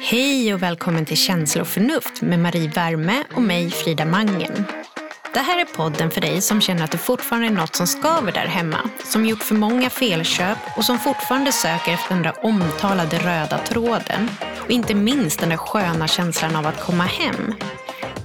Hej 0.00 0.54
och 0.54 0.62
välkommen 0.62 1.04
till 1.04 1.16
Känsla 1.16 1.62
och 1.62 1.68
förnuft 1.68 2.22
med 2.22 2.38
Marie 2.38 2.68
Värme 2.68 3.24
och 3.34 3.42
mig 3.42 3.70
Frida 3.70 4.04
Mangen. 4.04 4.64
Det 5.34 5.40
här 5.40 5.60
är 5.60 5.64
podden 5.64 6.10
för 6.10 6.20
dig 6.20 6.40
som 6.40 6.60
känner 6.60 6.84
att 6.84 6.90
det 6.90 6.98
fortfarande 6.98 7.46
är 7.46 7.50
något 7.50 7.74
som 7.74 7.86
skaver 7.86 8.32
där 8.32 8.46
hemma, 8.46 8.78
som 9.04 9.26
gjort 9.26 9.42
för 9.42 9.54
många 9.54 9.90
felköp 9.90 10.58
och 10.76 10.84
som 10.84 10.98
fortfarande 10.98 11.52
söker 11.52 11.92
efter 11.92 12.14
den 12.14 12.22
där 12.22 12.44
omtalade 12.44 13.18
röda 13.18 13.58
tråden. 13.58 14.30
Och 14.64 14.70
inte 14.70 14.94
minst 14.94 15.40
den 15.40 15.48
där 15.48 15.56
sköna 15.56 16.08
känslan 16.08 16.56
av 16.56 16.66
att 16.66 16.80
komma 16.80 17.04
hem. 17.04 17.54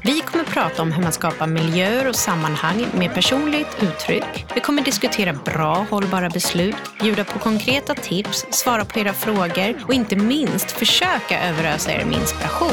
Vi 0.09 0.21
kommer 0.21 0.43
prata 0.43 0.81
om 0.81 0.91
hur 0.91 1.03
man 1.03 1.11
skapar 1.11 1.47
miljöer 1.47 2.07
och 2.07 2.15
sammanhang 2.15 2.85
med 2.97 3.13
personligt 3.13 3.67
uttryck. 3.81 4.45
Vi 4.55 4.61
kommer 4.61 4.81
diskutera 4.81 5.33
bra, 5.33 5.85
hållbara 5.89 6.29
beslut, 6.29 6.75
bjuda 7.01 7.23
på 7.23 7.39
konkreta 7.39 7.95
tips, 7.95 8.45
svara 8.49 8.85
på 8.85 8.99
era 8.99 9.13
frågor 9.13 9.83
och 9.87 9.93
inte 9.93 10.15
minst 10.15 10.71
försöka 10.71 11.43
överösa 11.49 11.91
er 11.91 12.05
med 12.05 12.17
inspiration. 12.17 12.71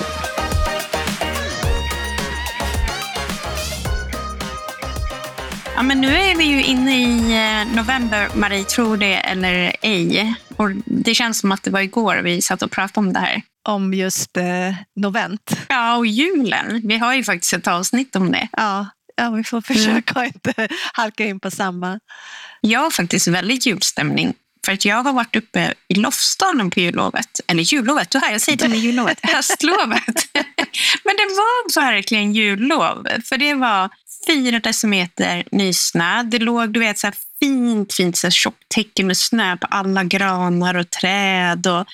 Ja, 5.75 5.83
men 5.83 6.01
nu 6.01 6.09
är 6.09 6.37
vi 6.37 6.45
ju 6.45 6.65
inne 6.65 7.03
i 7.03 7.35
eh, 7.35 7.77
november, 7.77 8.29
Marie, 8.37 8.65
tror 8.65 8.97
det 8.97 9.15
eller 9.15 9.77
ej. 9.83 10.35
Och 10.57 10.71
det 10.85 11.15
känns 11.15 11.39
som 11.39 11.53
att 11.53 11.63
det 11.63 11.71
var 11.71 11.81
igår 11.81 12.21
vi 12.25 12.43
satt 12.43 12.63
och 12.63 12.71
pratade 12.71 13.07
om 13.07 13.13
det 13.13 13.21
här. 13.21 13.43
Om 13.69 13.95
just 13.95 14.37
eh, 14.37 14.75
novent. 14.97 15.57
Ja, 15.69 15.97
och 15.97 16.07
julen. 16.07 16.81
Vi 16.85 16.99
har 16.99 17.15
ju 17.15 17.25
faktiskt 17.25 17.53
ett 17.53 17.67
avsnitt 17.67 18.17
om 18.17 18.33
det. 18.33 18.49
Ja, 18.53 18.87
ja 19.17 19.31
vi 19.31 19.45
får 19.45 19.61
försöka 19.61 20.15
mm. 20.15 20.33
inte 20.35 20.69
halka 20.93 21.25
in 21.25 21.41
på 21.41 21.51
samma. 21.51 22.01
Jag 22.61 22.81
har 22.81 22.91
faktiskt 22.91 23.29
väldigt 23.29 23.67
julstämning. 23.67 24.35
För 24.67 24.73
att 24.73 24.85
jag 24.85 25.03
har 25.03 25.13
varit 25.13 25.37
uppe 25.37 25.75
i 25.89 25.95
Lofsdalen 25.95 26.71
på 26.71 26.81
jullovet. 26.81 27.41
Eller 27.47 27.63
jullovet, 27.63 28.11
du 28.11 28.19
här, 28.19 28.33
jag 28.33 28.41
säger 28.41 28.59
till 28.59 28.71
mig 28.71 28.79
jullovet. 28.79 29.19
Höstlovet. 29.23 30.29
Men 31.05 31.17
det 31.17 31.25
var 31.25 31.81
verkligen 31.81 32.33
jullov. 32.33 33.09
För 33.25 33.39
det 33.39 33.55
var 33.55 33.91
fyra 34.27 34.61
decimeter 34.61 35.45
nysnö. 35.53 36.23
Det 36.23 36.39
låg 36.39 36.73
du 36.73 36.81
vet, 36.81 36.99
så 36.99 37.07
fint, 37.43 37.95
fint 37.95 38.17
så 38.17 38.31
tjockt 38.31 38.69
täcke 38.69 39.05
med 39.05 39.17
snö 39.17 39.57
på 39.57 39.67
alla 39.67 40.05
granar 40.05 40.75
och 40.75 40.91
träd. 40.91 41.67
Och, 41.67 41.87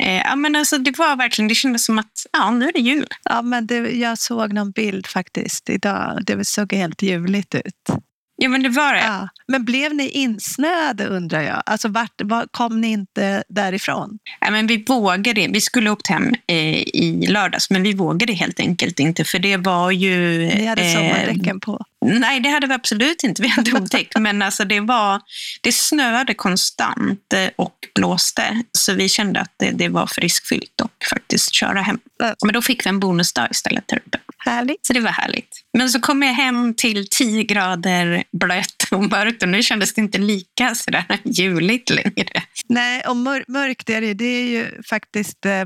eh, 0.00 0.22
ja, 0.24 0.36
men 0.36 0.56
alltså, 0.56 0.78
det 0.78 0.98
var 0.98 1.16
verkligen, 1.16 1.48
det 1.48 1.54
kändes 1.54 1.84
som 1.84 1.98
att 1.98 2.26
ja, 2.32 2.50
nu 2.50 2.68
är 2.68 2.72
det 2.72 2.80
jul. 2.80 3.06
Ja, 3.24 3.42
men 3.42 3.66
det, 3.66 3.76
jag 3.76 4.18
såg 4.18 4.52
någon 4.52 4.70
bild 4.70 5.06
faktiskt 5.06 5.70
idag. 5.70 6.18
Det 6.26 6.44
såg 6.44 6.72
helt 6.72 7.02
ljuvligt 7.02 7.54
ut. 7.54 8.00
Ja, 8.40 8.48
men 8.48 8.62
det 8.62 8.68
var 8.68 8.94
det. 8.94 9.00
Ja. 9.00 9.28
Men 9.48 9.64
blev 9.64 9.94
ni 9.94 10.08
insnöade 10.08 11.06
undrar 11.06 11.42
jag? 11.42 11.62
Alltså, 11.66 11.88
vart, 11.88 12.20
var, 12.24 12.46
kom 12.50 12.80
ni 12.80 12.88
inte 12.88 13.44
därifrån? 13.48 14.18
Ja, 14.40 14.50
men 14.50 14.66
vi 14.66 14.84
vågade. 14.88 15.48
Vi 15.52 15.60
skulle 15.60 15.90
åkt 15.90 16.06
hem 16.06 16.34
eh, 16.46 16.78
i 16.78 17.26
lördags, 17.28 17.70
men 17.70 17.82
vi 17.82 17.94
vågade 17.94 18.32
helt 18.32 18.60
enkelt 18.60 19.00
inte. 19.00 19.24
För 19.24 19.38
det 19.38 19.56
var 19.56 19.90
ju... 19.90 20.38
Ni 20.38 20.66
hade 20.66 20.82
eh, 20.82 20.94
sommardäcken 20.94 21.60
på? 21.60 21.84
Nej, 22.06 22.40
det 22.40 22.48
hade 22.48 22.66
vi 22.66 22.74
absolut 22.74 23.24
inte. 23.24 23.42
Vi 23.42 23.48
hade 23.48 23.72
otäckt. 23.72 24.12
men 24.18 24.42
alltså, 24.42 24.64
det, 24.64 24.80
var, 24.80 25.20
det 25.60 25.72
snöade 25.72 26.34
konstant 26.34 27.32
eh, 27.32 27.50
och 27.56 27.74
blåste. 27.94 28.62
Så 28.72 28.94
vi 28.94 29.08
kände 29.08 29.40
att 29.40 29.54
det, 29.56 29.70
det 29.70 29.88
var 29.88 30.06
för 30.06 30.20
riskfyllt 30.20 30.80
att 30.82 31.08
faktiskt 31.10 31.54
köra 31.54 31.82
hem. 31.82 31.98
Men 32.44 32.52
då 32.52 32.62
fick 32.62 32.86
vi 32.86 32.88
en 32.88 33.00
bonusdag 33.00 33.48
istället 33.50 33.88
där 33.88 33.98
uppe. 34.06 34.18
Härligt. 34.38 34.86
Så 34.86 34.92
det 34.92 35.00
var 35.00 35.10
härligt. 35.10 35.64
Men 35.78 35.90
så 35.90 36.00
kom 36.00 36.22
jag 36.22 36.34
hem 36.34 36.74
till 36.74 37.08
10 37.10 37.42
grader 37.44 38.24
blött 38.32 38.88
och 38.90 39.04
mörkt 39.10 39.42
och 39.42 39.48
nu 39.48 39.62
kändes 39.62 39.94
det 39.94 40.00
inte 40.00 40.18
lika 40.18 40.74
sådär 40.74 41.04
juligt 41.24 41.90
längre. 41.90 42.42
Nej, 42.68 43.02
och 43.06 43.16
mör 43.16 43.44
mörkt 43.48 43.90
är 43.90 44.00
det, 44.00 44.14
det 44.14 44.24
är 44.24 44.44
ju 44.44 44.82
faktiskt 44.82 45.46
eh, 45.46 45.64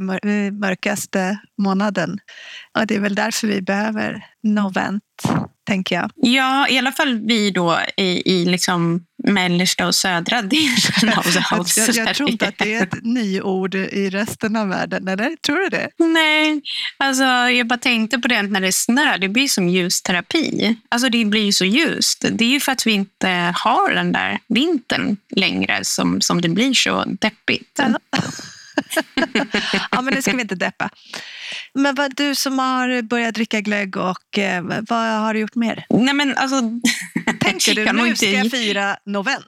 mörkaste 0.53 1.39
månaden. 1.63 2.19
Och 2.79 2.87
det 2.87 2.95
är 2.95 3.01
väl 3.01 3.15
därför 3.15 3.47
vi 3.47 3.63
behöver 3.63 4.25
novent 4.43 5.03
tänker 5.67 5.95
jag. 5.95 6.11
Ja, 6.17 6.69
i 6.69 6.79
alla 6.79 6.93
fall 6.93 7.21
vi 7.27 7.51
då 7.51 7.79
i, 7.97 8.33
i 8.33 8.45
liksom 8.45 9.05
mellersta 9.25 9.87
och 9.87 9.95
södra 9.95 10.43
delen 10.43 11.19
av 11.19 11.27
jag, 11.35 11.67
jag, 11.77 11.97
jag 11.97 12.15
tror 12.17 12.31
inte 12.31 12.49
att 12.49 12.59
det 12.59 12.75
är 12.75 12.83
ett 12.83 13.05
nyord 13.05 13.75
i 13.75 14.11
resten 14.11 14.57
av 14.57 14.69
världen, 14.69 15.09
eller? 15.09 15.37
Tror 15.37 15.57
du 15.57 15.69
det? 15.69 15.89
Nej, 15.99 16.63
alltså 16.97 17.25
jag 17.25 17.67
bara 17.67 17.79
tänkte 17.79 18.19
på 18.19 18.29
det 18.29 18.43
när 18.43 18.61
det 18.61 18.73
snöar, 18.73 19.19
det 19.19 19.29
blir 19.29 19.49
som 19.49 19.69
ljusterapi. 19.69 20.77
Alltså 20.89 21.09
det 21.09 21.25
blir 21.25 21.45
ju 21.45 21.53
så 21.53 21.65
ljust. 21.65 22.25
Det 22.33 22.45
är 22.45 22.49
ju 22.49 22.61
för 22.61 22.73
att 22.73 22.87
vi 22.87 22.93
inte 22.93 23.55
har 23.57 23.95
den 23.95 24.13
där 24.13 24.39
vintern 24.49 25.17
längre 25.37 25.81
som, 25.83 26.21
som 26.21 26.41
det 26.41 26.49
blir 26.49 26.75
så 26.75 27.05
deppigt. 27.05 27.79
Ja. 27.79 27.99
ja, 29.91 30.03
men 30.03 30.15
nu 30.15 30.23
ska 30.23 30.33
vi 30.33 30.43
inte 30.43 30.55
deppa. 30.55 30.91
Men 31.75 31.95
vad, 31.95 32.17
du 32.17 32.35
som 32.35 32.59
har 32.59 33.03
börjat 33.03 33.35
dricka 33.35 33.61
glögg, 33.61 33.97
och, 33.97 34.39
eh, 34.39 34.63
vad 34.89 34.99
har 34.99 35.35
du 35.35 35.41
gjort 35.41 35.55
mer? 35.55 35.87
Nej, 35.91 36.15
men 36.15 36.37
alltså, 36.37 36.61
Tänker 37.41 37.75
du, 37.75 37.93
nu 37.93 38.17
ska 38.17 38.31
jag 38.31 38.51
fira 38.51 38.97
novent? 39.05 39.47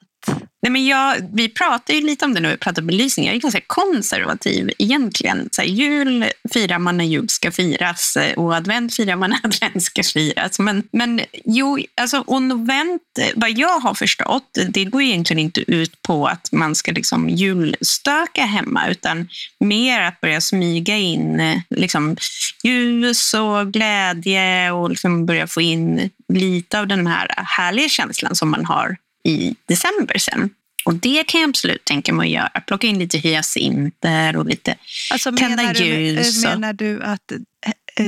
Nej, 0.64 0.70
men 0.70 0.86
jag, 0.86 1.16
vi 1.32 1.48
pratar 1.48 1.94
ju 1.94 2.00
lite 2.00 2.24
om 2.24 2.34
det 2.34 2.40
nu, 2.40 2.50
vi 2.50 2.56
pratar 2.56 2.82
belysning. 2.82 3.26
Jag 3.26 3.34
är 3.34 3.40
ganska 3.40 3.60
konservativ 3.66 4.70
egentligen. 4.78 5.48
Så 5.52 5.62
här, 5.62 5.68
jul 5.68 6.24
firar 6.52 6.78
man 6.78 6.96
när 6.96 7.04
jul 7.04 7.28
ska 7.28 7.50
firas 7.50 8.16
eh, 8.16 8.38
och 8.38 8.54
advent 8.54 8.94
firar 8.94 9.16
man 9.16 9.30
när 9.30 9.40
advent 9.44 9.82
ska 9.82 10.02
firas. 10.02 10.58
Men, 10.58 10.82
men 10.92 11.20
jo, 11.44 11.78
alltså, 11.94 12.24
och 12.26 12.42
novent, 12.42 13.02
vad 13.34 13.50
jag 13.50 13.80
har 13.80 13.94
förstått, 13.94 14.58
det 14.68 14.84
går 14.84 15.02
egentligen 15.02 15.40
inte 15.40 15.70
ut 15.72 16.02
på 16.02 16.26
att 16.26 16.52
man 16.52 16.74
ska 16.74 16.92
liksom 16.92 17.28
julstöka 17.28 18.44
hemma, 18.44 18.88
utan 18.88 19.28
mer 19.60 20.00
att 20.00 20.20
börja 20.20 20.40
smyga 20.40 20.96
in 20.96 21.40
eh, 21.40 21.58
liksom, 21.70 22.16
ljus 22.62 23.34
och 23.34 23.72
glädje 23.72 24.70
och 24.70 24.90
liksom 24.90 25.26
börja 25.26 25.46
få 25.46 25.60
in 25.60 26.10
lite 26.32 26.80
av 26.80 26.86
den 26.86 27.06
här 27.06 27.28
härliga 27.36 27.88
känslan 27.88 28.34
som 28.34 28.50
man 28.50 28.64
har 28.64 28.96
i 29.24 29.54
december 29.66 30.18
sen. 30.18 30.50
Och 30.84 30.94
det 30.94 31.24
kan 31.26 31.40
jag 31.40 31.50
absolut 31.50 31.84
tänka 31.84 32.12
mig 32.12 32.26
att 32.26 32.32
göra. 32.32 32.60
Plocka 32.60 32.86
in 32.86 32.98
lite 32.98 33.18
hyacinter 33.18 34.36
och 34.36 34.46
lite 34.46 34.74
alltså, 35.10 35.32
tända 35.32 35.56
menar 35.56 35.74
ljus. 35.74 36.42
Du, 36.42 36.48
menar 36.48 36.72
du 36.72 37.02
att 37.02 37.32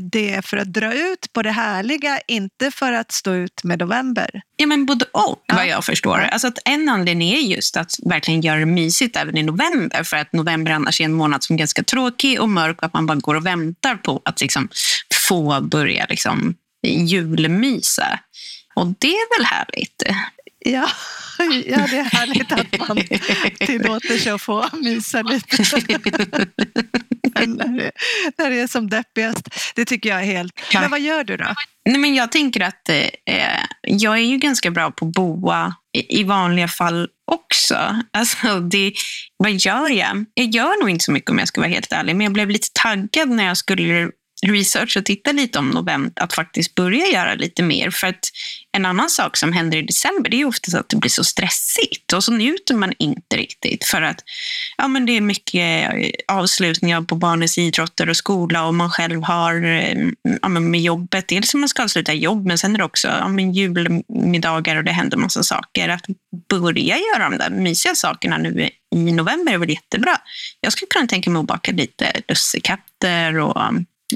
det 0.03 0.31
är 0.31 0.43
för 0.43 0.57
att 0.57 0.73
dra 0.73 0.95
ut 0.95 1.33
på 1.33 1.43
det 1.43 1.51
härliga, 1.51 2.21
inte 2.29 2.71
för 2.71 2.93
att 2.93 3.13
stå 3.13 3.35
ut 3.35 3.65
med 3.65 3.79
november? 3.79 4.43
Ja, 4.57 4.67
men 4.67 4.87
både 4.87 5.05
och, 5.05 5.45
ja. 5.47 5.55
vad 5.55 5.67
jag 5.67 5.85
förstår. 5.85 6.19
Alltså 6.19 6.49
att 6.49 6.59
en 6.65 6.89
anledning 6.89 7.31
är 7.31 7.39
just 7.39 7.77
att 7.77 7.95
verkligen 8.05 8.41
göra 8.41 8.59
det 8.59 8.67
mysigt 8.67 9.17
även 9.17 9.37
i 9.37 9.43
november, 9.43 10.03
för 10.03 10.17
att 10.17 10.33
november 10.33 10.73
annars 10.73 11.01
är 11.01 11.05
en 11.05 11.13
månad 11.13 11.45
som 11.45 11.55
är 11.55 11.59
ganska 11.59 11.83
tråkig 11.83 12.41
och 12.41 12.49
mörk 12.49 12.79
och 12.79 12.87
att 12.87 12.95
man 12.95 13.07
bara 13.07 13.19
går 13.19 13.35
och 13.35 13.47
väntar 13.47 13.95
på 13.95 14.23
att 14.25 14.41
liksom 14.41 14.69
få 15.29 15.61
börja 15.61 16.07
liksom 16.09 16.55
julmysa. 16.83 18.21
Och 18.75 18.87
det 18.99 19.09
är 19.09 19.39
väl 19.39 19.47
härligt? 19.47 20.03
Ja, 20.73 20.89
ja, 21.67 21.87
det 21.91 21.99
är 21.99 22.17
härligt 22.17 22.53
att 22.53 22.89
man 22.89 22.97
tillåter 23.59 24.19
sig 24.19 24.33
att 24.33 24.43
få 24.43 24.65
mysa 24.73 25.23
lite. 25.23 25.57
när, 27.47 27.79
det, 27.79 27.91
när 28.39 28.51
det 28.51 28.61
är 28.61 28.67
som 28.67 28.91
deppigast. 28.91 29.49
Det 29.75 29.85
tycker 29.85 30.09
jag 30.09 30.21
är 30.21 30.25
helt... 30.25 30.53
Men 30.75 30.91
vad 30.91 31.01
gör 31.01 31.25
du 31.25 31.37
då? 31.37 31.55
Nej, 31.89 31.99
men 31.99 32.15
jag 32.15 32.33
tänker 32.33 32.61
att 32.61 32.89
eh, 32.89 33.09
jag 33.83 34.15
är 34.15 34.23
ju 34.23 34.39
ganska 34.39 34.71
bra 34.71 34.91
på 34.91 35.05
boa 35.05 35.75
i, 35.97 36.21
i 36.21 36.25
vanliga 36.25 36.69
fall 36.69 37.09
också. 37.33 38.03
Alltså 38.13 38.61
det, 38.61 38.93
vad 39.37 39.53
gör 39.53 39.91
jag? 39.91 40.25
Jag 40.35 40.47
gör 40.47 40.81
nog 40.81 40.91
inte 40.91 41.05
så 41.05 41.13
mycket 41.13 41.31
om 41.31 41.39
jag 41.39 41.49
ska 41.49 41.61
vara 41.61 41.71
helt 41.71 41.93
ärlig, 41.93 42.17
men 42.17 42.25
jag 42.25 42.33
blev 42.33 42.51
lite 42.51 42.69
taggad 42.73 43.29
när 43.29 43.47
jag 43.47 43.57
skulle 43.57 44.11
research 44.43 44.97
och 44.97 45.05
titta 45.05 45.33
lite 45.33 45.59
om 45.59 45.71
november, 45.71 46.13
att 46.17 46.33
faktiskt 46.33 46.75
börja 46.75 47.07
göra 47.07 47.35
lite 47.35 47.63
mer. 47.63 47.91
För 47.91 48.07
att 48.07 48.21
en 48.73 48.87
annan 48.87 49.11
sak 49.11 49.37
som 49.37 49.53
händer 49.53 49.79
i 49.79 49.83
december 49.83 50.31
det 50.31 50.41
är 50.41 50.45
oftast 50.45 50.77
att 50.77 50.89
det 50.89 50.97
blir 50.97 51.11
så 51.11 51.25
stressigt 51.25 52.13
och 52.13 52.25
så 52.25 52.33
njuter 52.33 52.75
man 52.75 52.93
inte 52.99 53.37
riktigt 53.37 53.85
för 53.85 54.03
att 54.03 54.25
ja, 54.77 54.89
men 54.89 55.07
det 55.07 55.17
är 55.17 55.21
mycket 55.21 55.93
eh, 55.95 56.11
avslutningar 56.37 57.03
på 57.03 57.15
barnens 57.15 57.59
idrotter 57.59 58.09
och 58.09 58.17
skola 58.17 58.67
och 58.67 58.75
man 58.75 58.91
själv 58.91 59.23
har 59.23 59.65
eh, 59.65 60.09
ja, 60.43 60.49
men 60.49 60.71
med 60.71 60.81
jobbet. 60.81 61.29
Dels 61.29 61.55
att 61.55 61.61
man 61.61 61.69
ska 61.69 61.83
avsluta 61.83 62.13
jobb 62.13 62.47
men 62.47 62.59
sen 62.59 62.75
är 62.75 62.79
det 62.79 62.85
också 62.85 63.09
ja, 63.09 63.29
men 63.29 63.53
julmiddagar 63.53 64.77
och 64.77 64.85
det 64.85 64.93
händer 64.93 65.17
massa 65.17 65.43
saker. 65.43 65.89
Att 65.89 66.05
börja 66.49 66.97
göra 66.97 67.31
de 67.31 67.37
där 67.37 67.51
mysiga 67.51 67.95
sakerna 67.95 68.39
nu 68.39 68.71
i 68.95 69.13
november 69.13 69.53
är 69.53 69.59
väl 69.59 69.71
jättebra. 69.71 70.17
Jag 70.61 70.73
skulle 70.73 70.89
kunna 70.89 71.07
tänka 71.07 71.31
mig 71.31 71.41
att 71.41 71.47
baka 71.47 71.73
lite 71.73 72.13
lussekatter 72.29 73.39
och 73.39 73.63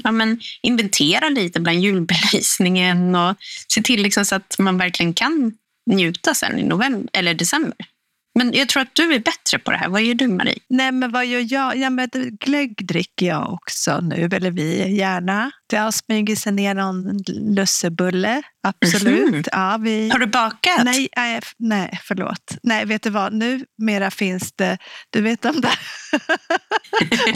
ja, 0.03 0.11
men 0.11 0.39
inventera 0.61 1.29
lite 1.29 1.59
bland 1.59 1.79
julbelysningen 1.79 3.15
och 3.15 3.35
se 3.73 3.81
till 3.81 4.03
liksom 4.03 4.25
så 4.25 4.35
att 4.35 4.55
man 4.59 4.77
verkligen 4.77 5.13
kan 5.13 5.53
njuta 5.91 6.33
sen 6.33 6.59
i 6.59 6.63
november 6.63 7.09
eller 7.13 7.33
december. 7.33 7.75
Men 8.35 8.53
jag 8.53 8.69
tror 8.69 8.81
att 8.81 8.95
du 8.95 9.13
är 9.13 9.19
bättre 9.19 9.59
på 9.59 9.71
det 9.71 9.77
här. 9.77 9.89
Vad 9.89 10.01
gör 10.01 10.13
du, 10.13 10.27
Marie? 10.27 10.59
Nej, 10.69 10.91
men 10.91 11.11
vad 11.11 11.25
gör 11.25 11.45
jag? 11.53 11.77
Ja, 11.77 11.89
men 11.89 12.09
glögg 12.39 12.87
dricker 12.87 13.25
jag 13.25 13.53
också 13.53 13.99
nu, 14.01 14.29
eller 14.33 14.51
vi 14.51 14.95
gärna. 14.97 15.51
Det 15.69 15.77
har 15.77 15.91
smugit 15.91 16.39
sig 16.39 16.51
ner 16.51 16.73
någon 16.73 17.17
lussebulle, 17.55 18.41
absolut. 18.67 19.31
Mhm. 19.31 19.43
Ja, 19.51 19.77
vi... 19.81 20.09
Har 20.09 20.19
du 20.19 20.25
bakat? 20.25 20.83
Nej, 20.83 21.09
nej, 21.17 21.39
nej, 21.57 21.99
förlåt. 22.03 22.55
Nej, 22.63 22.85
vet 22.85 23.03
du 23.03 23.09
vad? 23.09 23.33
Numera 23.33 24.11
finns 24.11 24.51
det, 24.53 24.77
du 25.09 25.21
vet 25.21 25.41
de 25.41 25.61
där 25.61 25.79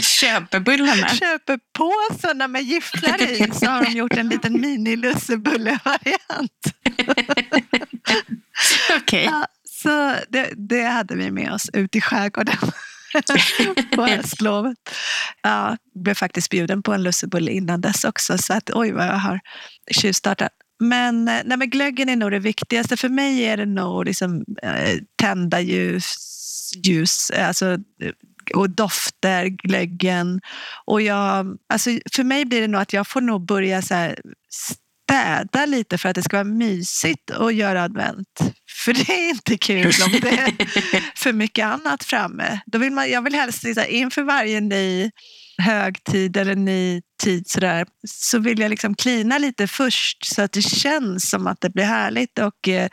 Köpebullarna. 0.00 1.08
köpepåsarna 1.08 2.48
med 2.48 2.62
gifflar 2.62 3.22
i, 3.22 3.50
så 3.52 3.66
har 3.66 3.84
de 3.84 3.90
gjort 3.90 4.12
en 4.16 4.28
liten 4.28 4.60
mini-lussebulle-variant. 4.60 6.50
Okej. 8.96 9.24
Ja, 9.24 9.46
så 9.86 10.14
det, 10.28 10.50
det 10.56 10.82
hade 10.82 11.16
vi 11.16 11.30
med 11.30 11.52
oss 11.52 11.70
ut 11.72 11.96
i 11.96 12.00
skärgården 12.00 12.56
på 13.96 14.06
höstlovet. 14.06 14.78
Ja, 15.42 15.76
blev 15.94 16.14
faktiskt 16.14 16.50
bjuden 16.50 16.82
på 16.82 16.92
en 16.92 17.02
lussebulle 17.02 17.50
innan 17.50 17.80
dess 17.80 18.04
också, 18.04 18.38
så 18.38 18.52
att 18.52 18.70
oj 18.70 18.92
vad 18.92 19.06
jag 19.06 19.18
har 19.18 19.40
tjuvstartat. 19.90 20.52
Men, 20.80 21.28
eh, 21.28 21.40
nej, 21.44 21.58
men 21.58 21.70
glöggen 21.70 22.08
är 22.08 22.16
nog 22.16 22.30
det 22.30 22.38
viktigaste. 22.38 22.96
För 22.96 23.08
mig 23.08 23.44
är 23.44 23.56
det 23.56 23.66
nog 23.66 24.04
liksom, 24.04 24.44
eh, 24.62 24.98
tända 25.16 25.60
ljus, 25.60 26.14
ljus 26.84 27.30
alltså, 27.30 27.72
eh, 28.02 28.12
och 28.54 28.70
dofter, 28.70 29.46
glöggen. 29.46 30.40
Och 30.84 31.02
jag, 31.02 31.56
alltså, 31.68 31.90
för 32.12 32.24
mig 32.24 32.44
blir 32.44 32.60
det 32.60 32.68
nog 32.68 32.80
att 32.80 32.92
jag 32.92 33.06
får 33.08 33.20
nog 33.20 33.46
börja 33.46 33.82
så 33.82 33.94
här, 33.94 34.18
städa 34.50 35.66
lite 35.66 35.98
för 35.98 36.08
att 36.08 36.14
det 36.14 36.22
ska 36.22 36.36
vara 36.36 36.44
mysigt 36.44 37.30
att 37.30 37.54
göra 37.54 37.82
advent. 37.82 38.40
För 38.76 38.92
det 38.92 39.12
är 39.12 39.28
inte 39.28 39.58
kul 39.58 39.92
om 40.04 40.12
det 40.12 40.28
är 40.28 41.18
för 41.18 41.32
mycket 41.32 41.66
annat 41.66 42.04
framme. 42.04 42.60
Då 42.66 42.78
vill 42.78 42.92
man, 42.92 43.10
jag 43.10 43.22
vill 43.22 43.34
helst 43.34 43.64
här, 43.64 43.86
inför 43.86 44.22
varje 44.22 44.60
ny 44.60 45.10
högtid 45.58 46.36
eller 46.36 46.54
ny 46.54 47.02
tid 47.22 47.48
så, 47.48 47.60
där, 47.60 47.86
så 48.08 48.38
vill 48.38 48.58
jag 48.58 48.70
liksom 48.70 48.94
klina 48.94 49.38
lite 49.38 49.66
först 49.66 50.26
så 50.34 50.42
att 50.42 50.52
det 50.52 50.62
känns 50.62 51.30
som 51.30 51.46
att 51.46 51.60
det 51.60 51.70
blir 51.70 51.84
härligt 51.84 52.38
och 52.38 52.68
eh, 52.68 52.88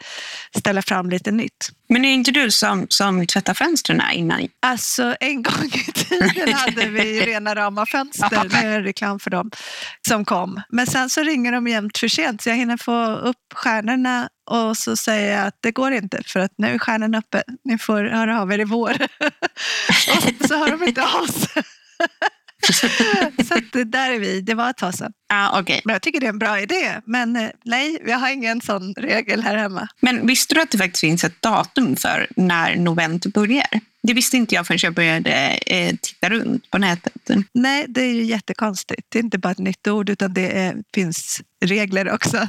ställa 0.58 0.82
fram 0.82 1.10
lite 1.10 1.32
nytt. 1.32 1.70
Men 1.90 2.06
är 2.06 2.14
inte 2.14 2.32
du 2.32 2.52
som, 2.52 2.86
som 2.90 3.28
tvättar 3.28 3.54
fönstren 3.54 4.02
innan? 4.14 4.48
Alltså 4.60 5.16
en 5.20 5.44
gång 5.44 5.66
i 5.88 5.92
tiden 5.92 6.54
hade 6.54 6.90
vi 6.90 7.22
rena 7.22 7.56
rama 7.56 7.86
fönster, 7.86 8.50
det 8.50 8.68
är 8.68 8.82
reklam 8.82 9.20
för 9.20 9.30
dem, 9.30 9.52
som 10.08 10.26
kom. 10.26 10.62
Men 10.70 10.88
sen 10.88 11.10
så 11.10 11.24
ringer 11.24 11.52
de 11.52 11.68
jämt 11.68 11.98
för 11.98 12.08
sent 12.08 12.42
så 12.42 12.50
jag 12.50 12.56
hinner 12.56 12.78
få 12.78 13.06
upp 13.06 13.38
stjärnorna 13.54 14.30
och 14.46 14.78
så 14.78 14.96
säger 14.96 15.38
jag 15.38 15.48
att 15.48 15.58
det 15.60 15.72
går 15.72 15.92
inte 15.92 16.22
för 16.26 16.40
att 16.40 16.52
nu 16.58 16.68
är 16.68 16.80
stjärnan 16.80 17.16
uppe, 17.16 17.44
ni 17.64 17.78
får 17.78 18.04
höra 18.04 18.42
av 18.42 18.52
er 18.52 18.60
i 18.60 18.64
vår. 18.64 18.90
och 20.10 20.48
så 20.48 20.56
hör 20.56 20.72
de 20.72 20.84
inte 20.84 21.04
av 21.04 21.26
sig. 21.26 21.64
så 23.48 23.54
att 23.54 23.72
det 23.72 23.84
där 23.84 24.12
är 24.12 24.20
vi, 24.20 24.42
det 24.42 24.54
var 24.54 24.70
ett 24.70 24.78
tag 24.78 24.94
sedan. 24.94 25.12
Ja, 25.30 25.60
okej. 25.60 25.82
Men 25.86 25.94
jag 25.94 26.02
tycker 26.02 26.20
det 26.20 26.26
är 26.26 26.30
en 26.30 26.40
bra 26.40 26.60
idé. 26.60 27.02
Men 27.06 27.36
eh, 27.36 27.50
nej, 27.66 28.02
vi 28.06 28.12
har 28.12 28.30
ingen 28.30 28.62
sån 28.62 28.94
regel 28.94 29.44
här 29.44 29.58
hemma. 29.58 29.88
Men 30.00 30.28
visste 30.28 30.56
du 30.56 30.62
att 30.62 30.72
det 30.72 30.78
faktiskt 30.78 31.02
finns 31.02 31.24
ett 31.24 31.42
datum 31.42 31.96
för 31.96 32.28
när 32.36 32.76
novent 32.76 33.26
börjar? 33.26 33.80
Det 34.04 34.14
visste 34.14 34.38
inte 34.38 34.56
jag 34.56 34.68
förrän 34.68 34.80
jag 34.84 34.94
började 34.94 35.32
eh, 35.66 35.96
titta 36.02 36.30
runt 36.30 36.70
på 36.70 36.78
nätet. 36.78 37.14
Nej, 37.54 37.86
det 37.88 38.02
är 38.02 38.14
ju 38.14 38.24
jättekonstigt. 38.24 39.08
Det 39.10 39.20
är 39.20 39.24
inte 39.24 39.38
bara 39.38 39.52
ett 39.52 39.58
nytt 39.58 39.88
ord 39.88 40.10
utan 40.10 40.34
det 40.34 40.60
är, 40.60 40.76
finns 40.94 41.42
regler 41.66 42.12
också. 42.12 42.48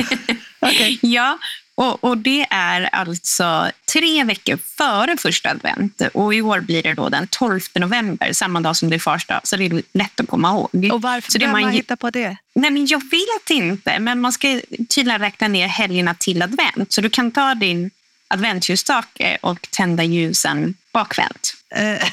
Okej. 0.66 0.98
Ja, 1.02 1.38
och, 1.74 2.04
och 2.04 2.18
det 2.18 2.46
är 2.50 2.82
alltså 2.82 3.70
tre 3.92 4.24
veckor 4.24 4.58
före 4.76 5.16
första 5.16 5.50
advent. 5.50 6.02
Och 6.14 6.34
i 6.34 6.42
år 6.42 6.60
blir 6.60 6.82
det 6.82 6.94
då 6.94 7.08
den 7.08 7.26
12 7.26 7.60
november, 7.74 8.32
samma 8.32 8.60
dag 8.60 8.76
som 8.76 8.90
det 8.90 8.96
är 8.96 9.00
fars 9.00 9.26
dag. 9.26 9.40
Så 9.44 9.56
det 9.56 9.66
är 9.66 9.82
lätt 9.92 10.20
att 10.20 10.28
komma 10.28 10.50
ihåg. 10.50 10.92
Och 10.92 11.02
varför 11.02 11.32
Så 11.32 11.38
det 11.38 11.48
man 11.48 11.62
man 11.62 11.72
hitta 11.72 11.96
på 11.96 12.10
det? 12.10 12.36
Nej, 12.54 12.70
men 12.70 12.86
jag 12.86 13.02
vet 13.10 13.50
inte, 13.50 13.98
men 13.98 14.20
man 14.20 14.32
ska 14.32 14.60
tydligen 14.88 15.20
räkna 15.20 15.48
ner 15.48 15.66
helgerna 15.66 16.14
till 16.14 16.42
advent. 16.42 16.92
Så 16.92 17.00
du 17.00 17.10
kan 17.10 17.30
ta 17.30 17.54
din 17.54 17.90
adventsljusstake 18.28 19.38
och 19.40 19.68
tända 19.70 20.04
ljusen 20.04 20.74
bakvänt. 20.92 21.54
Eh, 21.74 22.08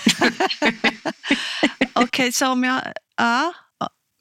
Okej, 1.93 2.31
så 2.31 2.47
om 2.47 2.63
jag... 2.63 2.81
Ja. 3.17 3.53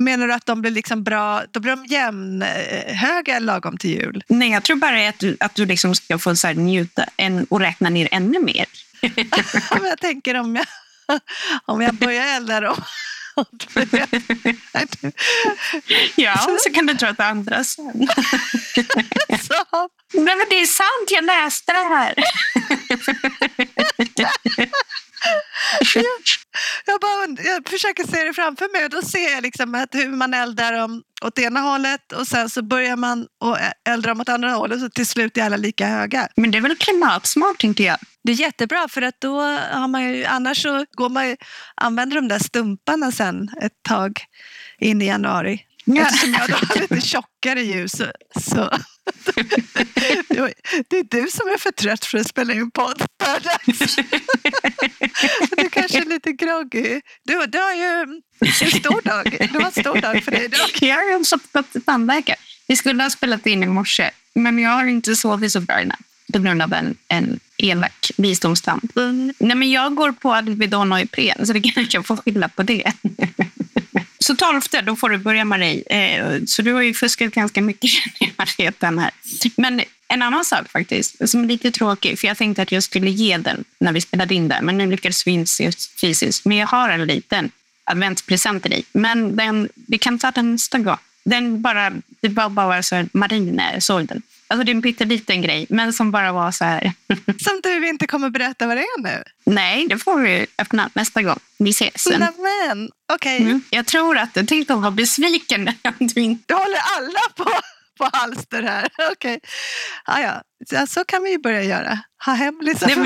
Menar 0.04 0.26
du 0.26 0.34
att 0.34 0.46
de 0.46 0.60
blir 0.60 0.70
liksom 0.70 1.02
bra, 1.02 1.42
då 1.50 1.60
blir 1.60 1.76
de 1.76 1.86
jämnhöga 1.86 3.38
lagom 3.38 3.78
till 3.78 3.90
jul? 3.90 4.24
Nej, 4.28 4.50
jag 4.50 4.62
tror 4.62 4.76
bara 4.76 5.08
att 5.08 5.18
du, 5.18 5.36
att 5.40 5.54
du 5.54 5.66
liksom 5.66 5.94
ska 5.94 6.18
få 6.18 6.36
så 6.36 6.48
njuta 6.48 7.04
en, 7.16 7.44
och 7.44 7.60
räkna 7.60 7.90
ner 7.90 8.08
ännu 8.10 8.38
mer. 8.38 8.66
Jag 9.82 9.98
tänker 10.00 10.34
om 10.34 10.56
jag, 10.56 10.66
om 11.64 11.80
jag 11.80 11.94
börjar 11.94 12.36
elda 12.36 12.60
dem. 12.60 12.82
Ja, 16.16 16.48
så 16.60 16.70
kan 16.70 16.86
du 16.86 16.94
dra 16.94 17.14
till 17.14 17.24
andra 17.24 17.64
sen. 17.64 17.84
Så, 19.42 19.54
Nej, 20.12 20.36
men 20.36 20.46
det 20.50 20.60
är 20.60 20.66
sant, 20.66 21.10
jag 21.10 21.24
läste 21.24 21.72
det 21.72 21.78
här. 21.78 22.14
Jag, 26.84 27.00
bara, 27.00 27.26
und- 27.26 27.40
jag 27.44 27.68
försöker 27.68 28.06
se 28.06 28.24
det 28.24 28.34
framför 28.34 28.72
mig 28.72 28.84
och 28.84 28.90
då 28.90 29.02
ser 29.02 29.32
jag 29.32 29.42
liksom 29.42 29.74
att 29.74 29.94
hur 29.94 30.08
man 30.08 30.34
eldar 30.34 30.72
dem 30.72 31.02
åt 31.22 31.38
ena 31.38 31.60
hållet 31.60 32.12
och 32.12 32.26
sen 32.26 32.50
så 32.50 32.62
börjar 32.62 32.96
man 32.96 33.26
och 33.40 33.58
elda 33.88 34.08
dem 34.08 34.20
åt 34.20 34.28
andra 34.28 34.50
hållet 34.50 34.80
så 34.80 34.88
till 34.88 35.06
slut 35.06 35.36
är 35.36 35.42
alla 35.42 35.56
lika 35.56 35.86
höga. 35.86 36.28
Men 36.36 36.50
det 36.50 36.58
är 36.58 36.62
väl 36.62 36.76
klimatsmart, 36.76 37.58
tänkte 37.58 37.82
jag. 37.82 37.96
Det 38.24 38.32
är 38.32 38.36
jättebra 38.36 38.88
för 38.88 39.02
att 39.02 39.20
då 39.20 39.40
har 39.72 39.88
man 39.88 40.02
ju, 40.02 40.24
annars 40.24 40.62
så 40.62 40.86
går 40.92 41.08
man 41.08 41.28
ju, 41.28 41.36
använder 41.74 42.16
de 42.16 42.28
där 42.28 42.38
stumparna 42.38 43.12
sen 43.12 43.50
ett 43.62 43.82
tag 43.88 44.20
in 44.78 45.02
i 45.02 45.06
januari. 45.06 45.66
Ja. 45.84 46.02
Eftersom 46.02 46.32
jag 46.34 46.48
då 46.48 46.54
har 46.54 46.80
lite 46.80 47.00
tjockare 47.00 47.62
ljus 47.62 47.92
så, 47.92 48.06
så 48.40 48.70
det 50.88 50.96
är 50.96 51.04
du 51.22 51.28
som 51.30 51.48
är 51.48 51.58
för 51.58 51.70
trött 51.70 52.04
för 52.04 52.18
att 52.18 52.28
spela 52.28 52.52
in 52.52 52.70
podd. 52.70 53.02
Du 55.56 55.68
kanske 55.68 55.98
är 55.98 56.04
lite 56.04 56.32
groggy. 56.32 57.00
Du, 57.24 57.46
du 57.46 57.58
har 57.58 57.74
ju 57.74 58.22
en 58.40 58.70
stor 58.70 59.02
dag. 59.02 59.48
Du 59.52 59.58
har 59.58 59.66
en 59.66 59.72
stor 59.72 60.00
dag 60.00 60.24
för 60.24 60.30
dig 60.30 60.44
idag. 60.44 60.68
Jag 60.80 60.96
har 60.96 61.16
också 61.16 61.38
gått 61.52 61.72
till 61.72 61.82
tandläkare. 61.82 62.36
Vi 62.66 62.76
skulle 62.76 63.02
ha 63.02 63.10
spelat 63.10 63.46
in 63.46 63.62
i 63.62 63.66
morse, 63.66 64.10
men 64.34 64.58
jag 64.58 64.70
har 64.70 64.84
inte 64.84 65.16
sovit 65.16 65.52
så 65.52 65.60
bra 65.60 65.80
i 65.80 65.84
natt 65.84 66.00
på 66.32 66.38
grund 66.38 66.62
av 66.62 66.72
en, 66.72 66.94
en 67.08 67.40
elak 67.56 68.10
visdomstand. 68.16 68.90
Nej, 69.38 69.56
men 69.56 69.70
jag 69.70 69.94
går 69.94 70.12
på 70.12 70.32
Alvedon 70.32 70.92
och 70.92 71.00
Ipren, 71.00 71.46
så 71.46 71.52
det 71.52 71.60
kanske 71.60 71.96
jag 71.96 72.06
får 72.06 72.16
skylla 72.16 72.48
på 72.48 72.62
det. 72.62 72.92
Så 74.22 74.36
tolfte, 74.36 74.80
då 74.80 74.96
får 74.96 75.10
du 75.10 75.18
börja 75.18 75.44
Marie. 75.44 75.82
Eh, 75.86 76.40
så 76.46 76.62
du 76.62 76.72
har 76.72 76.82
ju 76.82 76.94
fuskat 76.94 77.34
ganska 77.34 77.62
mycket 77.62 77.90
redan 78.58 78.98
här. 78.98 79.10
Men 79.56 79.80
en 80.08 80.22
annan 80.22 80.44
sak 80.44 80.68
faktiskt, 80.68 81.30
som 81.30 81.44
är 81.44 81.48
lite 81.48 81.70
tråkig, 81.70 82.18
för 82.18 82.28
jag 82.28 82.38
tänkte 82.38 82.62
att 82.62 82.72
jag 82.72 82.82
skulle 82.82 83.10
ge 83.10 83.36
den 83.36 83.64
när 83.78 83.92
vi 83.92 84.00
spelade 84.00 84.34
in 84.34 84.48
den, 84.48 84.64
men 84.64 84.78
nu 84.78 84.86
lyckades 84.86 85.26
vi 85.26 85.30
inte 85.30 85.72
fysiskt. 86.00 86.44
Men 86.44 86.56
jag 86.56 86.66
har 86.66 86.90
en 86.90 87.06
liten 87.06 87.50
adventspresent 87.84 88.62
till 88.62 88.70
dig. 88.70 88.84
Men 88.92 89.36
den, 89.36 89.68
vi 89.74 89.98
kan 89.98 90.18
ta 90.18 90.30
den 90.30 90.52
nästa 90.52 90.78
gång. 90.78 90.96
Den 91.24 91.62
bara, 91.62 91.92
det 92.20 92.28
var 92.28 92.48
bara 92.48 92.82
så 92.82 93.06
Marie 93.12 93.52
när 93.52 93.72
jag 93.72 93.82
såg 93.82 94.06
den. 94.06 94.22
Alltså 94.52 94.64
det 94.64 94.72
är 94.72 94.74
en 94.74 94.82
pytteliten 94.82 95.42
grej, 95.42 95.66
men 95.68 95.92
som 95.92 96.10
bara 96.10 96.32
var 96.32 96.52
så 96.52 96.64
här. 96.64 96.92
Som 97.38 97.60
du 97.62 97.88
inte 97.88 98.06
kommer 98.06 98.30
berätta 98.30 98.66
vad 98.66 98.76
det 98.76 98.80
är 98.82 99.02
nu. 99.02 99.22
Nej, 99.44 99.86
det 99.88 99.98
får 99.98 100.18
vi 100.20 100.46
öppna 100.58 100.90
nästa 100.94 101.22
gång 101.22 101.38
vi 101.58 101.70
ses. 101.70 102.02
sen. 102.02 102.20
Nämen, 102.20 102.90
okej. 103.12 103.36
Mm. 103.42 103.62
Jag 103.70 103.86
tror 103.86 104.18
att 104.18 104.34
du 104.34 104.46
tänkte 104.46 104.74
vara 104.74 104.90
besviken 104.90 105.68
om 105.82 105.92
du 105.98 106.20
inte... 106.20 106.44
Du 106.46 106.54
håller 106.54 106.78
alla 106.98 107.20
på, 107.36 107.50
på 107.98 108.10
halster 108.16 108.62
här. 108.62 108.88
Okej. 109.12 109.40
Ja, 110.06 110.42
ja. 110.70 110.86
Så, 110.86 111.04
kan 111.04 111.22
vi 111.22 111.30
ju 111.30 111.38
börja 111.38 111.62
göra. 111.62 111.98
Ha 112.24 112.32
hemlisar 112.32 112.88
för 112.88 113.00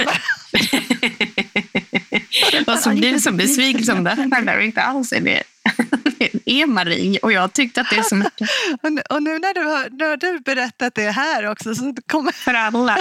men- 2.67 2.79
så 2.83 2.91
blir 2.91 3.13
du 3.13 3.21
så 3.21 3.33
besviken 3.33 3.85
som 3.85 4.05
det 4.05 4.11
handlar 4.35 4.61
inte 4.61 4.83
alls 4.83 5.13
är 5.13 5.21
det. 5.21 5.43
Är 6.45 6.67
Marie 6.67 7.19
och 7.19 7.33
jag 7.33 7.53
tyckte 7.53 7.81
att 7.81 7.91
det 7.91 7.97
är 7.97 8.03
så 8.03 8.15
mycket 8.15 8.49
Och 8.83 8.93
nu, 8.93 9.03
och 9.11 9.23
nu 9.23 9.39
när 9.39 9.55
du 9.55 9.61
har, 9.61 10.09
har 10.09 10.17
du 10.17 10.41
berättat 10.41 10.95
det 10.95 11.11
här 11.11 11.51
också 11.51 11.75
så 11.75 11.95
kommer 12.07 12.33
för 12.33 12.55
alla. 12.55 12.99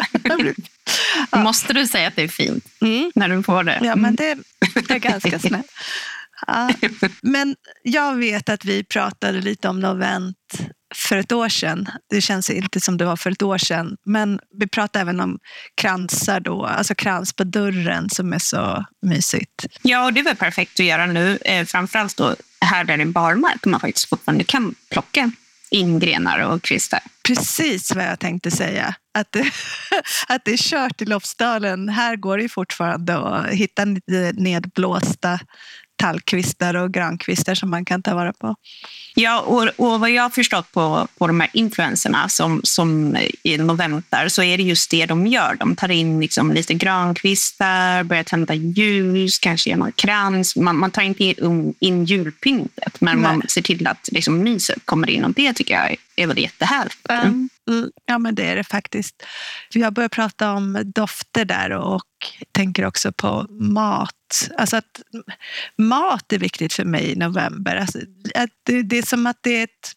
Måste 1.44 1.74
du 1.74 1.88
säga 1.88 2.08
att 2.08 2.16
det 2.16 2.24
är 2.24 2.28
fint 2.28 2.66
mm. 2.82 3.12
när 3.16 3.30
du 3.30 3.44
får 3.44 3.64
det? 3.64 3.80
Ja, 3.84 3.96
men 3.96 4.16
det, 4.16 4.38
det 4.88 4.92
är 4.94 5.00
ganska 5.00 5.40
snällt. 5.40 5.72
Ja. 6.48 6.70
Men 7.22 7.56
jag 7.84 8.16
vet 8.16 8.50
att 8.50 8.66
vi 8.66 8.84
pratade 8.84 9.42
lite 9.42 9.70
om 9.70 9.80
novent 9.80 10.60
för 10.96 11.18
ett 11.18 11.32
år 11.32 11.50
sedan. 11.50 11.90
Det 12.10 12.22
känns 12.22 12.50
inte 12.50 12.80
som 12.80 12.98
det 12.98 13.06
var 13.06 13.16
för 13.16 13.32
ett 13.32 13.42
år 13.42 13.58
sedan. 13.58 13.98
Men 14.06 14.40
vi 14.60 14.68
pratade 14.68 15.02
även 15.02 15.20
om 15.20 15.40
kransar 15.82 16.40
då, 16.40 16.66
alltså 16.66 16.96
krans 16.96 17.34
på 17.34 17.44
dörren 17.44 18.10
som 18.10 18.34
är 18.34 18.40
så 18.40 18.86
mysigt. 19.02 19.66
Ja, 19.82 20.06
och 20.06 20.14
det 20.14 20.20
är 20.20 20.24
väl 20.24 20.36
perfekt 20.36 20.80
att 20.80 20.86
göra 20.86 21.06
nu. 21.06 21.38
Eh, 21.46 21.66
framförallt 21.66 22.18
då 22.18 22.36
här 22.62 22.84
där 22.84 22.98
det 22.98 23.04
är 23.04 23.08
barmark 23.08 23.66
man 23.66 23.80
faktiskt 23.80 24.10
fortfarande 24.10 24.44
kan 24.44 24.76
plocka 24.90 25.32
in 25.70 26.00
grenar 26.00 26.40
och 26.40 26.62
kvistar. 26.62 27.00
Precis 27.28 27.96
vad 27.96 28.06
jag 28.06 28.20
tänkte 28.20 28.52
säga. 28.52 28.96
att 29.14 29.32
det, 29.32 29.52
att 30.28 30.46
det 30.46 30.52
är 30.52 30.58
kört 30.58 31.02
i 31.02 31.06
Lofsdalen. 31.06 31.90
Här 31.90 32.16
går 32.16 32.38
det 32.38 32.50
fortfarande 32.50 33.18
att 33.18 33.48
hitta 33.48 33.86
nedblåsta 34.34 35.40
tallkvistar 35.96 36.74
och 36.74 36.94
grankvistar 36.94 37.56
som 37.56 37.70
man 37.70 37.86
kan 37.86 38.02
ta 38.02 38.16
vara 38.16 38.34
på. 38.34 38.56
Ja, 39.16 39.40
och, 39.40 39.70
och 39.78 40.00
vad 40.00 40.12
jag 40.12 40.24
har 40.24 40.30
förstått 40.30 40.72
på, 40.72 41.08
på 41.18 41.28
de 41.28 41.40
här 41.40 41.50
influenserna 41.54 42.30
som, 42.30 42.62
som 42.64 43.18
i 43.44 43.58
november 43.58 44.30
så 44.30 44.44
är 44.44 44.58
det 44.58 44.64
just 44.64 44.92
det 44.92 45.06
de 45.06 45.28
gör. 45.28 45.56
De 45.60 45.76
tar 45.76 45.92
in 45.92 46.20
liksom 46.20 46.52
lite 46.52 46.74
grankvistar, 46.74 48.04
börjar 48.04 48.24
tända 48.24 48.54
ljus, 48.54 49.40
kanske 49.40 49.70
genom 49.70 49.92
krans. 49.92 50.56
Man, 50.56 50.78
man 50.78 50.92
tar 50.92 51.02
inte 51.02 51.24
in, 51.24 51.74
in 51.80 52.06
julpyntet, 52.06 53.02
men 53.02 53.22
Nej. 53.22 53.24
man 53.32 53.44
ser 53.48 53.62
till 53.62 53.88
att 53.88 54.10
liksom 54.12 54.40
myset 54.40 54.86
kommer 54.86 55.10
in 55.10 55.26
och 55.26 55.34
det 55.34 55.54
tycker 55.54 55.74
jag 55.74 55.96
är 56.16 56.28
väl 56.28 56.40
jättehärligt. 56.40 57.10
Mm. 57.10 57.50
Mm. 57.70 57.92
Ja, 58.06 58.18
men 58.18 58.36
det 58.36 58.44
är 58.44 58.56
det 58.56 58.64
faktiskt. 58.64 59.24
Jag 59.70 59.94
börjar 59.94 60.10
prata 60.10 60.52
om 60.52 60.82
dofter 60.96 61.46
där 61.46 61.70
och 61.72 62.04
tänker 62.52 62.86
också 62.86 63.12
på 63.12 63.48
mat. 63.50 64.50
Alltså 64.58 64.78
att 64.78 65.02
mat 65.78 66.34
är 66.34 66.40
viktigt 66.40 66.74
för 66.74 66.86
mig 66.86 67.12
i 67.12 67.16
november. 67.16 67.76
Alltså, 67.76 68.00
det, 68.64 68.82
det 68.82 68.98
är 68.98 69.06
som 69.06 69.26
att 69.26 69.38
det 69.42 69.60
är 69.60 69.64
ett 69.64 69.92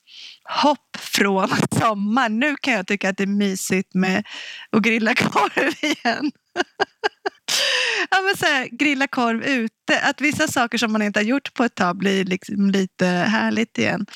hopp 0.44 0.96
från 0.98 1.48
sommar. 1.78 2.28
Nu 2.28 2.56
kan 2.56 2.74
jag 2.74 2.86
tycka 2.86 3.08
att 3.08 3.16
det 3.16 3.22
är 3.22 3.26
mysigt 3.26 3.94
med 3.94 4.26
att 4.70 4.82
grilla 4.82 5.14
korv 5.14 5.72
igen. 5.82 6.30
ja, 8.10 8.20
men 8.22 8.36
så 8.36 8.46
här, 8.46 8.68
grilla 8.72 9.06
korv 9.06 9.42
ute. 9.42 10.00
Att 10.02 10.20
vissa 10.20 10.48
saker 10.48 10.78
som 10.78 10.92
man 10.92 11.02
inte 11.02 11.18
har 11.18 11.24
gjort 11.24 11.54
på 11.54 11.64
ett 11.64 11.74
tag 11.74 11.96
blir 11.96 12.24
liksom 12.24 12.70
lite 12.70 13.06
härligt 13.06 13.78
igen. 13.78 14.06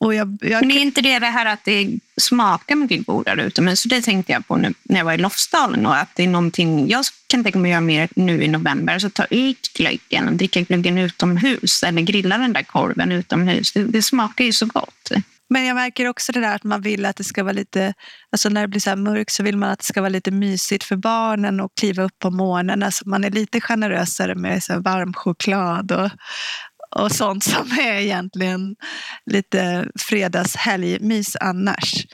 Och 0.00 0.14
jag, 0.14 0.38
jag... 0.40 0.60
Men 0.60 0.70
är 0.70 0.80
inte 0.80 1.00
det 1.00 1.18
det 1.18 1.26
här 1.26 1.46
att 1.46 1.64
det 1.64 1.98
smakar 2.16 2.74
mycket 2.74 3.06
godare 3.06 3.42
utomhus? 3.42 3.82
Det 3.82 4.02
tänkte 4.02 4.32
jag 4.32 4.46
på 4.46 4.56
nu 4.56 4.74
när 4.82 4.98
jag 4.98 5.04
var 5.04 5.12
i 5.12 5.18
Lofsdalen. 5.18 5.86
Och 5.86 5.96
att 5.96 6.08
det 6.16 6.22
är 6.22 6.28
någonting 6.28 6.88
jag 6.88 7.04
kan 7.26 7.42
tänka 7.42 7.58
mig 7.58 7.70
att 7.70 7.72
göra 7.72 7.80
mer 7.80 8.08
nu 8.16 8.42
i 8.44 8.48
november. 8.48 8.92
Alltså 8.92 9.10
ta 9.10 9.24
ut 9.24 9.72
glöggen 9.74 10.28
och 10.28 10.34
dricka 10.34 10.60
glöggen 10.60 10.98
utomhus 10.98 11.82
eller 11.82 12.02
grilla 12.02 12.38
den 12.38 12.52
där 12.52 12.62
korven 12.62 13.12
utomhus. 13.12 13.72
Det, 13.72 13.84
det 13.84 14.02
smakar 14.02 14.44
ju 14.44 14.52
så 14.52 14.66
gott. 14.66 15.10
Men 15.50 15.64
jag 15.64 15.74
märker 15.74 16.08
också 16.08 16.32
det 16.32 16.40
där 16.40 16.54
att 16.54 16.64
man 16.64 16.80
vill 16.80 17.06
att 17.06 17.16
det 17.16 17.24
ska 17.24 17.42
vara 17.42 17.52
lite, 17.52 17.94
alltså 18.32 18.48
när 18.48 18.60
det 18.60 18.68
blir 18.68 18.80
så 18.80 18.90
här 18.90 18.96
mörkt 18.96 19.32
så 19.32 19.42
vill 19.42 19.56
man 19.56 19.70
att 19.70 19.78
det 19.78 19.84
ska 19.84 20.00
vara 20.00 20.08
lite 20.08 20.30
mysigt 20.30 20.84
för 20.84 20.96
barnen 20.96 21.60
och 21.60 21.74
kliva 21.74 22.02
upp 22.02 22.18
på 22.18 22.30
morgonen. 22.30 22.82
Alltså 22.82 23.08
man 23.08 23.24
är 23.24 23.30
lite 23.30 23.60
generösare 23.60 24.34
med 24.34 24.62
så 24.62 24.80
varm 24.80 25.14
choklad 25.14 25.92
och, 25.92 26.10
och 26.90 27.12
sånt 27.12 27.44
som 27.44 27.70
är 27.78 27.92
egentligen 27.92 28.76
lite 29.26 29.88
fredagshelgmys 29.98 31.36
annars. 31.40 32.06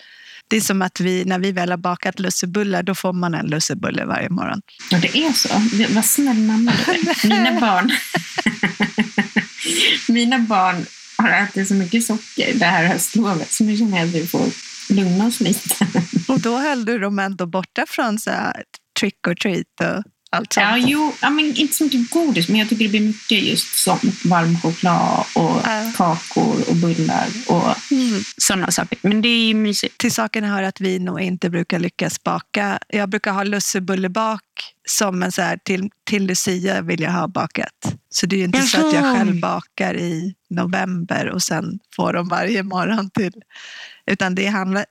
Det 0.48 0.56
är 0.56 0.60
som 0.60 0.82
att 0.82 1.00
vi, 1.00 1.24
när 1.24 1.38
vi 1.38 1.52
väl 1.52 1.70
har 1.70 1.76
bakat 1.76 2.18
lussebullar, 2.18 2.82
då 2.82 2.94
får 2.94 3.12
man 3.12 3.34
en 3.34 3.46
lussebulle 3.46 4.04
varje 4.04 4.30
morgon. 4.30 4.62
Ja, 4.90 4.98
det 4.98 5.18
är 5.18 5.32
så. 5.32 5.48
Vad 5.94 6.04
snäll 6.04 6.36
mamma 6.36 6.72
du 6.86 6.92
är. 6.92 7.28
Mina 7.28 7.60
barn, 7.60 7.90
mina 10.14 10.38
barn 10.38 10.86
har 11.18 11.30
ätit 11.30 11.68
så 11.68 11.74
mycket 11.74 12.04
socker 12.04 12.54
det 12.54 12.64
här 12.64 12.84
höstlovet 12.84 13.52
så 13.52 13.64
nu 13.64 13.76
känner 13.76 13.98
jag 13.98 14.08
att 14.08 14.14
vi 14.14 14.26
får 14.26 14.46
lugna 14.88 15.26
oss 15.26 15.40
lite. 15.40 15.86
Och 16.28 16.40
då 16.40 16.58
höll 16.58 16.84
du 16.84 16.98
dem 16.98 17.18
ändå 17.18 17.46
borta 17.46 17.84
från 17.88 18.18
så 18.18 18.30
trick 19.00 19.28
or 19.28 19.34
treat 19.34 19.80
och 19.80 20.13
allt 20.34 20.52
sånt? 20.52 20.66
Ja, 20.66 20.76
jo, 20.78 21.12
ja, 21.20 21.30
men 21.30 21.56
inte 21.56 21.74
så 21.74 21.84
mycket 21.84 22.10
godis, 22.10 22.48
men 22.48 22.58
jag 22.58 22.68
tycker 22.68 22.84
det 22.84 22.90
blir 22.90 23.00
mycket 23.00 23.42
just 23.42 23.84
sånt. 23.84 24.24
Varm 24.24 24.60
choklad 24.60 25.24
och 25.34 25.66
äh. 25.66 25.92
kakor 25.96 26.68
och 26.68 26.76
bullar 26.76 27.26
och 27.46 27.92
mm. 27.92 28.20
sådana 28.36 28.70
saker. 28.70 28.98
Men 29.02 29.22
det 29.22 29.28
är 29.28 29.46
ju 29.46 29.54
mysigt. 29.54 29.98
Till 29.98 30.12
saken 30.12 30.44
hör 30.44 30.62
att 30.62 30.80
vi 30.80 30.98
nog 30.98 31.20
inte 31.20 31.50
brukar 31.50 31.78
lyckas 31.78 32.22
baka. 32.22 32.78
Jag 32.88 33.08
brukar 33.08 33.32
ha 33.32 33.42
lussebullebak 33.42 34.42
som 34.88 35.22
en 35.22 35.32
så 35.32 35.42
här, 35.42 35.58
till, 35.64 35.90
till 36.04 36.26
Lucia 36.26 36.82
vill 36.82 37.00
jag 37.00 37.10
ha 37.10 37.28
bakat. 37.28 37.94
Så 38.10 38.26
det 38.26 38.36
är 38.36 38.38
ju 38.38 38.44
inte 38.44 38.58
Jaha. 38.58 38.66
så 38.66 38.88
att 38.88 38.94
jag 38.94 39.16
själv 39.16 39.40
bakar 39.40 39.96
i 39.96 40.34
november 40.50 41.28
och 41.28 41.42
sen 41.42 41.78
får 41.96 42.12
dem 42.12 42.28
varje 42.28 42.62
morgon 42.62 43.10
till. 43.10 43.32
Utan 44.06 44.34
det 44.34 44.46
handlar, 44.46 44.84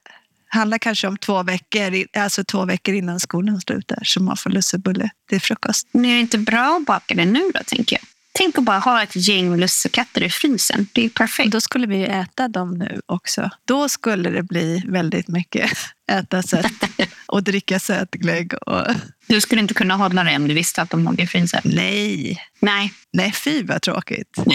handlar 0.53 0.77
kanske 0.77 1.07
om 1.07 1.17
två 1.17 1.43
veckor, 1.43 2.05
alltså 2.17 2.43
två 2.43 2.65
veckor 2.65 2.95
innan 2.95 3.19
skolan 3.19 3.61
slutar 3.61 3.99
som 4.03 4.25
man 4.25 4.37
får 4.37 4.49
lussebulle 4.49 5.09
till 5.29 5.41
frukost. 5.41 5.87
Men 5.91 6.05
är 6.05 6.13
det 6.13 6.19
inte 6.19 6.37
bra 6.37 6.77
att 6.77 6.85
baka 6.85 7.15
det 7.15 7.25
nu 7.25 7.51
då, 7.53 7.59
tänker 7.65 7.95
jag? 7.95 8.03
Tänk 8.35 8.57
att 8.57 8.63
bara 8.63 8.79
ha 8.79 9.03
ett 9.03 9.27
gäng 9.27 9.57
lussekatter 9.57 10.23
i 10.23 10.29
frysen. 10.29 10.87
Det 10.93 11.05
är 11.05 11.09
perfekt. 11.09 11.51
Då 11.51 11.61
skulle 11.61 11.87
vi 11.87 12.03
äta 12.03 12.47
dem 12.47 12.77
nu 12.77 13.01
också. 13.05 13.49
Då 13.65 13.89
skulle 13.89 14.29
det 14.29 14.43
bli 14.43 14.83
väldigt 14.87 15.27
mycket 15.27 15.71
äta 16.11 16.43
sött 16.43 16.83
och 17.25 17.43
dricka 17.43 17.79
sötglögg. 17.79 18.53
Och... 18.53 18.87
Du 19.27 19.41
skulle 19.41 19.61
inte 19.61 19.73
kunna 19.73 19.95
hålla 19.95 20.23
det 20.23 20.35
om 20.35 20.47
du 20.47 20.53
visste 20.53 20.81
att 20.81 20.89
de 20.89 21.03
låg 21.03 21.19
i 21.19 21.27
frysen? 21.27 21.61
Nej. 21.63 22.41
Nej. 22.59 22.93
Nej, 23.13 23.31
fy 23.31 23.63
vad 23.63 23.81
tråkigt. 23.81 24.37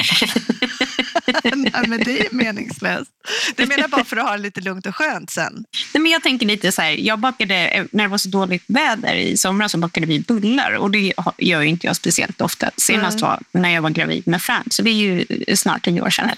Nej, 1.54 1.84
men 1.88 2.04
det 2.04 2.20
är 2.20 2.28
meningslöst. 2.30 3.10
Det 3.56 3.66
menar 3.66 3.88
bara 3.88 4.04
för 4.04 4.16
att 4.16 4.28
ha 4.28 4.36
det 4.36 4.42
lite 4.42 4.60
lugnt 4.60 4.86
och 4.86 4.96
skönt 4.96 5.30
sen. 5.30 5.64
Nej, 5.94 6.02
men 6.02 6.12
jag 6.12 6.22
tänker 6.22 6.46
lite 6.46 6.72
så 6.72 6.82
här, 6.82 6.90
jag 6.90 7.18
bakade, 7.18 7.86
när 7.92 8.04
det 8.04 8.08
var 8.08 8.18
så 8.18 8.28
dåligt 8.28 8.64
väder 8.66 9.14
i 9.14 9.36
somras 9.36 9.72
så 9.72 9.78
bakade 9.78 10.06
vi 10.06 10.20
bullar 10.20 10.72
och 10.72 10.90
det 10.90 11.12
gör 11.38 11.62
inte 11.62 11.86
jag 11.86 11.96
speciellt 11.96 12.40
ofta. 12.40 12.70
Senast 12.76 13.20
var 13.20 13.40
när 13.52 13.70
jag 13.70 13.82
var 13.82 13.90
gravid 13.90 14.26
med 14.26 14.42
Frans, 14.42 14.76
så 14.76 14.82
det 14.82 14.90
är 14.90 14.94
ju 14.94 15.26
snart 15.56 15.84
tio 15.84 16.00
år 16.00 16.10
sedan. 16.10 16.30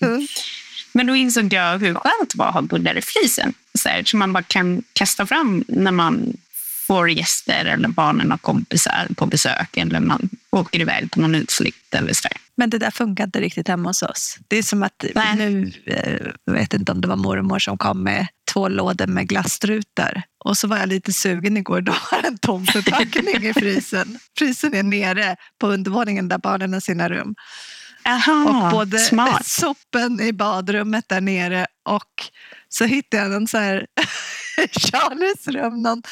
Men 0.92 1.06
då 1.06 1.16
insåg 1.16 1.52
jag 1.52 1.78
hur 1.78 1.94
skönt 1.94 2.30
det 2.30 2.38
var 2.38 2.46
att 2.46 2.54
ha 2.54 2.62
bullar 2.62 2.98
i 2.98 3.02
frysen. 3.02 3.54
Så 3.74 3.88
här, 3.88 4.04
som 4.04 4.18
man 4.18 4.32
bara 4.32 4.42
kan 4.42 4.82
kasta 4.92 5.26
fram 5.26 5.64
när 5.68 5.92
man 5.92 6.36
får 6.86 7.10
gäster 7.10 7.64
eller 7.64 7.88
barnen 7.88 8.30
har 8.30 8.38
kompisar 8.38 9.08
på 9.16 9.26
besök 9.26 9.76
eller 9.76 10.00
man 10.00 10.28
åker 10.50 10.80
iväg 10.80 11.10
på 11.10 11.20
någon 11.20 11.34
utflykt 11.34 11.94
eller 11.94 12.12
så. 12.12 12.28
Men 12.54 12.70
det 12.70 12.78
där 12.78 12.90
funkar 12.90 13.24
inte 13.24 13.40
riktigt 13.40 13.68
hemma 13.68 13.88
hos 13.88 14.02
oss. 14.02 14.38
Det 14.48 14.56
är 14.56 14.62
som 14.62 14.82
att 14.82 15.04
Nej. 15.14 15.36
nu, 15.36 15.72
eh, 15.86 16.26
jag 16.44 16.52
vet 16.52 16.74
inte 16.74 16.92
om 16.92 17.00
det 17.00 17.08
var 17.08 17.16
mormor 17.16 17.58
som 17.58 17.78
kom 17.78 18.02
med 18.02 18.26
två 18.52 18.68
lådor 18.68 19.06
med 19.06 19.28
glasstrutar. 19.28 20.22
Och 20.44 20.58
så 20.58 20.68
var 20.68 20.78
jag 20.78 20.88
lite 20.88 21.12
sugen 21.12 21.56
igår, 21.56 21.80
då 21.80 21.92
var 21.92 22.22
det 22.22 22.28
en 22.28 22.38
tom 22.38 22.66
förpackning 22.66 23.44
i 23.44 23.54
frysen. 23.54 24.18
Frysen 24.38 24.74
är 24.74 24.82
nere 24.82 25.36
på 25.60 25.66
undervåningen 25.66 26.28
där 26.28 26.38
barnen 26.38 26.72
har 26.72 26.80
sina 26.80 27.08
rum. 27.08 27.34
Aha, 28.04 28.64
och 28.66 28.70
både 28.70 28.98
smart. 28.98 29.46
soppen 29.46 30.20
i 30.20 30.32
badrummet 30.32 31.04
där 31.08 31.20
nere 31.20 31.66
och 31.88 32.12
så 32.68 32.84
hittade 32.84 33.22
jag 33.22 33.34
en 33.34 33.46
så 33.46 33.58
här 33.58 33.86
Charlies 34.72 35.48
rum, 35.48 35.82
någon 35.82 36.02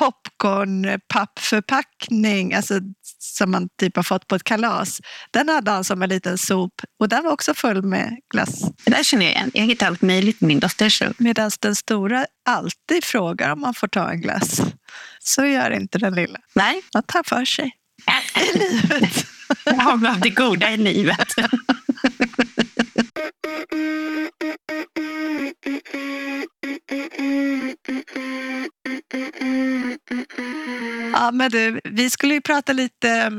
popcornpappförpackning 0.00 2.54
alltså, 2.54 2.80
som 3.18 3.50
man 3.50 3.68
typ 3.80 3.96
har 3.96 4.02
fått 4.02 4.28
på 4.28 4.34
ett 4.34 4.44
kalas. 4.44 5.00
Den 5.30 5.48
hade 5.48 5.70
han 5.70 5.84
som 5.84 6.02
en 6.02 6.08
liten 6.08 6.38
sop 6.38 6.72
och 7.00 7.08
den 7.08 7.24
var 7.24 7.32
också 7.32 7.54
full 7.54 7.82
med 7.82 8.16
glass. 8.34 8.60
Det 8.84 8.90
där 8.90 9.02
känner 9.02 9.24
jag 9.24 9.32
igen. 9.32 9.50
Jag 9.54 9.64
hittar 9.64 9.86
allt 9.86 10.02
möjligt 10.02 10.40
med 10.40 10.48
min 10.48 10.60
dotters 10.60 11.02
rum. 11.02 11.14
Medan 11.18 11.50
den 11.60 11.76
stora 11.76 12.26
alltid 12.48 13.04
frågar 13.04 13.52
om 13.52 13.60
man 13.60 13.74
får 13.74 13.88
ta 13.88 14.10
en 14.10 14.20
glass. 14.20 14.60
Så 15.18 15.44
gör 15.44 15.70
inte 15.70 15.98
den 15.98 16.14
lilla. 16.14 16.38
Nej. 16.52 16.82
Man 16.94 17.02
tar 17.02 17.22
för 17.22 17.44
sig 17.44 17.72
i 18.54 18.58
livet. 18.58 19.26
Jag 19.64 19.74
har 19.74 20.20
det 20.20 20.30
goda 20.30 20.70
i 20.70 20.76
livet. 20.76 21.28
Ja, 31.12 31.30
men 31.30 31.50
du, 31.50 31.80
vi 31.84 32.10
skulle 32.10 32.34
ju 32.34 32.40
prata 32.40 32.72
lite, 32.72 33.32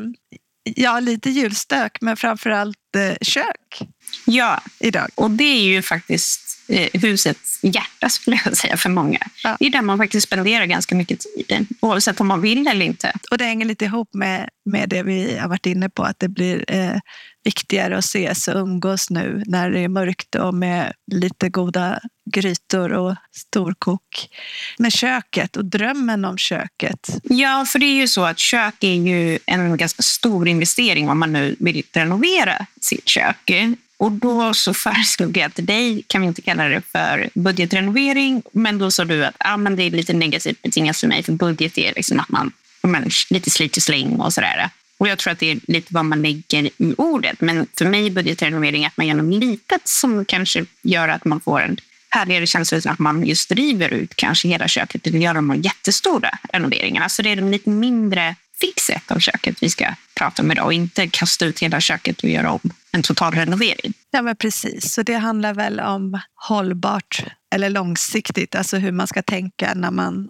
ja, 0.63 0.99
lite 0.99 1.29
julstök, 1.29 1.97
men 2.01 2.17
framförallt 2.17 2.95
eh, 2.97 3.15
kök. 3.21 3.81
Ja, 4.25 4.61
idag. 4.79 5.09
och 5.15 5.31
det 5.31 5.43
är 5.43 5.63
ju 5.63 5.81
faktiskt 5.81 6.54
husets 6.93 7.59
hjärta 7.61 8.09
skulle 8.09 8.41
jag 8.45 8.57
säga 8.57 8.77
för 8.77 8.89
många. 8.89 9.19
Ja. 9.43 9.57
Det 9.59 9.65
är 9.65 9.69
där 9.69 9.81
man 9.81 9.97
faktiskt 9.97 10.27
spenderar 10.27 10.65
ganska 10.65 10.95
mycket 10.95 11.19
tid, 11.19 11.67
oavsett 11.79 12.19
om 12.19 12.27
man 12.27 12.41
vill 12.41 12.67
eller 12.67 12.85
inte. 12.85 13.13
Och 13.31 13.37
det 13.37 13.45
hänger 13.45 13.65
lite 13.65 13.85
ihop 13.85 14.13
med, 14.13 14.49
med 14.65 14.89
det 14.89 15.03
vi 15.03 15.37
har 15.37 15.49
varit 15.49 15.65
inne 15.65 15.89
på, 15.89 16.03
att 16.03 16.19
det 16.19 16.27
blir 16.29 16.65
eh, 16.67 16.99
viktigare 17.43 17.97
att 17.97 18.05
ses 18.05 18.47
och 18.47 18.55
umgås 18.55 19.09
nu 19.09 19.43
när 19.45 19.71
det 19.71 19.79
är 19.79 19.87
mörkt 19.87 20.35
och 20.35 20.53
med 20.53 20.93
lite 21.11 21.49
goda 21.49 21.99
grytor 22.31 22.93
och 22.93 23.15
storkok. 23.31 24.29
Med 24.77 24.93
köket 24.93 25.57
och 25.57 25.65
drömmen 25.65 26.25
om 26.25 26.37
köket. 26.37 27.09
Ja, 27.23 27.65
för 27.67 27.79
det 27.79 27.85
är 27.85 27.95
ju 27.95 28.07
så 28.07 28.23
att 28.23 28.39
kök 28.39 28.83
är 28.83 28.93
ju 28.93 29.39
en 29.45 29.77
ganska 29.77 30.03
stor 30.03 30.47
investering 30.47 31.09
om 31.09 31.19
man 31.19 31.33
nu 31.33 31.55
vill 31.59 31.83
renovera 31.93 32.65
sitt 32.81 33.07
kök. 33.07 33.51
Och 33.97 34.11
då 34.11 34.53
så 34.53 34.73
föreslog 34.73 35.37
jag 35.37 35.53
till 35.53 35.65
dig, 35.65 36.03
kan 36.07 36.21
vi 36.21 36.27
inte 36.27 36.41
kalla 36.41 36.67
det 36.67 36.81
för 36.91 37.29
budgetrenovering, 37.33 38.43
men 38.51 38.77
då 38.77 38.91
sa 38.91 39.05
du 39.05 39.25
att 39.25 39.35
ah, 39.39 39.57
men 39.57 39.75
det 39.75 39.83
är 39.83 39.91
lite 39.91 40.13
negativt 40.13 40.61
betingat 40.61 40.97
för 40.97 41.07
mig, 41.07 41.23
för 41.23 41.31
budget 41.31 41.77
är 41.77 41.93
liksom 41.95 42.19
att 42.19 42.29
man, 42.29 42.51
man 42.81 43.09
lite 43.29 43.49
slit 43.49 43.77
och 43.77 43.83
släng 43.83 44.15
och 44.15 44.33
sådär. 44.33 44.69
Och 44.97 45.07
jag 45.07 45.17
tror 45.17 45.33
att 45.33 45.39
det 45.39 45.51
är 45.51 45.59
lite 45.67 45.93
vad 45.93 46.05
man 46.05 46.21
lägger 46.21 46.63
i 46.63 46.95
ordet. 46.97 47.41
Men 47.41 47.67
för 47.77 47.85
mig 47.85 48.05
är 48.05 48.11
budgetrenovering 48.11 48.85
att 48.85 48.97
man 48.97 49.07
gör 49.07 49.15
något 49.15 49.43
litet 49.43 49.87
som 49.87 50.25
kanske 50.25 50.65
gör 50.81 51.07
att 51.07 51.25
man 51.25 51.41
får 51.41 51.61
en 51.61 51.77
härligare 52.09 52.47
känsla 52.47 52.77
utan 52.77 52.93
att 52.93 52.99
man 52.99 53.25
just 53.25 53.51
river 53.51 53.93
ut 53.93 54.15
kanske 54.15 54.47
hela 54.47 54.67
köket 54.67 55.07
eller 55.07 55.19
gör 55.19 55.33
de 55.33 55.55
jättestora 55.55 56.29
renoveringarna. 56.53 57.09
Så 57.09 57.21
det 57.21 57.29
är 57.29 57.35
de 57.35 57.51
lite 57.51 57.69
mindre 57.69 58.35
fixet 58.59 59.11
av 59.11 59.19
köket 59.19 59.63
vi 59.63 59.69
ska 59.69 59.85
prata 60.13 60.41
om 60.41 60.51
idag 60.51 60.65
och 60.65 60.73
inte 60.73 61.07
kasta 61.07 61.45
ut 61.45 61.59
hela 61.59 61.81
köket 61.81 62.23
och 62.23 62.29
göra 62.29 62.51
om 62.51 62.59
en 62.95 63.03
total 63.03 63.33
renovering. 63.33 63.93
Ja, 64.11 64.21
men 64.21 64.35
precis. 64.35 64.93
Så 64.93 65.03
det 65.03 65.13
handlar 65.13 65.53
väl 65.53 65.79
om 65.79 66.19
hållbart 66.35 67.23
eller 67.55 67.69
långsiktigt, 67.69 68.55
alltså 68.55 68.77
hur 68.77 68.91
man 68.91 69.07
ska 69.07 69.21
tänka 69.21 69.73
när 69.73 69.91
man 69.91 70.29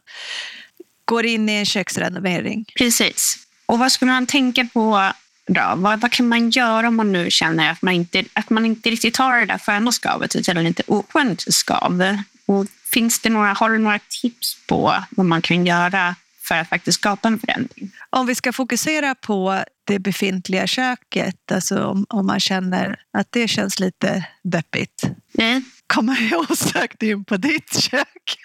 går 1.06 1.26
in 1.26 1.50
i 1.50 1.54
en 1.54 1.66
köksrenovering. 1.66 2.66
Precis. 2.78 3.38
Och 3.66 3.80
vad 3.80 3.92
skulle 3.92 4.12
man 4.12 4.28
tänka 4.28 4.68
på 4.74 5.12
då? 5.48 5.74
Vad, 5.76 6.02
vad 6.02 6.12
kan 6.12 6.28
man 6.28 6.50
göra 6.50 6.88
om 6.88 6.96
man 6.96 7.12
nu 7.12 7.32
känner 7.32 7.72
att 7.72 7.82
man 7.82 7.94
inte, 7.94 8.24
att 8.34 8.50
man 8.50 8.66
inte 8.66 8.90
riktigt 8.90 9.18
har 9.18 9.40
det 9.40 9.46
där 9.46 9.58
sköna 9.58 9.92
skavet 9.92 10.36
utan 10.36 10.64
lite 10.64 10.84
oskönt 10.88 11.54
skav? 11.54 12.18
Och 12.46 12.66
finns 12.94 13.20
det 13.20 13.30
några, 13.30 13.54
har 13.54 13.70
du 13.70 13.78
några 13.78 14.00
tips 14.22 14.58
på 14.68 15.04
vad 15.10 15.26
man 15.26 15.42
kan 15.42 15.66
göra 15.66 16.16
för 16.48 16.56
att 16.56 16.70
faktiskt 16.70 17.00
skapa 17.00 17.28
en 17.28 17.40
förändring? 17.40 17.92
Om 18.10 18.26
vi 18.26 18.36
ska 18.36 18.54
fokusera 18.54 19.16
på 19.16 19.64
det 19.88 20.00
befintliga 20.00 20.68
köket, 20.68 21.52
alltså 21.52 21.84
om, 21.86 22.06
om 22.10 22.26
man 22.26 22.40
känner 22.40 23.00
att 23.18 23.28
det 23.32 23.48
känns 23.48 23.80
lite 23.80 24.28
deppigt, 24.44 25.04
Nej. 25.34 25.62
kommer 25.88 26.28
jag 26.32 26.52
osökt 26.52 27.04
in 27.04 27.26
på 27.26 27.38
ditt 27.38 27.80
kök. 27.84 28.38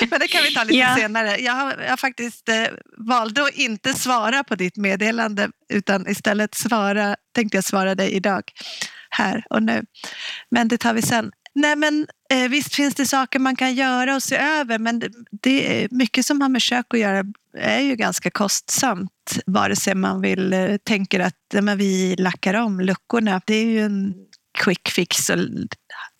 Men 0.10 0.20
det 0.20 0.28
kan 0.28 0.42
vi 0.42 0.54
ta 0.54 0.64
lite 0.64 0.76
Ja. 0.78 0.96
senare. 0.96 1.36
Jag 1.38 1.52
har, 1.52 1.84
jag 1.88 2.00
faktiskt 2.00 2.48
eh, 2.48 2.64
valde 2.96 3.42
att 3.44 3.54
inte 3.54 3.94
svara 3.94 4.44
på 4.44 4.54
ditt 4.54 4.76
meddelande 4.76 5.48
utan 5.68 6.08
istället 6.08 6.54
svara, 6.54 7.16
tänkte 7.34 7.56
jag 7.56 7.64
svara 7.64 7.94
dig 7.94 8.10
idag, 8.12 8.42
här 9.10 9.44
och 9.50 9.62
nu. 9.62 9.84
Men 10.50 10.68
det 10.68 10.78
tar 10.78 10.94
vi 10.94 11.02
sen. 11.02 11.30
Nej, 11.58 11.76
men 11.76 12.06
eh, 12.30 12.48
visst 12.48 12.74
finns 12.74 12.94
det 12.94 13.06
saker 13.06 13.38
man 13.38 13.56
kan 13.56 13.74
göra 13.74 14.14
och 14.14 14.22
se 14.22 14.36
över 14.36 14.78
men 14.78 14.98
det, 14.98 15.10
det 15.42 15.82
är 15.82 15.88
mycket 15.90 16.26
som 16.26 16.40
har 16.40 16.48
med 16.48 16.62
kök 16.62 16.86
att 16.94 17.00
göra 17.00 17.24
är 17.58 17.80
ju 17.80 17.96
ganska 17.96 18.30
kostsamt 18.30 19.38
vare 19.46 19.76
sig 19.76 19.94
man 19.94 20.20
vill 20.20 20.52
eh, 20.52 20.76
tänker 20.76 21.20
att 21.20 21.34
men 21.62 21.78
vi 21.78 22.16
lackar 22.18 22.54
om 22.54 22.80
luckorna. 22.80 23.40
Det 23.46 23.54
är 23.54 23.64
ju 23.64 23.84
en 23.84 24.14
quick 24.58 24.88
fix 24.88 25.30
att 25.30 25.40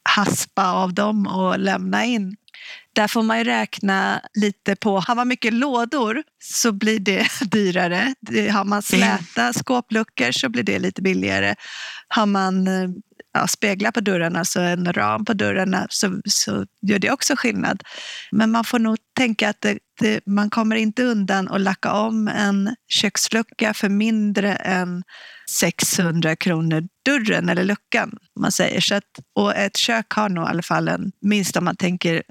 haspa 0.02 0.72
av 0.72 0.94
dem 0.94 1.26
och 1.26 1.58
lämna 1.58 2.04
in. 2.04 2.36
Där 2.92 3.08
får 3.08 3.22
man 3.22 3.38
ju 3.38 3.44
räkna 3.44 4.20
lite 4.34 4.76
på, 4.76 5.00
har 5.00 5.14
man 5.14 5.28
mycket 5.28 5.52
lådor 5.52 6.22
så 6.42 6.72
blir 6.72 6.98
det 6.98 7.28
dyrare. 7.50 8.14
Har 8.52 8.64
man 8.64 8.82
släta 8.82 9.52
skåpluckor 9.52 10.32
så 10.32 10.48
blir 10.48 10.62
det 10.62 10.78
lite 10.78 11.02
billigare. 11.02 11.54
Har 12.08 12.26
man 12.26 12.68
eh, 12.68 12.88
ja, 13.32 13.46
speglar 13.46 13.90
på 13.90 14.00
dörrarna, 14.00 14.38
alltså 14.38 14.60
en 14.60 14.92
ram 14.92 15.24
på 15.24 15.32
dörrarna, 15.32 15.86
så, 15.90 16.20
så 16.24 16.66
gör 16.82 16.98
det 16.98 17.10
också 17.10 17.34
skillnad. 17.36 17.82
Men 18.32 18.50
man 18.50 18.64
får 18.64 18.78
nog 18.78 18.96
tänka 19.16 19.48
att 19.48 19.60
det, 19.60 19.78
det, 20.00 20.26
man 20.26 20.50
kommer 20.50 20.76
inte 20.76 21.04
undan 21.04 21.48
att 21.48 21.60
lacka 21.60 21.92
om 21.92 22.28
en 22.28 22.74
kökslucka 22.88 23.74
för 23.74 23.88
mindre 23.88 24.54
än 24.54 25.02
600 25.48 26.36
kronor 26.36 26.88
dörren 27.04 27.48
eller 27.48 27.64
luckan. 27.64 28.18
om 28.34 28.40
Man 28.40 28.52
säger. 28.52 28.80
Så 28.80 28.94
att, 28.94 29.04
och 29.34 29.56
ett 29.56 29.76
kök 29.76 30.06
har 30.12 30.28
nog 30.28 30.44
i 30.44 30.48
alla 30.48 30.62
fall 30.62 30.88
en, 30.88 31.12
minst 31.20 31.56
om 31.56 31.64
man 31.64 31.76
tänker 31.76 32.22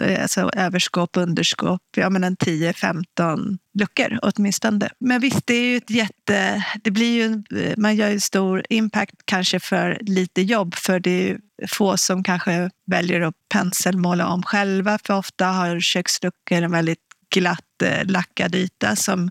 eh, 0.00 0.22
alltså 0.22 0.50
överskåp, 0.56 1.16
underskåp, 1.16 1.80
ja 1.96 2.10
men 2.10 2.24
en 2.24 2.36
10-15 2.36 3.58
luckor 3.78 4.18
åtminstone. 4.22 4.90
Men 5.00 5.20
visst, 5.20 5.46
det 5.46 5.54
är 5.54 5.64
ju 5.64 5.76
ett 5.76 5.90
jätte... 5.90 6.64
Det 6.84 6.90
blir 6.90 7.14
ju, 7.14 7.58
eh, 7.60 7.74
man 7.76 7.96
gör 7.96 8.10
ju 8.10 8.20
stor 8.20 8.62
impact 8.68 9.14
kanske 9.24 9.60
för 9.60 9.98
lite 10.00 10.42
jobb 10.42 10.74
för 10.74 11.00
det 11.00 11.10
är 11.10 11.28
ju 11.28 11.38
få 11.68 11.96
som 11.96 12.22
kanske 12.22 12.70
väljer 12.86 13.20
att 13.20 13.34
penselmåla 13.52 14.26
om 14.26 14.42
själva 14.42 14.98
för 15.04 15.18
ofta 15.18 15.46
har 15.46 15.80
köksluckor 15.80 16.62
en 16.62 16.72
väldigt 16.72 16.98
glatt 17.34 17.82
lackad 18.04 18.54
yta 18.54 18.96
som 18.96 19.30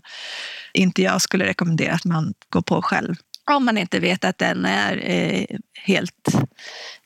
inte 0.72 1.02
jag 1.02 1.22
skulle 1.22 1.44
rekommendera 1.44 1.92
att 1.92 2.04
man 2.04 2.34
går 2.48 2.62
på 2.62 2.82
själv. 2.82 3.14
Om 3.50 3.64
man 3.64 3.78
inte 3.78 4.00
vet 4.00 4.24
att 4.24 4.38
den 4.38 4.64
är 4.64 5.10
eh, 5.10 5.58
helt 5.74 6.34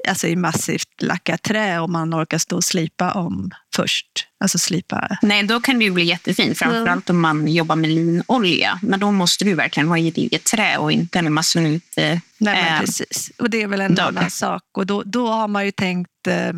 alltså 0.09 0.26
i 0.26 0.37
massivt 0.37 1.02
lackat 1.02 1.42
trä 1.42 1.80
och 1.80 1.90
man 1.90 2.14
orkar 2.14 2.38
stå 2.38 2.57
och 2.57 2.64
slipa 2.64 3.12
om 3.12 3.50
först. 3.76 4.07
Alltså 4.40 4.59
slipa. 4.59 5.18
Nej, 5.23 5.42
då 5.42 5.61
kan 5.61 5.78
det 5.78 5.85
ju 5.85 5.90
bli 5.90 6.04
jättefint. 6.04 6.59
Framförallt 6.59 7.11
om 7.11 7.21
man 7.21 7.49
jobbar 7.49 7.76
med 7.76 7.90
linolja. 7.90 8.78
Men 8.83 9.00
då 9.00 9.11
måste 9.11 9.45
ju 9.45 9.54
verkligen 9.54 9.97
i 9.97 10.02
gediget 10.02 10.45
trä 10.45 10.78
och 10.78 10.92
inte 10.92 11.18
en 11.18 11.33
massa 11.33 11.61
ut... 11.61 11.83
Eh, 11.97 12.18
Nej, 12.38 12.73
eh, 12.73 12.80
precis. 12.80 13.31
Och 13.38 13.51
det 13.51 13.62
är 13.62 13.66
väl 13.66 13.81
en 13.81 13.94
dagar. 13.94 14.09
annan 14.09 14.31
sak. 14.31 14.62
Och 14.72 14.87
då, 14.87 15.03
då 15.03 15.29
har 15.29 15.48
man 15.48 15.64
ju 15.64 15.70
tänkt 15.70 16.27
eh, 16.27 16.53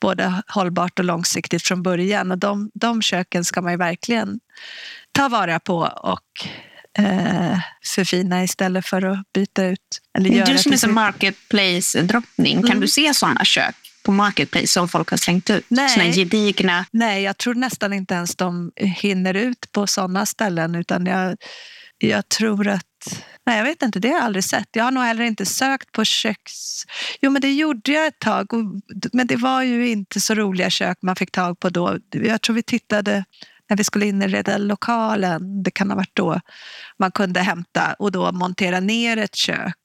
både 0.00 0.42
hållbart 0.46 0.98
och 0.98 1.04
långsiktigt 1.04 1.62
från 1.62 1.82
början. 1.82 2.30
Och 2.30 2.38
de, 2.38 2.70
de 2.74 3.02
köken 3.02 3.44
ska 3.44 3.62
man 3.62 3.72
ju 3.72 3.78
verkligen 3.78 4.40
ta 5.12 5.28
vara 5.28 5.60
på 5.60 5.78
och 6.02 6.48
eh, 6.98 7.58
förfina 7.94 8.44
istället 8.44 8.86
för 8.86 9.02
att 9.04 9.32
byta 9.34 9.64
ut. 9.64 9.78
Eller 10.18 10.30
göra 10.30 10.52
Du 10.52 10.58
som 10.58 10.72
är 10.72 10.76
som 10.76 10.94
marketplace-drottning, 10.94 12.56
kan 12.56 12.64
Mm. 12.70 12.80
du 12.80 12.88
se 12.88 13.14
sådana 13.14 13.44
kök 13.44 13.74
på 14.02 14.12
marketplace 14.12 14.66
som 14.66 14.88
folk 14.88 15.10
har 15.10 15.16
slängt 15.16 15.50
ut? 15.50 15.64
Nej. 15.68 15.88
Såna 15.88 16.04
gedigna... 16.12 16.84
Nej, 16.92 17.22
jag 17.22 17.38
tror 17.38 17.54
nästan 17.54 17.92
inte 17.92 18.14
ens 18.14 18.36
de 18.36 18.72
hinner 18.76 19.34
ut 19.34 19.72
på 19.72 19.86
sådana 19.86 20.26
ställen. 20.26 20.74
Utan 20.74 21.06
jag, 21.06 21.36
jag 21.98 22.28
tror 22.28 22.68
att... 22.68 22.84
Nej, 23.46 23.56
jag 23.58 23.64
vet 23.64 23.82
inte. 23.82 23.98
Det 24.00 24.08
har 24.08 24.14
jag 24.14 24.24
aldrig 24.24 24.44
sett. 24.44 24.68
Jag 24.72 24.84
har 24.84 24.90
nog 24.90 25.04
heller 25.04 25.24
inte 25.24 25.46
sökt 25.46 25.92
på 25.92 26.04
köks... 26.04 26.52
Jo, 27.20 27.30
men 27.30 27.42
det 27.42 27.52
gjorde 27.52 27.92
jag 27.92 28.06
ett 28.06 28.18
tag. 28.18 28.52
Och, 28.52 28.60
men 29.12 29.26
det 29.26 29.36
var 29.36 29.62
ju 29.62 29.88
inte 29.88 30.20
så 30.20 30.34
roliga 30.34 30.70
kök 30.70 30.98
man 31.02 31.16
fick 31.16 31.30
tag 31.32 31.60
på 31.60 31.68
då. 31.70 31.98
Jag 32.10 32.40
tror 32.42 32.54
vi 32.56 32.62
tittade 32.62 33.24
när 33.70 33.76
vi 33.76 33.84
skulle 33.84 34.06
inreda 34.06 34.58
lokalen. 34.58 35.62
Det 35.62 35.70
kan 35.70 35.90
ha 35.90 35.96
varit 35.96 36.16
då 36.16 36.40
man 36.98 37.12
kunde 37.12 37.40
hämta 37.40 37.94
och 37.98 38.12
då 38.12 38.32
montera 38.32 38.80
ner 38.80 39.16
ett 39.16 39.34
kök 39.34 39.76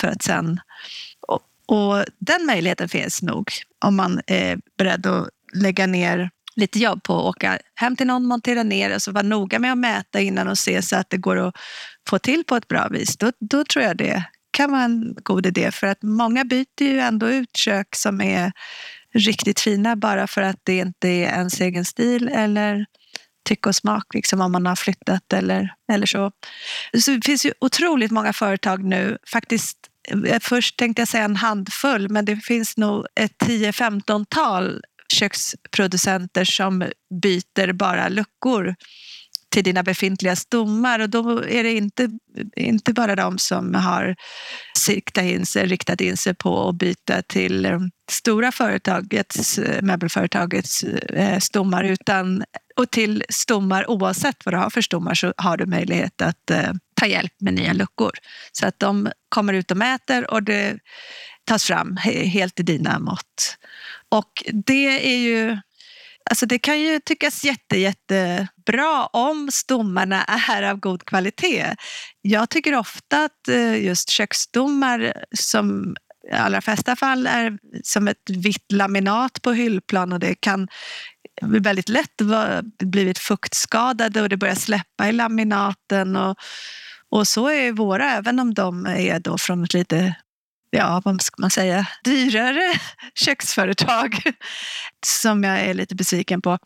för 0.00 0.08
att 0.08 0.22
sen... 0.22 0.60
Och, 1.28 1.40
och 1.66 2.04
den 2.18 2.46
möjligheten 2.46 2.88
finns 2.88 3.22
nog 3.22 3.50
om 3.84 3.96
man 3.96 4.20
är 4.26 4.58
beredd 4.78 5.06
att 5.06 5.28
lägga 5.54 5.86
ner 5.86 6.30
lite 6.56 6.78
jobb 6.78 7.02
på 7.02 7.18
att 7.18 7.24
åka 7.24 7.58
hem 7.74 7.96
till 7.96 8.06
någon, 8.06 8.26
montera 8.26 8.62
ner 8.62 8.94
och 8.94 9.02
så 9.02 9.12
vara 9.12 9.22
noga 9.22 9.58
med 9.58 9.72
att 9.72 9.78
mäta 9.78 10.20
innan 10.20 10.48
och 10.48 10.58
se 10.58 10.82
så 10.82 10.96
att 10.96 11.10
det 11.10 11.16
går 11.16 11.36
att 11.36 11.54
få 12.08 12.18
till 12.18 12.44
på 12.44 12.56
ett 12.56 12.68
bra 12.68 12.88
vis. 12.88 13.16
Då, 13.16 13.32
då 13.40 13.64
tror 13.64 13.84
jag 13.84 13.96
det 13.96 14.24
kan 14.50 14.72
vara 14.72 14.82
en 14.82 15.16
god 15.22 15.46
idé 15.46 15.70
för 15.70 15.86
att 15.86 16.02
många 16.02 16.44
byter 16.44 16.82
ju 16.82 17.00
ändå 17.00 17.28
ut 17.28 17.56
kök 17.56 17.96
som 17.96 18.20
är 18.20 18.52
riktigt 19.14 19.60
fina 19.60 19.96
bara 19.96 20.26
för 20.26 20.42
att 20.42 20.60
det 20.62 20.78
inte 20.78 21.08
är 21.08 21.32
ens 21.32 21.60
egen 21.60 21.84
stil 21.84 22.28
eller 22.28 22.86
tycke 23.48 23.68
och 23.68 23.76
smak 23.76 24.14
liksom 24.14 24.40
om 24.40 24.52
man 24.52 24.66
har 24.66 24.76
flyttat 24.76 25.32
eller, 25.32 25.74
eller 25.92 26.06
så. 26.06 26.30
Så 26.98 27.10
det 27.10 27.24
finns 27.24 27.46
ju 27.46 27.52
otroligt 27.60 28.10
många 28.10 28.32
företag 28.32 28.84
nu, 28.84 29.18
faktiskt 29.26 29.78
eh, 30.08 30.38
Först 30.40 30.76
tänkte 30.76 31.02
jag 31.02 31.08
säga 31.08 31.24
en 31.24 31.36
handfull, 31.36 32.08
men 32.08 32.24
det 32.24 32.36
finns 32.36 32.76
nog 32.76 33.06
ett 33.14 33.38
10-15-tal 33.42 34.82
köksproducenter 35.12 36.44
som 36.44 36.84
byter 37.22 37.72
bara 37.72 38.08
luckor 38.08 38.74
till 39.52 39.64
dina 39.64 39.82
befintliga 39.82 40.36
stommar. 40.36 40.98
Och 40.98 41.10
då 41.10 41.44
är 41.44 41.62
det 41.62 41.72
inte, 41.72 42.08
inte 42.56 42.92
bara 42.92 43.16
de 43.16 43.38
som 43.38 43.74
har 43.74 44.16
siktat 44.78 45.24
in 45.24 45.46
sig, 45.46 45.66
riktat 45.66 46.00
in 46.00 46.16
sig 46.16 46.34
på 46.34 46.68
att 46.68 46.74
byta 46.74 47.22
till 47.22 47.66
eh, 47.66 47.78
stora 48.10 48.52
företagets, 48.52 49.58
eh, 49.58 49.82
möbelföretagets 49.82 50.82
eh, 50.82 51.38
stommar 51.38 51.84
utan 51.84 52.44
och 52.76 52.90
till 52.90 53.24
stommar 53.28 53.90
oavsett 53.90 54.36
vad 54.44 54.54
du 54.54 54.58
har 54.58 54.70
för 54.70 54.80
stommar 54.80 55.14
så 55.14 55.32
har 55.36 55.56
du 55.56 55.66
möjlighet 55.66 56.22
att 56.22 56.50
eh, 56.50 56.72
ta 56.94 57.06
hjälp 57.06 57.32
med 57.40 57.54
nya 57.54 57.72
luckor. 57.72 58.12
Så 58.52 58.66
att 58.66 58.78
de 58.78 59.10
kommer 59.28 59.52
ut 59.52 59.70
och 59.70 59.76
mäter 59.76 60.30
och 60.30 60.42
det 60.42 60.78
tas 61.44 61.64
fram 61.64 61.96
helt 61.96 62.60
i 62.60 62.62
dina 62.62 62.98
mått. 62.98 63.56
Och 64.08 64.44
det 64.66 65.14
är 65.14 65.18
ju 65.18 65.58
Alltså 66.32 66.46
det 66.46 66.58
kan 66.58 66.80
ju 66.80 67.00
tyckas 67.00 67.44
jätte, 67.44 67.76
jättebra 67.76 69.06
om 69.06 69.48
stommarna 69.52 70.24
är 70.24 70.62
av 70.62 70.76
god 70.76 71.04
kvalitet. 71.04 71.74
Jag 72.22 72.50
tycker 72.50 72.74
ofta 72.74 73.24
att 73.24 73.48
eh, 73.48 73.84
just 73.84 74.10
köksstommar 74.10 75.24
som 75.34 75.96
i 76.32 76.34
allra 76.34 76.60
flesta 76.60 76.96
fall 76.96 77.26
är 77.26 77.58
som 77.82 78.08
ett 78.08 78.30
vitt 78.30 78.72
laminat 78.72 79.42
på 79.42 79.52
hyllplan 79.52 80.12
och 80.12 80.20
det 80.20 80.34
kan 80.34 80.68
väldigt 81.42 81.88
lätt 81.88 82.20
blivit 82.82 83.18
fuktskadade 83.18 84.22
och 84.22 84.28
det 84.28 84.36
börjar 84.36 84.54
släppa 84.54 85.08
i 85.08 85.12
laminaten. 85.12 86.16
Och, 86.16 86.36
och 87.08 87.28
så 87.28 87.48
är 87.48 87.72
våra, 87.72 88.10
även 88.10 88.38
om 88.38 88.54
de 88.54 88.86
är 88.86 89.20
då 89.20 89.38
från 89.38 89.64
ett 89.64 89.74
lite 89.74 90.14
ja, 90.76 91.02
vad 91.04 91.22
ska 91.22 91.34
man 91.38 91.50
säga, 91.50 91.86
dyrare 92.04 92.80
köksföretag 93.14 94.22
som 95.06 95.44
jag 95.44 95.60
är 95.60 95.74
lite 95.74 95.94
besviken 95.94 96.42
på. 96.42 96.58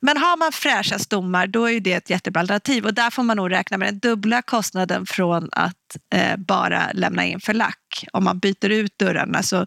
Men 0.00 0.16
har 0.16 0.36
man 0.36 0.52
fräscha 0.52 0.98
stommar 0.98 1.46
då 1.46 1.70
är 1.70 1.80
det 1.80 1.92
ett 1.92 2.10
jättebra 2.10 2.40
alternativ 2.40 2.86
och 2.86 2.94
där 2.94 3.10
får 3.10 3.22
man 3.22 3.36
nog 3.36 3.50
räkna 3.50 3.76
med 3.76 3.88
den 3.88 3.98
dubbla 3.98 4.42
kostnaden 4.42 5.06
från 5.06 5.48
att 5.52 5.96
eh, 6.14 6.36
bara 6.36 6.92
lämna 6.92 7.26
in 7.26 7.40
för 7.40 7.54
lack. 7.54 8.04
Om 8.12 8.24
man 8.24 8.38
byter 8.38 8.70
ut 8.70 8.98
dörrarna 8.98 9.42
så, 9.42 9.66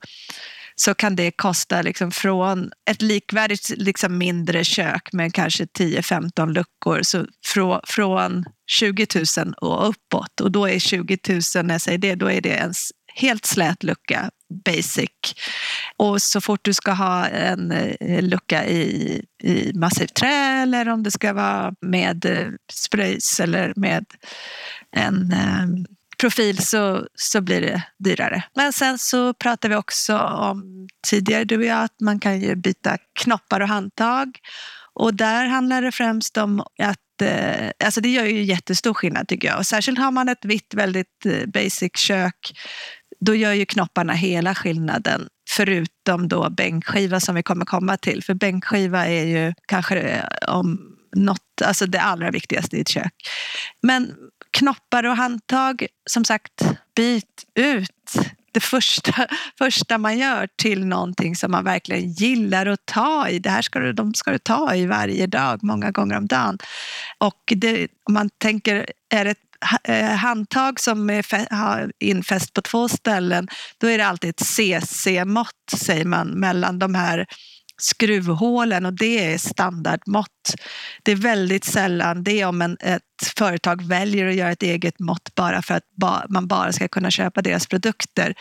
så 0.75 0.93
kan 0.93 1.15
det 1.15 1.31
kosta 1.31 1.81
liksom 1.81 2.11
från 2.11 2.71
ett 2.89 3.01
likvärdigt 3.01 3.69
liksom 3.69 4.17
mindre 4.17 4.63
kök 4.63 5.13
med 5.13 5.33
kanske 5.33 5.65
10-15 5.65 6.53
luckor, 6.53 6.99
så 7.03 7.25
från, 7.45 7.79
från 7.83 8.45
20 8.71 9.07
000 9.37 9.53
och 9.53 9.89
uppåt. 9.89 10.41
Och 10.41 10.51
då 10.51 10.69
är 10.69 10.79
20 10.79 11.17
000, 11.29 11.65
när 11.65 11.73
jag 11.73 11.81
säger 11.81 11.97
det, 11.97 12.15
då 12.15 12.31
är 12.31 12.41
det 12.41 12.49
ens 12.49 12.89
helt 13.21 13.45
slät 13.45 13.83
lucka, 13.83 14.29
basic. 14.65 15.09
Och 15.97 16.21
så 16.21 16.41
fort 16.41 16.59
du 16.63 16.73
ska 16.73 16.91
ha 16.91 17.27
en 17.27 17.71
eh, 17.71 18.23
lucka 18.23 18.65
i, 18.65 19.21
i 19.43 19.73
massivt 19.73 20.13
trä 20.13 20.61
eller 20.61 20.89
om 20.89 21.03
det 21.03 21.11
ska 21.11 21.33
vara 21.33 21.73
med 21.81 22.25
eh, 22.25 22.47
spröjs 22.73 23.39
eller 23.39 23.73
med 23.75 24.05
en 24.95 25.31
eh, 25.31 25.91
profil 26.17 26.57
så, 26.57 27.07
så 27.15 27.41
blir 27.41 27.61
det 27.61 27.83
dyrare. 27.99 28.43
Men 28.55 28.73
sen 28.73 28.97
så 28.97 29.33
pratar 29.33 29.69
vi 29.69 29.75
också 29.75 30.17
om 30.17 30.87
tidigare 31.07 31.43
du 31.43 31.57
och 31.57 31.63
jag 31.63 31.83
att 31.83 31.99
man 32.01 32.19
kan 32.19 32.41
ju 32.41 32.55
byta 32.55 32.97
knoppar 33.19 33.59
och 33.59 33.67
handtag. 33.67 34.37
Och 34.93 35.13
där 35.13 35.45
handlar 35.45 35.81
det 35.81 35.91
främst 35.91 36.37
om 36.37 36.59
att 36.59 37.21
eh, 37.21 37.71
Alltså 37.85 38.01
det 38.01 38.09
gör 38.09 38.25
ju 38.25 38.43
jättestor 38.43 38.93
skillnad 38.93 39.27
tycker 39.27 39.47
jag. 39.47 39.57
Och 39.57 39.67
särskilt 39.67 39.99
har 39.99 40.11
man 40.11 40.29
ett 40.29 40.45
vitt 40.45 40.73
väldigt 40.73 41.25
basic 41.53 41.91
kök 41.97 42.53
då 43.25 43.35
gör 43.35 43.53
ju 43.53 43.65
knopparna 43.65 44.13
hela 44.13 44.55
skillnaden. 44.55 45.27
Förutom 45.49 46.27
då 46.27 46.49
bänkskiva 46.49 47.19
som 47.19 47.35
vi 47.35 47.43
kommer 47.43 47.65
komma 47.65 47.97
till. 47.97 48.23
För 48.23 48.33
bänkskiva 48.33 49.07
är 49.07 49.25
ju 49.25 49.53
kanske 49.67 49.99
eh, 49.99 50.55
om 50.55 50.97
något, 51.15 51.61
alltså 51.65 51.85
det 51.85 52.01
allra 52.01 52.31
viktigaste 52.31 52.77
i 52.77 52.81
ett 52.81 52.89
kök. 52.89 53.13
Men 53.81 54.13
knoppar 54.51 55.03
och 55.03 55.17
handtag, 55.17 55.87
som 56.09 56.25
sagt, 56.25 56.61
byt 56.95 57.45
ut 57.55 58.19
det 58.51 58.59
första, 58.59 59.27
första 59.57 59.97
man 59.97 60.17
gör 60.17 60.47
till 60.55 60.85
någonting 60.85 61.35
som 61.35 61.51
man 61.51 61.63
verkligen 61.63 62.11
gillar 62.11 62.65
att 62.65 62.85
ta 62.85 63.29
i. 63.29 63.39
Det 63.39 63.49
här 63.49 63.61
ska 63.61 63.79
du, 63.79 63.93
de 63.93 64.13
ska 64.13 64.31
du 64.31 64.37
ta 64.37 64.75
i 64.75 64.85
varje 64.85 65.27
dag, 65.27 65.63
många 65.63 65.91
gånger 65.91 66.17
om 66.17 66.27
dagen. 66.27 66.57
Och 67.17 67.53
det, 67.55 67.87
om 68.03 68.13
man 68.13 68.29
tänker, 68.37 68.85
är 69.09 69.25
det 69.25 69.31
ett 69.31 69.50
Eh, 69.83 70.05
handtag 70.05 70.79
som 70.79 71.09
är 71.09 71.55
har 71.55 71.91
infäst 71.99 72.53
på 72.53 72.61
två 72.61 72.89
ställen, 72.89 73.47
då 73.77 73.87
är 73.87 73.97
det 73.97 74.05
alltid 74.05 74.29
ett 74.29 74.45
CC-mått, 74.45 75.49
säger 75.77 76.05
man, 76.05 76.27
mellan 76.27 76.79
de 76.79 76.95
här 76.95 77.25
skruvhålen 77.81 78.85
och 78.85 78.93
det 78.93 79.33
är 79.33 79.37
standardmått. 79.37 80.53
Det 81.03 81.11
är 81.11 81.15
väldigt 81.15 81.63
sällan 81.63 82.23
det 82.23 82.45
om 82.45 82.61
en, 82.61 82.77
ett 82.79 83.01
företag 83.37 83.87
väljer 83.87 84.27
att 84.27 84.35
göra 84.35 84.51
ett 84.51 84.63
eget 84.63 84.99
mått 84.99 85.35
bara 85.35 85.61
för 85.61 85.73
att 85.73 85.83
ba, 85.97 86.23
man 86.29 86.47
bara 86.47 86.73
ska 86.73 86.87
kunna 86.87 87.11
köpa 87.11 87.41
deras 87.41 87.67
produkter. 87.67 88.33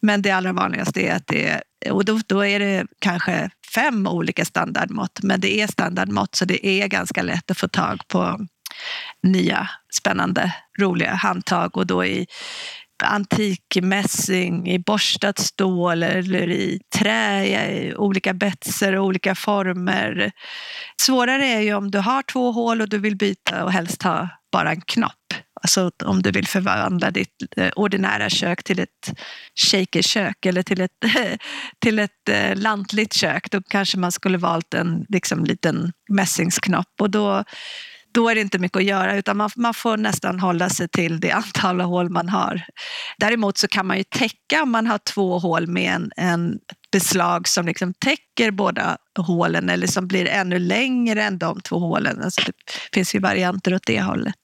Men 0.00 0.22
det 0.22 0.30
allra 0.30 0.52
vanligaste 0.52 1.00
är 1.00 1.14
att 1.14 1.26
det 1.26 1.48
är, 1.48 1.62
och 1.92 2.04
då, 2.04 2.20
då 2.26 2.46
är 2.46 2.58
det 2.58 2.86
kanske 2.98 3.50
fem 3.74 4.06
olika 4.06 4.44
standardmått, 4.44 5.22
men 5.22 5.40
det 5.40 5.60
är 5.60 5.66
standardmått 5.66 6.34
så 6.34 6.44
det 6.44 6.66
är 6.66 6.88
ganska 6.88 7.22
lätt 7.22 7.50
att 7.50 7.58
få 7.58 7.68
tag 7.68 8.00
på 8.08 8.46
nya 9.22 9.68
spännande, 9.92 10.54
roliga 10.80 11.14
handtag 11.14 11.76
och 11.76 11.86
då 11.86 12.04
i 12.04 12.26
antikmässing, 13.02 14.68
i 14.68 14.78
borstat 14.78 15.38
stål 15.38 16.02
eller 16.02 16.50
i 16.50 16.80
trä, 16.94 17.46
i 17.46 17.94
olika 17.96 18.34
betser 18.34 18.92
och 18.92 19.06
olika 19.06 19.34
former. 19.34 20.32
Svårare 21.00 21.46
är 21.46 21.60
ju 21.60 21.74
om 21.74 21.90
du 21.90 21.98
har 21.98 22.22
två 22.22 22.52
hål 22.52 22.80
och 22.80 22.88
du 22.88 22.98
vill 22.98 23.16
byta 23.16 23.64
och 23.64 23.72
helst 23.72 24.02
ha 24.02 24.28
bara 24.52 24.70
en 24.70 24.80
knopp. 24.80 25.12
Alltså 25.62 25.90
om 26.04 26.22
du 26.22 26.30
vill 26.30 26.46
förvandla 26.46 27.10
ditt 27.10 27.36
eh, 27.56 27.70
ordinära 27.76 28.30
kök 28.30 28.64
till 28.64 28.78
ett 28.78 29.12
shakerkök 29.70 30.46
eller 30.46 30.62
till 30.62 30.80
ett, 30.80 30.90
till 31.78 31.98
ett 31.98 32.28
eh, 32.30 32.56
lantligt 32.56 33.12
kök, 33.12 33.50
då 33.50 33.62
kanske 33.62 33.98
man 33.98 34.12
skulle 34.12 34.38
valt 34.38 34.74
en 34.74 35.06
liksom, 35.08 35.44
liten 35.44 35.92
mässingsknopp. 36.08 37.00
Och 37.00 37.10
då 37.10 37.44
då 38.14 38.28
är 38.28 38.34
det 38.34 38.40
inte 38.40 38.58
mycket 38.58 38.76
att 38.76 38.84
göra 38.84 39.16
utan 39.16 39.36
man, 39.36 39.50
man 39.56 39.74
får 39.74 39.96
nästan 39.96 40.40
hålla 40.40 40.68
sig 40.68 40.88
till 40.88 41.20
det 41.20 41.30
antal 41.30 41.80
hål 41.80 42.10
man 42.10 42.28
har. 42.28 42.62
Däremot 43.18 43.58
så 43.58 43.68
kan 43.68 43.86
man 43.86 43.98
ju 43.98 44.04
täcka 44.04 44.62
om 44.62 44.70
man 44.70 44.86
har 44.86 44.98
två 44.98 45.38
hål 45.38 45.66
med 45.66 45.94
en, 45.94 46.10
en 46.16 46.58
beslag 46.92 47.48
som 47.48 47.66
liksom 47.66 47.94
täcker 47.94 48.50
båda 48.50 48.96
hålen 49.18 49.68
eller 49.68 49.86
som 49.86 50.08
blir 50.08 50.26
ännu 50.26 50.58
längre 50.58 51.22
än 51.22 51.38
de 51.38 51.60
två 51.60 51.78
hålen. 51.78 52.22
Alltså 52.22 52.42
det 52.46 52.52
finns 52.94 53.14
ju 53.14 53.18
varianter 53.18 53.74
åt 53.74 53.86
det 53.86 54.02
hållet. 54.02 54.34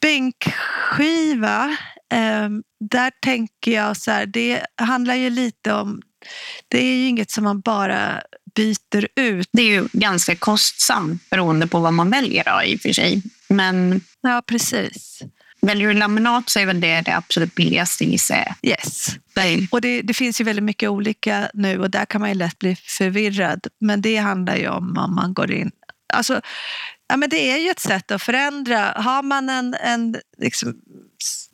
Bänkskiva, 0.00 1.64
eh, 2.12 2.48
där 2.90 3.12
tänker 3.22 3.70
jag 3.70 3.96
så 3.96 4.10
här, 4.10 4.26
det 4.26 4.62
handlar 4.76 5.14
ju 5.14 5.30
lite 5.30 5.72
om 5.72 6.00
det 6.68 6.78
är 6.78 6.96
ju 6.96 7.06
inget 7.06 7.30
som 7.30 7.44
man 7.44 7.60
bara 7.60 8.22
byter 8.54 9.08
ut. 9.16 9.48
Det 9.52 9.62
är 9.62 9.66
ju 9.66 9.88
ganska 9.92 10.36
kostsamt 10.36 11.30
beroende 11.30 11.66
på 11.66 11.78
vad 11.80 11.92
man 11.92 12.10
väljer 12.10 12.44
då, 12.44 12.62
i 12.64 12.76
och 12.76 12.80
för 12.80 12.92
sig. 12.92 13.22
Men 13.48 14.00
ja, 14.20 14.42
precis. 14.46 15.22
Väljer 15.62 15.88
du 15.88 15.94
laminat 15.94 16.50
så 16.50 16.58
är 16.58 16.66
väl 16.66 16.80
det 16.80 17.00
det 17.00 17.16
absolut 17.16 17.54
billigaste 17.54 18.04
gissar 18.04 18.36
jag. 18.36 18.70
Yes. 18.70 19.08
Och 19.70 19.80
det, 19.80 20.02
det, 20.02 20.14
finns 20.14 20.40
ju 20.40 20.44
väldigt 20.44 20.64
mycket 20.64 20.88
olika 20.88 21.50
nu 21.54 21.78
och 21.78 21.90
där 21.90 22.04
kan 22.04 22.20
man 22.20 22.30
ju 22.30 22.34
lätt 22.34 22.58
bli 22.58 22.76
förvirrad. 22.76 23.66
Men 23.80 24.02
det 24.02 24.16
handlar 24.16 24.56
ju 24.56 24.68
om 24.68 24.98
om 24.98 25.14
man 25.14 25.34
går 25.34 25.52
in 25.52 25.70
Alltså, 26.12 26.40
ja, 27.08 27.16
men 27.16 27.28
det 27.28 27.50
är 27.50 27.58
ju 27.58 27.70
ett 27.70 27.80
sätt 27.80 28.10
att 28.10 28.22
förändra. 28.22 28.92
Har 28.96 29.22
man 29.22 29.50
en, 29.50 29.74
en 29.74 30.16
liksom, 30.38 30.74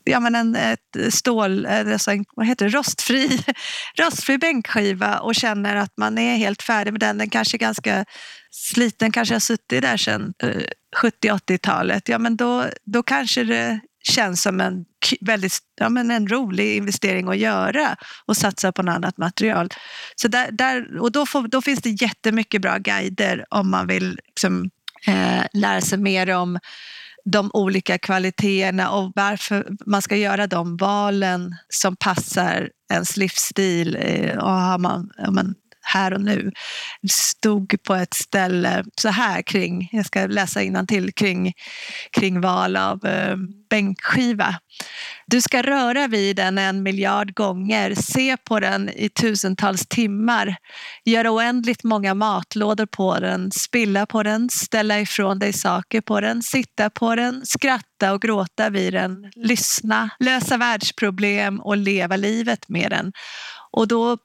ja, 0.07 0.21
men 0.21 0.35
en 0.35 0.57
ett 0.57 1.15
stål, 1.15 1.67
alltså 1.67 2.11
en, 2.11 2.25
vad 2.37 2.47
heter 2.47 2.69
det, 2.69 2.77
rostfri, 2.77 3.41
rostfri 3.99 4.39
bänkskiva 4.39 5.19
och 5.19 5.35
känner 5.35 5.77
att 5.77 5.93
man 5.97 6.19
är 6.19 6.37
helt 6.37 6.63
färdig 6.63 6.93
med 6.93 7.01
den. 7.01 7.19
Den 7.19 7.31
kanske 7.31 7.57
är 7.57 7.59
ganska 7.59 8.05
sliten, 8.51 9.13
kanske 9.13 9.35
har 9.35 9.41
suttit 9.41 9.83
där 9.83 9.97
sedan 9.97 10.35
eh, 10.43 10.63
70-80-talet. 10.97 12.09
Ja, 12.09 12.19
men 12.19 12.37
då, 12.37 12.65
då 12.85 13.03
kanske 13.03 13.45
det 13.45 13.81
känns 14.09 14.43
som 14.43 14.61
en 14.61 14.85
väldigt 15.21 15.59
ja, 15.81 15.89
men 15.89 16.11
en 16.11 16.29
rolig 16.29 16.77
investering 16.77 17.29
att 17.29 17.39
göra 17.39 17.97
och 18.27 18.37
satsa 18.37 18.73
på 18.73 18.83
något 18.83 18.95
annat 18.95 19.19
material. 19.19 19.69
Så 20.17 20.29
där, 20.29 20.51
där, 20.53 20.99
och 21.01 21.13
då, 21.13 21.27
får, 21.27 21.49
då 21.49 21.63
finns 21.63 21.81
det 21.81 22.03
jättemycket 22.03 22.63
bra 22.63 22.79
guider 22.79 23.45
om 23.51 23.71
man 23.71 23.87
vill 23.87 24.21
liksom, 24.27 24.71
eh, 25.07 25.45
lära 25.53 25.81
sig 25.81 25.99
mer 25.99 26.31
om 26.31 26.59
de 27.31 27.51
olika 27.55 27.99
kvaliteterna 27.99 28.91
och 28.91 29.13
varför 29.15 29.67
man 29.87 30.03
ska 30.03 30.17
göra 30.17 30.47
de 30.47 30.77
valen 30.77 31.55
som 31.69 31.97
passar 31.97 32.71
ens 32.93 33.17
livsstil. 33.17 33.97
Eh, 34.01 34.39
och 34.39 34.51
har 34.51 34.79
man, 34.79 35.11
om 35.29 35.35
man 35.35 35.55
här 35.87 36.13
och 36.13 36.21
nu. 36.21 36.53
stod 37.11 37.77
på 37.83 37.95
ett 37.95 38.15
ställe 38.15 38.85
så 39.01 39.09
här 39.09 39.43
kring, 39.43 39.89
jag 39.93 40.07
ska 40.07 40.27
läsa 40.27 40.61
till 40.89 41.13
kring, 41.13 41.53
kring 42.11 42.41
val 42.41 42.77
av 42.77 43.07
eh, 43.07 43.37
bänkskiva. 43.71 44.55
Du 45.27 45.43
ska 45.43 45.63
röra 45.63 46.07
vid 46.07 46.37
den 46.37 46.59
en 46.59 46.83
miljard 46.83 47.35
gånger, 47.35 47.95
se 47.95 48.37
på 48.37 48.61
den 48.61 48.89
i 48.89 49.09
tusentals 49.09 49.87
timmar, 49.87 50.57
göra 51.05 51.31
oändligt 51.31 51.85
många 51.85 52.15
matlådor 52.15 52.87
på 52.87 53.21
den, 53.21 53.51
spilla 53.53 54.07
på 54.07 54.23
den, 54.23 54.51
ställa 54.51 55.01
ifrån 55.01 55.39
dig 55.39 55.53
saker 55.53 56.01
på 56.01 56.21
den, 56.21 56.43
sitta 56.43 56.91
på 56.91 57.15
den, 57.15 57.47
skratta 57.47 58.13
och 58.13 58.23
gråta 58.23 58.71
vid 58.71 58.93
den, 58.93 59.31
lyssna, 59.37 60.11
lösa 60.19 60.57
världsproblem 60.57 61.61
och 61.61 61.77
leva 61.77 62.17
livet 62.17 62.69
med 62.69 62.91
den. 62.91 63.13
Och 63.77 63.89
då 63.89 64.19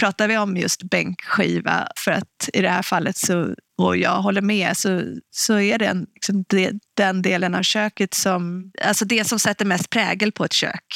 pratar 0.00 0.28
vi 0.28 0.38
om 0.38 0.56
just 0.56 0.82
bänkskiva 0.82 1.88
för 1.96 2.10
att 2.10 2.48
i 2.52 2.62
det 2.62 2.68
här 2.68 2.82
fallet, 2.82 3.16
så, 3.16 3.54
och 3.78 3.96
jag 3.96 4.22
håller 4.22 4.40
med, 4.40 4.76
så, 4.76 5.02
så 5.30 5.58
är 5.58 5.78
det, 5.78 5.86
en, 5.86 6.06
liksom 6.14 6.44
de, 6.48 6.80
den 6.94 7.22
delen 7.22 7.54
av 7.54 7.62
köket 7.62 8.14
som, 8.14 8.72
alltså 8.82 9.04
det 9.04 9.24
som 9.24 9.38
sätter 9.38 9.64
mest 9.64 9.90
prägel 9.90 10.32
på 10.32 10.44
ett 10.44 10.52
kök. 10.52 10.86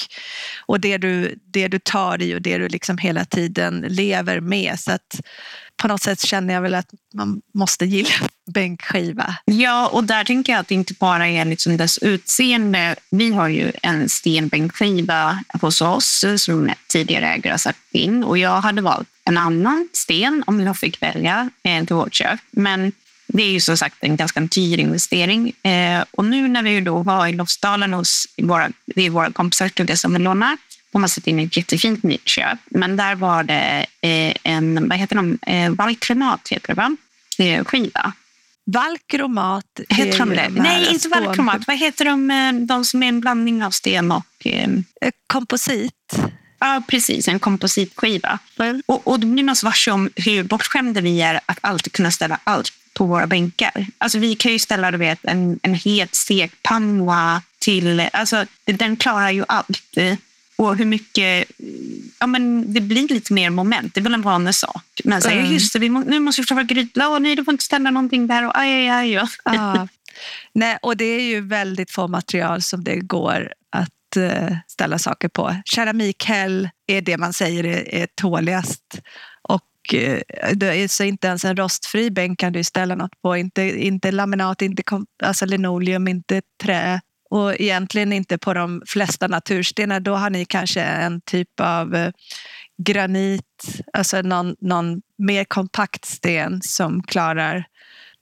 Och 0.67 0.81
det 0.81 0.99
du, 0.99 1.39
det 1.45 1.69
du 1.69 1.79
tar 1.79 2.23
i 2.23 2.35
och 2.35 2.43
det 2.43 2.59
du 2.59 2.69
liksom 2.69 2.99
hela 2.99 3.25
tiden 3.25 3.85
lever 3.89 4.41
med. 4.41 4.81
Så 4.81 4.93
att 4.93 5.21
på 5.81 5.89
något 5.89 6.03
sätt 6.03 6.21
känner 6.21 6.55
jag 6.55 6.61
väl 6.61 6.75
att 6.75 6.91
man 7.15 7.43
måste 7.55 7.85
gilla 7.85 8.29
bänkskiva. 8.55 9.35
Ja, 9.45 9.89
och 9.89 10.05
där 10.05 10.25
tänker 10.25 10.53
jag 10.53 10.61
att 10.61 10.69
det 10.69 10.75
inte 10.75 10.95
bara 10.95 11.29
är 11.29 11.45
liksom 11.45 11.77
dess 11.77 11.99
utseende. 11.99 12.97
Vi 13.11 13.33
har 13.33 13.49
ju 13.49 13.73
en 13.83 14.09
stenbänkskiva 14.09 15.45
hos 15.61 15.81
oss 15.81 16.25
som 16.37 16.71
tidigare 16.89 17.27
ägare 17.27 17.53
har 17.53 17.59
satt 17.59 17.77
in 17.91 18.25
och 18.25 18.39
jag 18.39 18.61
hade 18.61 18.83
valt 18.83 19.09
en 19.25 19.39
annan 19.39 19.89
sten 19.93 20.45
om 20.47 20.61
jag 20.61 20.79
fick 20.79 21.03
välja 21.03 21.51
eh, 21.63 21.85
till 21.85 21.97
vårt 21.97 22.15
kök. 22.15 22.41
Men 22.51 22.93
det 23.27 23.43
är 23.43 23.51
ju 23.51 23.61
som 23.61 23.77
sagt 23.77 23.97
en 24.01 24.17
ganska 24.17 24.41
dyr 24.41 24.79
investering. 24.79 25.53
Eh, 25.63 26.05
och 26.11 26.25
nu 26.25 26.49
när 26.49 26.63
vi 26.63 26.81
då 26.81 27.03
var 27.03 27.27
i 27.27 27.33
Lofsdalen 27.33 27.93
hos 27.93 28.27
våra, 28.43 28.71
det 28.87 29.07
är 29.07 29.11
våra 29.11 29.33
kompisar 29.33 29.95
som 29.97 30.13
vi 30.13 30.19
lånar 30.19 30.57
de 30.93 31.03
har 31.03 31.09
satt 31.09 31.27
in 31.27 31.39
ett 31.39 31.57
jättefint 31.57 32.03
nytt 32.03 32.29
köp. 32.29 32.59
Men 32.71 32.97
där 32.97 33.15
var 33.15 33.43
det 33.43 33.87
eh, 34.01 34.35
en, 34.43 34.89
vad 34.89 34.99
heter 34.99 35.17
de, 35.17 35.39
eh, 35.47 35.71
Valkromat 35.71 36.49
heter 36.49 36.67
det 36.67 36.75
va? 36.75 36.97
Eh, 37.39 37.65
skiva. 37.65 38.13
Valkromat 38.65 39.81
heter 39.89 40.19
de 40.19 40.29
det? 40.29 40.49
Nej, 40.49 40.93
inte 40.93 41.09
Valkromat. 41.09 41.67
Vad 41.67 41.79
heter 41.79 42.05
de, 42.05 42.31
eh, 42.31 42.53
de 42.53 42.85
som 42.85 43.03
är 43.03 43.09
en 43.09 43.21
blandning 43.21 43.65
av 43.65 43.71
sten 43.71 44.13
och... 44.13 44.27
Eh... 44.45 44.69
komposit. 45.27 46.17
Ja, 46.59 46.83
precis. 46.89 47.29
En 47.29 47.39
kompositskiva. 47.41 48.39
Mm. 48.59 48.83
Och, 48.87 49.07
och 49.07 49.21
det 49.21 49.27
blir 49.27 49.45
något 49.45 49.63
varse 49.63 49.91
om 49.91 50.11
hur 50.17 50.43
bortskämda 50.45 51.01
vi 51.01 51.23
är 51.23 51.41
att 51.47 51.59
alltid 51.61 51.93
kunna 51.93 52.11
ställa 52.11 52.39
allt 52.45 52.73
på 52.95 53.05
våra 53.05 53.27
bänkar. 53.27 53.87
Alltså 53.99 54.19
vi 54.19 54.35
kan 54.35 54.53
ju 54.53 54.59
ställa 54.59 54.91
du 54.91 54.99
vet, 54.99 55.19
en, 55.23 55.61
en 55.63 55.75
het 55.75 56.15
stekpanna 56.15 57.43
till... 57.59 58.09
Alltså, 58.13 58.45
den 58.65 58.97
klarar 58.97 59.31
ju 59.31 59.45
allt. 59.49 59.99
Och 60.61 60.77
hur 60.77 60.85
mycket... 60.85 61.51
Ja, 62.19 62.27
men 62.27 62.75
det 62.75 62.81
blir 62.81 63.09
lite 63.09 63.33
mer 63.33 63.51
moment. 63.51 63.95
Det 63.95 64.01
är 64.01 64.03
väl 64.03 64.15
en 64.15 64.23
vanlig 64.23 64.55
sak. 64.55 64.85
Men 65.05 65.23
så, 65.23 65.29
mm. 65.29 65.53
just 65.53 65.73
det, 65.73 65.79
vi 65.79 65.91
må, 65.91 66.01
nu 66.01 66.21
måste 66.21 66.41
vi 66.41 66.47
försöka 66.47 66.63
grytla. 66.63 67.09
Och 67.09 67.23
nej, 67.23 67.37
du 67.37 67.45
får 67.45 67.53
inte 67.53 67.65
ställa 67.65 67.91
någonting 67.91 68.27
där. 68.27 68.47
Och 68.47 68.59
aj, 68.59 68.91
aj, 68.91 69.17
aj. 69.17 69.29
Ja. 69.45 69.89
Nej, 70.55 70.79
och 70.83 70.97
det 70.97 71.05
är 71.05 71.23
ju 71.23 71.41
väldigt 71.41 71.91
få 71.91 72.09
material 72.09 72.63
som 72.63 72.85
det 72.85 72.97
går 72.97 73.53
att 73.77 74.17
uh, 74.17 74.57
ställa 74.67 74.99
saker 74.99 75.29
på. 75.29 75.57
Keramikhäll 75.65 76.69
är 76.87 77.01
det 77.01 77.17
man 77.17 77.33
säger 77.33 77.67
är, 77.67 77.95
är 77.95 78.07
tåligast. 78.15 79.01
Och 79.43 79.95
uh, 79.95 80.87
så 80.87 81.05
inte 81.05 81.27
ens 81.27 81.45
en 81.45 81.57
rostfri 81.57 82.11
bänk 82.11 82.41
kan 82.41 82.53
du 82.53 82.65
ställa 82.65 82.95
något 82.95 83.23
på. 83.23 83.37
Inte, 83.37 83.63
inte 83.63 84.13
laminat, 84.13 84.63
inte 84.63 84.83
alltså 85.23 85.47
linoleum, 85.47 86.09
inte 86.09 86.43
trä 86.63 87.01
och 87.31 87.61
egentligen 87.61 88.13
inte 88.13 88.39
på 88.39 88.55
de 88.55 88.83
flesta 88.87 89.27
naturstenar. 89.27 90.01
Då 90.01 90.15
har 90.15 90.31
ni 90.31 90.45
kanske 90.45 90.83
en 90.83 91.21
typ 91.21 91.61
av 91.61 91.95
uh, 91.95 92.11
granit, 92.83 93.81
alltså 93.93 94.23
någon, 94.23 94.57
någon 94.61 95.03
mer 95.19 95.45
kompakt 95.45 96.05
sten 96.05 96.63
som 96.63 97.03
klarar 97.03 97.65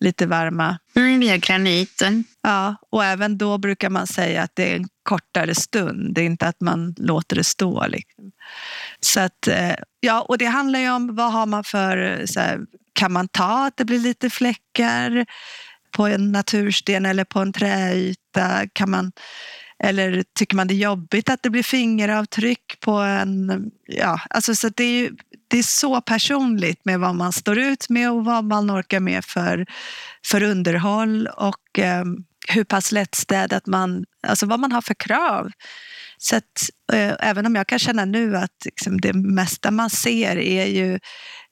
lite 0.00 0.26
varma. 0.26 0.78
Mm, 0.96 1.20
via 1.20 1.36
graniten. 1.36 2.24
Ja, 2.42 2.76
och 2.90 3.04
även 3.04 3.38
då 3.38 3.58
brukar 3.58 3.90
man 3.90 4.06
säga 4.06 4.42
att 4.42 4.56
det 4.56 4.72
är 4.72 4.76
en 4.76 4.88
kortare 5.02 5.54
stund. 5.54 6.14
Det 6.14 6.20
är 6.20 6.26
inte 6.26 6.46
att 6.46 6.60
man 6.60 6.94
låter 6.98 7.36
det 7.36 7.44
stå. 7.44 7.86
Liksom. 7.86 8.32
Så 9.00 9.20
att, 9.20 9.48
eh, 9.48 9.74
ja, 10.00 10.20
och 10.20 10.38
det 10.38 10.46
handlar 10.46 10.80
ju 10.80 10.90
om 10.90 11.14
vad 11.14 11.32
har 11.32 11.46
man 11.46 11.64
för... 11.64 12.26
Så 12.26 12.40
här, 12.40 12.60
kan 12.92 13.12
man 13.12 13.28
ta 13.28 13.66
att 13.66 13.76
det 13.76 13.84
blir 13.84 13.98
lite 13.98 14.30
fläckar 14.30 15.26
på 15.92 16.06
en 16.06 16.32
natursten 16.32 17.06
eller 17.06 17.24
på 17.24 17.40
en 17.40 17.52
träyta? 17.52 18.66
Kan 18.72 18.90
man, 18.90 19.12
eller 19.84 20.24
tycker 20.38 20.56
man 20.56 20.68
det 20.68 20.74
är 20.74 20.76
jobbigt 20.76 21.28
att 21.28 21.42
det 21.42 21.50
blir 21.50 21.62
fingeravtryck 21.62 22.80
på 22.80 22.92
en... 22.92 23.70
Ja, 23.86 24.20
alltså 24.30 24.54
så 24.54 24.68
det 24.68 24.84
är 24.84 25.00
ju 25.00 25.16
det 25.48 25.58
är 25.58 25.62
så 25.62 26.00
personligt 26.00 26.84
med 26.84 27.00
vad 27.00 27.14
man 27.14 27.32
står 27.32 27.58
ut 27.58 27.88
med 27.88 28.10
och 28.10 28.24
vad 28.24 28.44
man 28.44 28.70
orkar 28.70 29.00
med 29.00 29.24
för, 29.24 29.66
för 30.26 30.42
underhåll 30.42 31.26
och 31.26 31.78
eh, 31.78 32.04
hur 32.48 32.64
pass 32.64 32.92
lättstädat 32.92 33.66
man, 33.66 34.04
alltså 34.26 34.46
vad 34.46 34.60
man 34.60 34.72
har 34.72 34.82
för 34.82 34.94
krav. 34.94 35.50
Så 36.18 36.36
att, 36.36 36.70
eh, 36.92 37.14
även 37.20 37.46
om 37.46 37.54
jag 37.54 37.66
kan 37.66 37.78
känna 37.78 38.04
nu 38.04 38.36
att 38.36 38.64
liksom, 38.64 39.00
det 39.00 39.12
mesta 39.12 39.70
man 39.70 39.90
ser 39.90 40.36
är 40.36 40.66
ju 40.66 40.98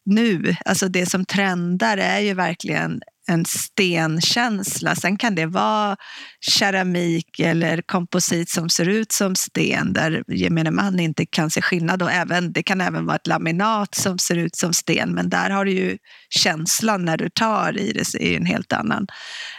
nu, 0.05 0.57
alltså 0.65 0.89
det 0.89 1.07
som 1.07 1.25
trendar 1.25 1.97
är 1.97 2.21
ju 2.21 2.35
verkligen 2.35 3.01
en 3.27 3.45
stenkänsla. 3.45 4.95
Sen 4.95 5.17
kan 5.17 5.35
det 5.35 5.47
vara 5.47 5.97
keramik 6.41 7.41
eller 7.41 7.83
komposit 7.83 8.51
som 8.51 8.69
ser 8.69 8.89
ut 8.89 9.13
som 9.13 9.35
sten 9.37 9.93
där 9.93 10.25
gemene 10.29 10.71
man 10.71 11.01
inte 11.01 11.27
kan 11.27 11.51
se 11.51 11.63
skillnad. 11.63 12.03
Och 12.03 12.13
även, 12.13 12.53
det 12.53 12.63
kan 12.63 12.81
även 12.81 13.07
vara 13.07 13.17
ett 13.17 13.27
laminat 13.27 13.95
som 13.95 14.19
ser 14.19 14.37
ut 14.37 14.57
som 14.57 14.73
sten 14.73 15.15
men 15.15 15.31
där 15.31 15.51
har 15.51 15.65
du 15.65 15.73
ju 15.73 15.99
känslan 16.31 17.05
när 17.05 17.17
du 17.17 17.31
tar 17.31 17.79
i 17.79 17.93
det 17.93 18.23
är 18.23 18.37
en 18.37 18.47
helt 18.47 18.73
annan. 18.73 19.07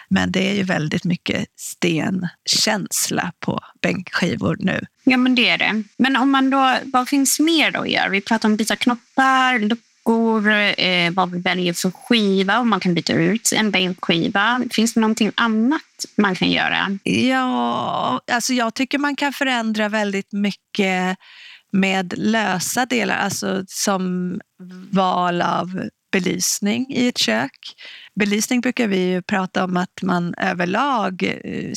Men 0.09 0.31
det 0.31 0.49
är 0.49 0.53
ju 0.53 0.63
väldigt 0.63 1.03
mycket 1.03 1.45
stenkänsla 1.55 3.31
på 3.39 3.59
bänkskivor 3.81 4.57
nu. 4.59 4.85
Ja, 5.03 5.17
men 5.17 5.35
det 5.35 5.49
är 5.49 5.57
det. 5.57 5.83
Men 5.97 6.15
om 6.15 6.31
man 6.31 6.49
då, 6.49 6.77
vad 6.83 7.09
finns 7.09 7.39
mer 7.39 7.71
då 7.71 7.79
att 7.79 7.89
göra? 7.89 8.09
Vi 8.09 8.21
pratar 8.21 8.49
om 8.49 8.55
byta 8.55 8.75
knoppar, 8.75 9.59
skor, 10.07 10.49
eh, 10.49 11.11
vad 11.11 11.31
vi 11.31 11.39
väljer 11.39 11.73
för 11.73 11.91
skiva, 11.91 12.59
om 12.59 12.69
man 12.69 12.79
kan 12.79 12.93
byta 12.93 13.13
ut 13.13 13.51
en 13.55 13.71
bänkskiva. 13.71 14.61
Finns 14.71 14.93
det 14.93 14.99
någonting 14.99 15.31
annat 15.35 15.81
man 16.15 16.35
kan 16.35 16.51
göra? 16.51 16.97
Ja, 17.03 18.21
alltså 18.31 18.53
jag 18.53 18.73
tycker 18.73 18.97
man 18.97 19.15
kan 19.15 19.33
förändra 19.33 19.89
väldigt 19.89 20.31
mycket 20.31 21.17
med 21.71 22.13
lösa 22.17 22.85
delar, 22.85 23.17
alltså 23.17 23.63
som 23.67 24.39
val 24.91 25.41
av 25.41 25.89
belysning 26.11 26.85
i 26.89 27.07
ett 27.07 27.17
kök. 27.17 27.59
Belysning 28.15 28.61
brukar 28.61 28.87
vi 28.87 28.97
ju 28.97 29.21
prata 29.21 29.63
om 29.63 29.77
att 29.77 30.01
man 30.01 30.33
överlag 30.37 31.23
eh, 31.23 31.71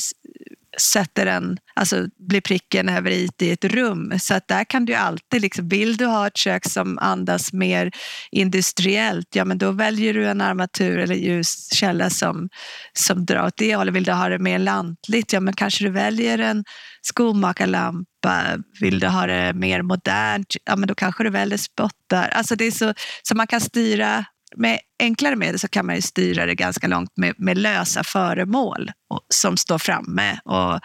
sätter 0.79 1.25
en, 1.25 1.57
alltså 1.75 2.07
blir 2.27 2.41
pricken 2.41 2.89
över 2.89 3.11
i 3.11 3.29
i 3.41 3.51
ett 3.51 3.65
rum. 3.65 4.19
Så 4.19 4.33
att 4.33 4.47
där 4.47 4.63
kan 4.63 4.85
du 4.85 4.93
alltid, 4.93 5.41
liksom, 5.41 5.69
vill 5.69 5.97
du 5.97 6.05
ha 6.05 6.27
ett 6.27 6.37
kök 6.37 6.65
som 6.65 6.97
andas 6.97 7.53
mer 7.53 7.91
industriellt, 8.31 9.35
ja 9.35 9.45
men 9.45 9.57
då 9.57 9.71
väljer 9.71 10.13
du 10.13 10.27
en 10.27 10.41
armatur 10.41 10.99
eller 10.99 11.15
ljuskälla 11.15 12.09
som, 12.09 12.49
som 12.93 13.25
drar 13.25 13.45
åt 13.45 13.57
det 13.57 13.75
hållet. 13.75 13.95
Vill 13.95 14.03
du 14.03 14.11
ha 14.11 14.29
det 14.29 14.39
mer 14.39 14.59
lantligt, 14.59 15.33
ja 15.33 15.39
men 15.39 15.53
kanske 15.53 15.83
du 15.83 15.89
väljer 15.89 16.39
en 16.39 16.63
skomakarlampa. 17.01 18.57
Vill 18.79 18.99
du 18.99 19.07
ha 19.07 19.27
det 19.27 19.53
mer 19.53 19.81
modernt, 19.81 20.55
ja 20.65 20.75
men 20.75 20.87
då 20.87 20.95
kanske 20.95 21.23
du 21.23 21.29
väljer 21.29 21.57
spottar. 21.57 22.29
Alltså 22.29 22.55
det 22.55 22.65
är 22.65 22.71
så, 22.71 22.93
så 23.23 23.35
man 23.35 23.47
kan 23.47 23.61
styra 23.61 24.25
med 24.57 24.79
enklare 24.99 25.35
medel 25.35 25.59
så 25.59 25.67
kan 25.67 25.85
man 25.85 25.95
ju 25.95 26.01
styra 26.01 26.45
det 26.45 26.55
ganska 26.55 26.87
långt 26.87 27.17
med, 27.17 27.35
med 27.37 27.57
lösa 27.57 28.03
föremål 28.03 28.91
och, 29.09 29.21
som 29.29 29.57
står 29.57 29.77
framme. 29.77 30.39
Och, 30.45 30.79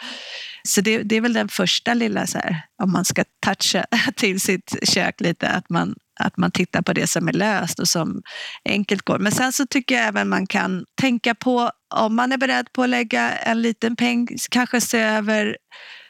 så 0.68 0.80
det, 0.80 1.02
det, 1.02 1.16
är 1.16 1.20
väl 1.20 1.32
den 1.32 1.48
första 1.48 1.94
lilla, 1.94 2.26
så 2.26 2.38
här, 2.38 2.62
om 2.82 2.92
man 2.92 3.04
ska 3.04 3.24
toucha 3.44 3.86
till 4.16 4.40
sitt 4.40 4.76
kök 4.82 5.20
lite, 5.20 5.48
att 5.48 5.70
man, 5.70 5.94
att 6.20 6.36
man 6.36 6.50
tittar 6.50 6.82
på 6.82 6.92
det 6.92 7.06
som 7.06 7.28
är 7.28 7.32
löst 7.32 7.78
och 7.78 7.88
som 7.88 8.22
enkelt 8.64 9.02
går. 9.02 9.18
Men 9.18 9.32
sen 9.32 9.52
så 9.52 9.66
tycker 9.66 9.94
jag 9.94 10.04
även 10.06 10.28
man 10.28 10.46
kan 10.46 10.84
tänka 11.00 11.34
på, 11.34 11.70
om 11.94 12.16
man 12.16 12.32
är 12.32 12.38
beredd 12.38 12.72
på 12.72 12.82
att 12.82 12.88
lägga 12.88 13.32
en 13.32 13.62
liten 13.62 13.96
peng, 13.96 14.28
kanske 14.50 14.80
se 14.80 14.98
över 14.98 15.56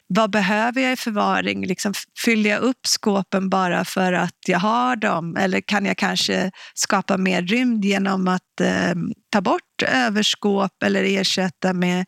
vad 0.09 0.31
behöver 0.31 0.81
jag 0.83 0.92
i 0.92 0.97
förvaring? 0.97 1.66
Liksom, 1.66 1.92
fyller 2.25 2.51
jag 2.51 2.61
upp 2.61 2.87
skåpen 2.87 3.49
bara 3.49 3.85
för 3.85 4.12
att 4.12 4.38
jag 4.47 4.59
har 4.59 4.97
dem? 4.97 5.37
Eller 5.37 5.61
kan 5.61 5.87
jag 5.87 5.97
kanske 5.97 6.51
skapa 6.75 7.16
mer 7.16 7.42
rymd 7.42 7.85
genom 7.85 8.29
att 8.29 8.61
eh, 8.61 8.95
ta 9.33 9.40
bort 9.40 9.83
överskåp 9.92 10.83
eller 10.85 11.05
ersätta 11.05 11.73
med 11.73 12.07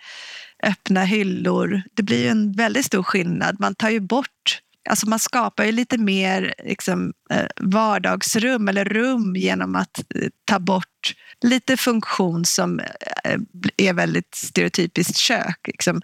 öppna 0.63 1.05
hyllor? 1.05 1.83
Det 1.97 2.03
blir 2.03 2.23
ju 2.23 2.29
en 2.29 2.53
väldigt 2.53 2.87
stor 2.87 3.03
skillnad. 3.03 3.57
Man 3.61 3.75
tar 3.75 3.91
ju 3.91 4.01
bort 4.01 4.61
Alltså 4.89 5.09
man 5.09 5.19
skapar 5.19 5.65
ju 5.65 5.73
lite 5.73 5.99
mer 5.99 6.55
liksom, 6.65 7.13
eh, 7.31 7.47
vardagsrum 7.61 8.69
eller 8.69 8.85
rum 8.85 9.37
genom 9.37 9.77
att 9.77 9.99
eh, 10.15 10.29
ta 10.45 10.59
bort 10.59 11.15
lite 11.45 11.77
funktion 11.77 12.45
som 12.45 12.81
eh, 13.25 13.39
är 13.77 13.93
väldigt 13.93 14.35
stereotypiskt 14.35 15.17
kök. 15.17 15.61
Liksom. 15.67 16.01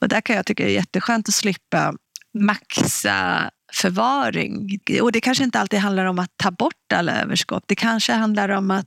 Och 0.00 0.08
där 0.08 0.20
kan 0.20 0.36
jag 0.36 0.46
tycka 0.46 0.64
det 0.64 0.70
är 0.70 0.74
jätteskönt 0.74 1.28
att 1.28 1.34
slippa 1.34 1.94
maxa 2.38 3.50
förvaring. 3.72 4.80
Och 5.02 5.12
det 5.12 5.20
kanske 5.20 5.44
inte 5.44 5.60
alltid 5.60 5.78
handlar 5.78 6.04
om 6.04 6.18
att 6.18 6.30
ta 6.36 6.50
bort 6.50 6.92
alla 6.94 7.22
överskott. 7.22 7.64
Det 7.66 7.74
kanske 7.74 8.12
handlar 8.12 8.48
om 8.48 8.70
att 8.70 8.86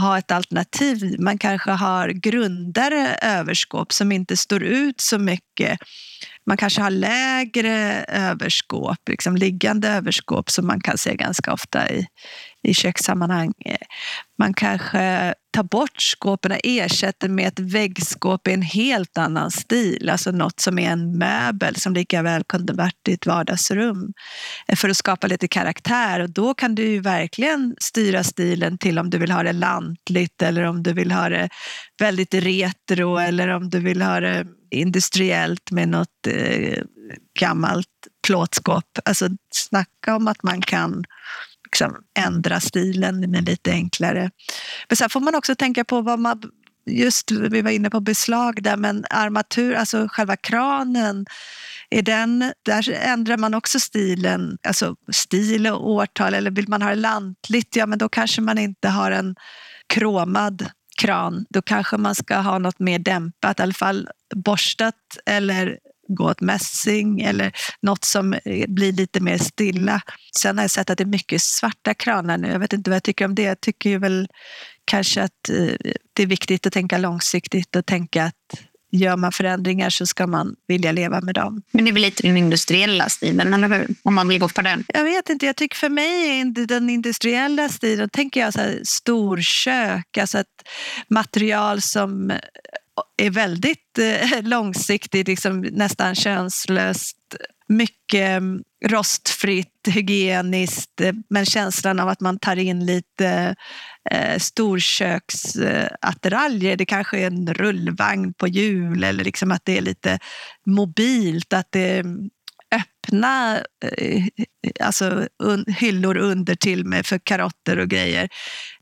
ha 0.00 0.18
ett 0.18 0.30
alternativ. 0.30 1.16
Man 1.18 1.38
kanske 1.38 1.70
har 1.70 2.08
grundare 2.08 3.16
överskåp 3.22 3.92
som 3.92 4.12
inte 4.12 4.36
står 4.36 4.62
ut 4.62 5.00
så 5.00 5.18
mycket 5.18 5.78
man 6.46 6.56
kanske 6.56 6.82
har 6.82 6.90
lägre 6.90 8.04
överskåp, 8.08 8.98
liksom 9.08 9.36
liggande 9.36 9.88
överskåp 9.88 10.50
som 10.50 10.66
man 10.66 10.80
kan 10.80 10.98
se 10.98 11.14
ganska 11.14 11.52
ofta 11.52 11.90
i, 11.90 12.06
i 12.62 12.74
kökssammanhang. 12.74 13.52
Man 14.38 14.54
kanske 14.54 15.34
tar 15.54 15.62
bort 15.62 16.00
skåpen 16.00 16.52
och 16.52 16.58
ersätter 16.64 17.28
med 17.28 17.48
ett 17.48 17.60
väggskåp 17.60 18.48
i 18.48 18.52
en 18.52 18.62
helt 18.62 19.18
annan 19.18 19.50
stil. 19.50 20.10
Alltså 20.10 20.30
något 20.30 20.60
som 20.60 20.78
är 20.78 20.90
en 20.90 21.18
möbel 21.18 21.76
som 21.76 21.94
lika 21.94 22.22
väl 22.22 22.44
kunde 22.44 22.72
varit 22.72 23.08
i 23.08 23.12
ett 23.12 23.26
vardagsrum. 23.26 24.12
Eh, 24.68 24.76
för 24.76 24.88
att 24.88 24.96
skapa 24.96 25.26
lite 25.26 25.48
karaktär. 25.48 26.20
Och 26.20 26.30
då 26.30 26.54
kan 26.54 26.74
du 26.74 26.86
ju 26.86 27.00
verkligen 27.00 27.74
styra 27.80 28.24
stilen 28.24 28.78
till 28.78 28.98
om 28.98 29.10
du 29.10 29.18
vill 29.18 29.30
ha 29.30 29.42
det 29.42 29.52
lantligt 29.52 30.42
eller 30.42 30.62
om 30.62 30.82
du 30.82 30.92
vill 30.92 31.12
ha 31.12 31.28
det 31.28 31.48
väldigt 32.00 32.34
retro 32.34 33.18
eller 33.18 33.48
om 33.48 33.70
du 33.70 33.80
vill 33.80 34.02
ha 34.02 34.20
det 34.20 34.46
industriellt 34.74 35.70
med 35.70 35.88
något 35.88 36.26
eh, 36.26 36.82
gammalt 37.38 37.88
plåtskåp. 38.26 38.98
Alltså 39.04 39.28
snacka 39.50 40.16
om 40.16 40.28
att 40.28 40.42
man 40.42 40.62
kan 40.62 41.04
liksom 41.64 41.96
ändra 42.18 42.60
stilen 42.60 43.30
med 43.30 43.44
lite 43.44 43.70
enklare. 43.70 44.30
Men 44.88 44.96
sen 44.96 45.10
får 45.10 45.20
man 45.20 45.34
också 45.34 45.54
tänka 45.54 45.84
på 45.84 46.00
vad 46.00 46.18
man 46.18 46.42
Just 46.86 47.30
vi 47.30 47.62
var 47.62 47.70
inne 47.70 47.90
på 47.90 48.00
beslag 48.00 48.62
där, 48.62 48.76
men 48.76 49.04
armatur, 49.10 49.74
alltså 49.74 50.08
själva 50.10 50.36
kranen, 50.36 51.26
är 51.90 52.02
den, 52.02 52.52
där 52.62 52.90
ändrar 52.90 53.36
man 53.36 53.54
också 53.54 53.80
stilen, 53.80 54.58
alltså 54.62 54.96
stil 55.12 55.66
och 55.66 55.90
årtal. 55.90 56.34
Eller 56.34 56.50
vill 56.50 56.68
man 56.68 56.82
ha 56.82 56.88
det 56.88 56.94
lantligt, 56.94 57.76
ja 57.76 57.86
men 57.86 57.98
då 57.98 58.08
kanske 58.08 58.40
man 58.40 58.58
inte 58.58 58.88
har 58.88 59.10
en 59.10 59.36
kromad 59.86 60.66
kran. 61.00 61.46
Då 61.50 61.62
kanske 61.62 61.96
man 61.96 62.14
ska 62.14 62.36
ha 62.36 62.58
något 62.58 62.78
mer 62.78 62.98
dämpat, 62.98 63.60
i 63.60 63.62
alla 63.62 63.72
fall 63.72 64.08
borstat 64.34 64.94
eller 65.26 65.78
gå 66.08 66.30
åt 66.30 66.40
mässing 66.40 67.20
eller 67.20 67.52
något 67.82 68.04
som 68.04 68.32
eh, 68.32 68.68
blir 68.68 68.92
lite 68.92 69.20
mer 69.20 69.38
stilla. 69.38 70.00
Sen 70.38 70.58
har 70.58 70.64
jag 70.64 70.70
sett 70.70 70.90
att 70.90 70.98
det 70.98 71.04
är 71.04 71.06
mycket 71.06 71.42
svarta 71.42 71.94
kranar 71.94 72.38
nu. 72.38 72.48
Jag 72.48 72.58
vet 72.58 72.72
inte 72.72 72.90
vad 72.90 72.96
jag 72.96 73.02
tycker 73.02 73.24
om 73.24 73.34
det. 73.34 73.42
Jag 73.42 73.60
tycker 73.60 73.90
ju 73.90 73.98
väl 73.98 74.28
kanske 74.84 75.22
att 75.22 75.48
eh, 75.50 75.92
det 76.12 76.22
är 76.22 76.26
viktigt 76.26 76.66
att 76.66 76.72
tänka 76.72 76.98
långsiktigt 76.98 77.76
och 77.76 77.86
tänka 77.86 78.24
att 78.24 78.64
gör 78.98 79.16
man 79.16 79.32
förändringar 79.32 79.90
så 79.90 80.06
ska 80.06 80.26
man 80.26 80.56
vilja 80.68 80.92
leva 80.92 81.20
med 81.20 81.34
dem. 81.34 81.62
Men 81.70 81.84
det 81.84 81.90
är 81.90 81.92
väl 81.92 82.02
lite 82.02 82.22
den 82.22 82.36
industriella 82.36 83.08
stilen, 83.08 83.54
eller 83.54 83.68
hur? 83.68 83.88
Om 84.02 84.14
man 84.14 84.28
vill 84.28 84.40
gå 84.40 84.48
på 84.48 84.62
den. 84.62 84.84
Jag 84.88 85.04
vet 85.04 85.30
inte, 85.30 85.46
jag 85.46 85.56
tycker 85.56 85.76
för 85.76 85.88
mig 85.88 86.40
är 86.40 86.66
den 86.66 86.90
industriella 86.90 87.68
stilen, 87.68 88.08
tänker 88.10 88.40
jag 88.40 88.52
så 88.52 88.60
här, 88.60 88.80
storkök, 88.84 90.18
alltså 90.18 90.38
ett 90.38 90.68
material 91.08 91.82
som 91.82 92.32
är 93.16 93.30
väldigt 93.30 93.98
eh, 93.98 94.42
långsiktigt, 94.42 95.28
liksom 95.28 95.60
nästan 95.60 96.14
könslöst. 96.14 97.16
Mycket 97.68 98.42
rostfritt, 98.84 99.88
hygieniskt, 99.88 101.00
eh, 101.00 101.12
men 101.30 101.46
känslan 101.46 102.00
av 102.00 102.08
att 102.08 102.20
man 102.20 102.38
tar 102.38 102.56
in 102.56 102.86
lite 102.86 103.54
eh, 104.10 104.38
storköksattiraljer. 104.38 106.76
Det 106.76 106.86
kanske 106.86 107.18
är 107.18 107.26
en 107.26 107.54
rullvagn 107.54 108.34
på 108.34 108.48
hjul 108.48 109.04
eller 109.04 109.24
liksom 109.24 109.52
att 109.52 109.64
det 109.64 109.78
är 109.78 109.82
lite 109.82 110.18
mobilt, 110.66 111.52
att 111.52 111.68
det 111.70 111.98
är 111.98 112.04
öppna 112.74 113.58
eh, 113.98 114.24
alltså, 114.80 115.28
un, 115.42 115.64
hyllor 115.68 116.16
under 116.16 116.54
till 116.54 116.84
med 116.84 117.06
för 117.06 117.18
karotter 117.18 117.78
och 117.78 117.88
grejer. 117.88 118.28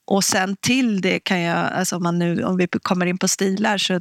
Och 0.04 0.24
sen 0.24 0.56
till 0.60 1.00
det 1.00 1.20
kan 1.20 1.40
jag, 1.40 1.72
alltså 1.72 1.96
om, 1.96 2.02
man 2.02 2.18
nu, 2.18 2.44
om 2.44 2.56
vi 2.56 2.68
kommer 2.82 3.06
in 3.06 3.18
på 3.18 3.28
stilar 3.28 3.78
så, 3.78 4.00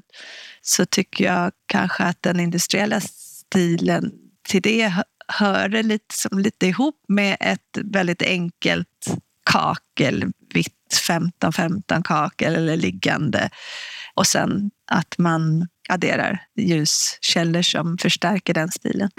så 0.62 0.86
tycker 0.86 1.26
jag 1.26 1.52
kanske 1.66 2.04
att 2.04 2.22
den 2.22 2.40
industriella 2.40 3.02
stilen 3.02 4.12
till 4.48 4.62
det 4.62 4.94
hör 5.34 5.70
det 5.70 5.84
lite, 5.84 6.16
lite 6.32 6.68
ihop 6.68 7.04
med 7.08 7.38
ett 7.40 7.78
väldigt 7.84 8.22
enkelt 8.22 9.06
kakel, 9.44 10.32
vitt 10.54 10.74
15-15 11.08 12.04
kakel 12.04 12.56
eller 12.56 12.78
liggande. 12.78 13.50
Och 14.14 14.28
sen 14.28 14.72
att 14.92 15.18
man 15.18 15.68
adderar 15.90 16.44
ljuskällor 16.56 17.62
som 17.62 17.98
förstärker 17.98 18.54
den 18.54 18.72
stilen. 18.72 19.10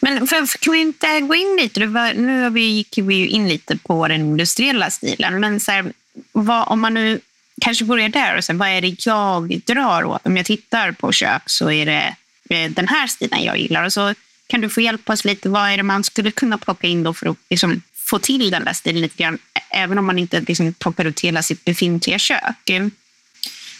Men 0.00 0.26
för, 0.26 0.58
kan 0.58 0.72
vi 0.72 0.80
inte 0.80 1.20
gå 1.20 1.34
in 1.34 1.56
lite? 1.60 1.86
Var, 1.86 2.14
nu 2.14 2.50
vi, 2.50 2.60
gick 2.60 2.98
vi 2.98 3.14
ju 3.14 3.28
in 3.28 3.48
lite 3.48 3.76
på 3.76 4.08
den 4.08 4.20
industriella 4.20 4.90
stilen. 4.90 5.40
Men 5.40 5.60
så 5.60 5.70
här, 5.70 5.92
vad, 6.32 6.68
om 6.68 6.80
man 6.80 6.94
nu 6.94 7.20
kanske 7.60 7.84
börjar 7.84 8.08
där, 8.08 8.36
och 8.36 8.44
sen, 8.44 8.58
vad 8.58 8.68
är 8.68 8.80
det 8.80 9.06
jag 9.06 9.60
drar 9.66 10.04
åt? 10.04 10.26
Om 10.26 10.36
jag 10.36 10.46
tittar 10.46 10.92
på 10.92 11.12
kök 11.12 11.42
så 11.46 11.70
är 11.70 11.86
det 11.86 12.16
eh, 12.50 12.70
den 12.70 12.88
här 12.88 13.06
stilen 13.06 13.44
jag 13.44 13.58
gillar. 13.58 13.84
Och 13.84 13.92
så 13.92 14.14
kan 14.52 14.60
du 14.60 14.68
få 14.68 14.80
hjälpa 14.80 15.12
oss 15.12 15.24
lite? 15.24 15.48
Vad 15.48 15.70
är 15.70 15.76
det 15.76 15.82
man 15.82 16.04
skulle 16.04 16.30
kunna 16.30 16.58
plocka 16.58 16.86
in 16.86 17.02
då 17.02 17.14
för 17.14 17.30
att 17.30 17.36
liksom, 17.50 17.82
få 17.94 18.18
till 18.18 18.50
den 18.50 18.64
där 18.64 18.72
stilen 18.72 19.00
lite 19.00 19.22
grann? 19.22 19.38
Även 19.70 19.98
om 19.98 20.06
man 20.06 20.18
inte 20.18 20.40
liksom, 20.40 20.74
plockar 20.74 21.04
ut 21.04 21.20
hela 21.20 21.42
sitt 21.42 21.64
befintliga 21.64 22.18
kök. 22.18 22.70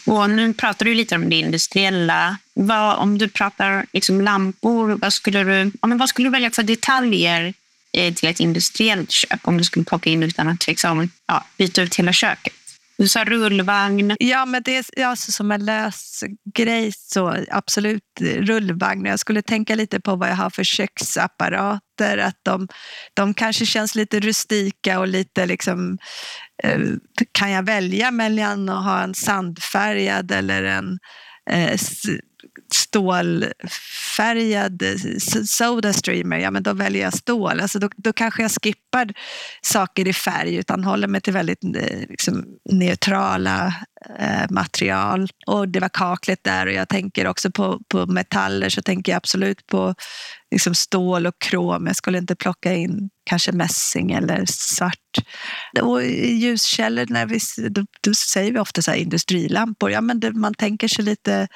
Och 0.06 0.30
nu 0.30 0.54
pratar 0.54 0.84
du 0.86 0.94
lite 0.94 1.14
om 1.14 1.30
det 1.30 1.36
industriella. 1.36 2.38
Vad, 2.54 2.98
om 2.98 3.18
du 3.18 3.28
pratar 3.28 3.86
liksom 3.92 4.20
lampor, 4.20 4.98
vad 5.02 5.12
skulle 5.12 5.44
du, 5.44 5.72
ja, 5.80 5.86
men 5.86 5.98
vad 5.98 6.08
skulle 6.08 6.28
du 6.28 6.32
välja 6.32 6.50
för 6.50 6.62
detaljer 6.62 7.54
eh, 7.92 8.14
till 8.14 8.28
ett 8.28 8.40
industriellt 8.40 9.10
kök 9.10 9.48
om 9.48 9.58
du 9.58 9.64
skulle 9.64 9.84
plocka 9.84 10.10
in 10.10 10.22
utan 10.22 10.48
att 10.48 10.66
liksom, 10.66 11.10
ja, 11.26 11.44
byta 11.56 11.82
ut 11.82 11.94
hela 11.94 12.12
köket? 12.12 12.54
Du 12.96 13.08
sa 13.08 13.24
rullvagn. 13.24 14.16
Ja, 14.18 14.46
men 14.46 14.62
det 14.62 14.76
är 14.96 15.06
alltså 15.06 15.32
som 15.32 15.52
en 15.52 15.64
lös 15.64 16.24
grej 16.54 16.92
så 16.96 17.36
absolut 17.50 18.20
rullvagn. 18.20 19.04
Jag 19.04 19.20
skulle 19.20 19.42
tänka 19.42 19.74
lite 19.74 20.00
på 20.00 20.16
vad 20.16 20.28
jag 20.28 20.36
har 20.36 20.50
för 20.50 20.64
köksapparater. 20.64 22.18
Att 22.18 22.38
de, 22.42 22.68
de 23.14 23.34
kanske 23.34 23.66
känns 23.66 23.94
lite 23.94 24.20
rustika 24.20 25.00
och 25.00 25.08
lite 25.08 25.46
liksom 25.46 25.98
eh, 26.62 26.80
kan 27.32 27.50
jag 27.50 27.62
välja 27.62 28.10
mellan 28.10 28.68
att 28.68 28.84
ha 28.84 29.02
en 29.02 29.14
sandfärgad 29.14 30.30
eller 30.30 30.62
en 30.62 30.98
eh, 31.50 31.78
stålfärgad 32.74 34.82
Soda 35.46 35.92
Streamer, 35.92 36.38
ja 36.38 36.50
men 36.50 36.62
då 36.62 36.72
väljer 36.72 37.02
jag 37.02 37.14
stål. 37.14 37.60
Alltså 37.60 37.78
då, 37.78 37.88
då 37.96 38.12
kanske 38.12 38.42
jag 38.42 38.50
skippar 38.50 39.12
saker 39.62 40.08
i 40.08 40.12
färg 40.12 40.56
utan 40.56 40.84
håller 40.84 41.08
mig 41.08 41.20
till 41.20 41.32
väldigt 41.32 41.64
eh, 41.64 41.98
liksom, 42.08 42.44
neutrala 42.70 43.74
eh, 44.18 44.50
material. 44.50 45.28
Och 45.46 45.68
det 45.68 45.80
var 45.80 45.88
kaklet 45.88 46.44
där 46.44 46.66
och 46.66 46.72
jag 46.72 46.88
tänker 46.88 47.26
också 47.26 47.50
på, 47.50 47.80
på 47.88 48.06
metaller 48.06 48.68
så 48.68 48.82
tänker 48.82 49.12
jag 49.12 49.16
absolut 49.16 49.66
på 49.66 49.94
liksom 50.50 50.74
stål 50.74 51.26
och 51.26 51.38
krom. 51.38 51.86
Jag 51.86 51.96
skulle 51.96 52.18
inte 52.18 52.36
plocka 52.36 52.74
in 52.74 53.10
kanske 53.24 53.52
mässing 53.52 54.12
eller 54.12 54.44
svart. 54.46 54.98
Och 55.80 56.04
ljuskällor, 56.04 57.06
när 57.08 57.26
vi, 57.26 57.38
då, 57.68 57.84
då 58.00 58.14
säger 58.14 58.52
vi 58.52 58.58
ofta 58.58 58.82
så 58.82 58.90
här 58.90 58.98
industrilampor. 58.98 59.90
Ja, 59.90 60.00
men 60.00 60.20
det, 60.20 60.32
man 60.32 60.54
tänker 60.54 60.88
sig 60.88 61.04
lite, 61.04 61.48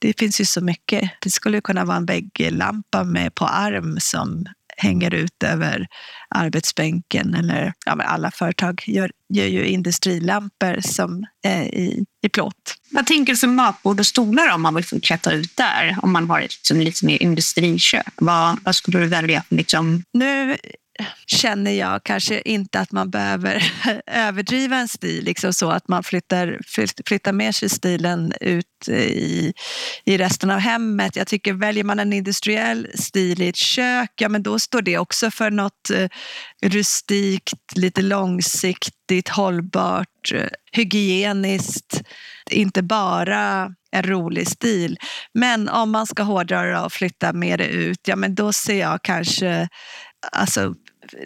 det 0.00 0.18
finns 0.18 0.40
ju 0.40 0.44
så 0.44 0.60
mycket. 0.60 1.10
Det 1.20 1.30
skulle 1.30 1.60
kunna 1.60 1.84
vara 1.84 1.96
en 1.96 2.06
vägglampa 2.06 3.04
med 3.04 3.34
på 3.34 3.46
arm 3.46 3.96
som 4.00 4.46
hänger 4.76 5.14
ut 5.14 5.42
över 5.44 5.86
arbetsbänken. 6.28 7.34
Eller, 7.34 7.72
ja, 7.86 7.94
men 7.94 8.06
alla 8.06 8.30
företag 8.30 8.82
gör, 8.86 9.10
gör 9.28 9.46
ju 9.46 9.66
industrilampor 9.66 10.80
som 10.80 11.26
är 11.42 11.62
i, 11.62 12.04
i 12.22 12.28
plåt. 12.28 12.76
Vad 12.90 13.06
tänker 13.06 13.32
du 13.32 13.36
för 13.36 13.46
matbord 13.46 14.00
och 14.00 14.06
stolar 14.06 14.54
om 14.54 14.62
man 14.62 14.74
vill 14.74 14.84
fortsätta 14.84 15.32
ut 15.32 15.56
där? 15.56 15.96
Om 16.02 16.12
man 16.12 16.30
har 16.30 16.40
ett 16.40 16.52
liksom, 16.52 16.80
lite 16.80 17.06
mer 17.06 17.22
industrikök. 17.22 18.14
Vad, 18.16 18.58
vad 18.64 18.74
skulle 18.76 18.98
du 18.98 19.06
välja? 19.06 19.44
Liksom? 19.48 20.04
Nu 20.12 20.56
känner 21.26 21.70
jag 21.70 22.04
kanske 22.04 22.40
inte 22.40 22.80
att 22.80 22.92
man 22.92 23.10
behöver 23.10 23.72
överdriva 24.06 24.76
en 24.76 24.88
stil, 24.88 25.24
liksom 25.24 25.52
så 25.52 25.70
att 25.70 25.88
man 25.88 26.02
flyttar, 26.02 26.58
flyttar 27.06 27.32
med 27.32 27.54
sig 27.54 27.68
stilen 27.68 28.32
ut 28.40 28.88
i, 28.88 29.52
i 30.04 30.18
resten 30.18 30.50
av 30.50 30.58
hemmet. 30.58 31.16
Jag 31.16 31.26
tycker 31.26 31.52
väljer 31.52 31.84
man 31.84 31.98
en 31.98 32.12
industriell 32.12 32.88
stil 32.94 33.42
i 33.42 33.48
ett 33.48 33.56
kök, 33.56 34.10
ja 34.16 34.28
men 34.28 34.42
då 34.42 34.58
står 34.58 34.82
det 34.82 34.98
också 34.98 35.30
för 35.30 35.50
något 35.50 35.90
eh, 35.94 36.08
rustikt, 36.62 37.76
lite 37.76 38.02
långsiktigt, 38.02 39.28
hållbart, 39.28 40.32
eh, 40.34 40.48
hygieniskt. 40.72 42.02
Inte 42.50 42.82
bara 42.82 43.74
en 43.90 44.02
rolig 44.02 44.48
stil. 44.48 44.98
Men 45.34 45.68
om 45.68 45.90
man 45.90 46.06
ska 46.06 46.22
hårdra 46.22 46.62
det 46.62 46.80
och 46.80 46.92
flytta 46.92 47.32
med 47.32 47.58
det 47.58 47.66
ut, 47.66 48.00
ja 48.08 48.16
men 48.16 48.34
då 48.34 48.52
ser 48.52 48.80
jag 48.80 49.02
kanske 49.02 49.68
alltså, 50.32 50.74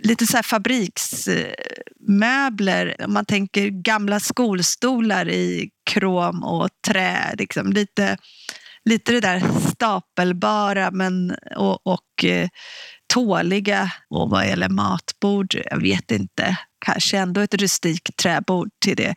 lite 0.03 0.27
så 0.27 0.43
fabriksmöbler. 0.43 2.97
Om 3.05 3.13
man 3.13 3.25
tänker 3.25 3.69
gamla 3.69 4.21
skolstolar 4.21 5.29
i 5.29 5.71
krom 5.91 6.45
och 6.45 6.69
trä. 6.87 7.35
Liksom. 7.39 7.73
Lite, 7.73 8.17
lite 8.85 9.13
det 9.13 9.21
där 9.21 9.43
stapelbara 9.71 10.91
men, 10.91 11.37
och, 11.57 11.87
och 11.87 12.25
eh, 12.25 12.49
tåliga. 13.07 13.91
Och 14.11 14.31
vad 14.31 14.47
gäller 14.47 14.69
matbord, 14.69 15.55
jag 15.71 15.83
vet 15.83 16.11
inte. 16.11 16.57
Kanske 16.85 17.19
ändå 17.19 17.41
ett 17.41 17.55
rustikt 17.55 18.17
träbord 18.17 18.69
till 18.85 18.97
det. 18.97 19.15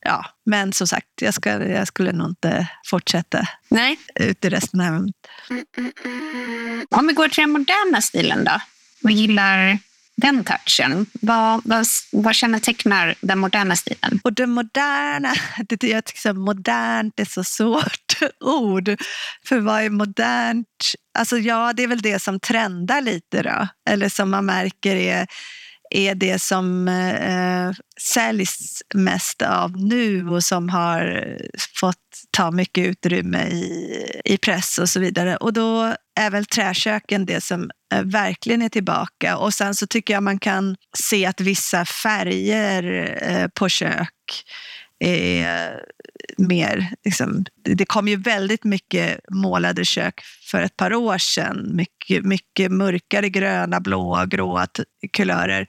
Ja, 0.00 0.26
men 0.46 0.72
som 0.72 0.86
sagt, 0.86 1.06
jag, 1.20 1.34
ska, 1.34 1.68
jag 1.68 1.88
skulle 1.88 2.12
nog 2.12 2.28
inte 2.28 2.68
fortsätta 2.86 3.48
Nej. 3.68 3.98
ut 4.14 4.44
i 4.44 4.48
resten 4.48 4.80
av 4.80 4.86
hemmet. 4.86 5.14
Om 6.90 7.06
vi 7.06 7.12
går 7.12 7.28
till 7.28 7.42
den 7.42 7.50
moderna 7.50 8.02
stilen 8.02 8.44
då? 8.44 8.60
Vad 9.00 9.12
gillar 9.12 9.78
den 10.16 10.44
touchen. 10.44 11.06
Vad, 11.12 11.60
vad, 11.64 11.86
vad 12.12 12.34
kännetecknar 12.34 13.14
den 13.20 13.38
moderna 13.38 13.76
stilen? 13.76 14.20
Och 14.24 14.32
det 14.32 14.46
moderna, 14.46 15.34
det, 15.68 15.82
jag 15.82 16.04
tycker 16.04 16.32
modernt 16.32 17.20
är 17.20 17.24
så 17.24 17.44
svårt 17.44 18.18
ord. 18.40 19.00
För 19.44 19.58
vad 19.58 19.82
är 19.82 19.90
modernt? 19.90 20.66
Alltså 21.18 21.38
ja, 21.38 21.72
det 21.72 21.82
är 21.82 21.88
väl 21.88 22.02
det 22.02 22.22
som 22.22 22.40
trendar 22.40 23.00
lite 23.00 23.42
då. 23.42 23.68
Eller 23.90 24.08
som 24.08 24.30
man 24.30 24.46
märker 24.46 24.96
är 24.96 25.26
är 25.90 26.14
det 26.14 26.42
som 26.42 26.88
eh, 26.88 27.72
säljs 28.00 28.82
mest 28.94 29.42
av 29.42 29.76
nu 29.76 30.28
och 30.28 30.44
som 30.44 30.68
har 30.68 31.36
fått 31.80 31.96
ta 32.30 32.50
mycket 32.50 32.86
utrymme 32.86 33.48
i, 33.48 34.20
i 34.24 34.38
press 34.38 34.78
och 34.78 34.88
så 34.88 35.00
vidare. 35.00 35.36
Och 35.36 35.52
då 35.52 35.94
är 36.16 36.30
väl 36.30 36.46
träköken 36.46 37.26
det 37.26 37.40
som 37.40 37.70
eh, 37.94 38.02
verkligen 38.02 38.62
är 38.62 38.68
tillbaka. 38.68 39.36
Och 39.36 39.54
sen 39.54 39.74
så 39.74 39.86
tycker 39.86 40.14
jag 40.14 40.22
man 40.22 40.38
kan 40.38 40.76
se 40.98 41.26
att 41.26 41.40
vissa 41.40 41.84
färger 41.84 43.16
eh, 43.22 43.48
på 43.48 43.68
kök 43.68 44.44
är 44.98 45.72
eh, 45.72 45.78
mer... 46.38 46.94
Liksom, 47.04 47.44
det 47.64 47.84
kom 47.84 48.08
ju 48.08 48.16
väldigt 48.16 48.64
mycket 48.64 49.20
målade 49.30 49.84
kök 49.84 50.20
för 50.50 50.62
ett 50.62 50.76
par 50.76 50.94
år 50.94 51.18
sedan. 51.18 51.76
Mycket, 51.76 52.24
mycket 52.24 52.72
mörkare 52.72 53.28
gröna, 53.28 53.80
blåa, 53.80 54.26
gråa 54.26 54.66
kulörer. 55.12 55.66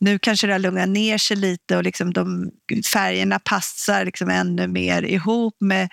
Nu 0.00 0.18
kanske 0.18 0.46
det 0.46 0.52
har 0.52 0.58
lugnat 0.58 0.88
ner 0.88 1.18
sig 1.18 1.36
lite 1.36 1.76
och 1.76 1.82
liksom 1.82 2.12
de 2.12 2.50
färgerna 2.92 3.38
passar 3.38 4.04
liksom 4.04 4.30
ännu 4.30 4.66
mer 4.66 5.02
ihop 5.02 5.56
med, 5.60 5.88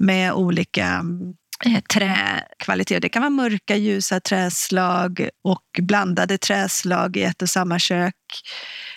med 0.00 0.32
olika 0.32 0.86
mm, 0.86 1.34
Eh, 1.66 1.80
träkvaliteter. 1.80 3.00
Det 3.00 3.08
kan 3.08 3.22
vara 3.22 3.30
mörka, 3.30 3.76
ljusa 3.76 4.20
träslag 4.20 5.28
och 5.44 5.80
blandade 5.82 6.38
träslag 6.38 7.16
i 7.16 7.22
ett 7.22 7.42
och 7.42 7.48
samma 7.48 7.78
kök. 7.78 8.14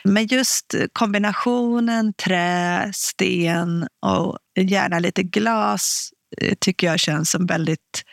Men 0.03 0.27
just 0.27 0.75
kombinationen 0.93 2.13
trä, 2.13 2.91
sten 2.93 3.87
och 4.01 4.37
gärna 4.59 4.99
lite 4.99 5.23
glas 5.23 6.09
eh, 6.41 6.53
tycker 6.59 6.87
jag 6.87 6.99
känns 6.99 7.31
som 7.31 7.45
väldigt 7.45 8.03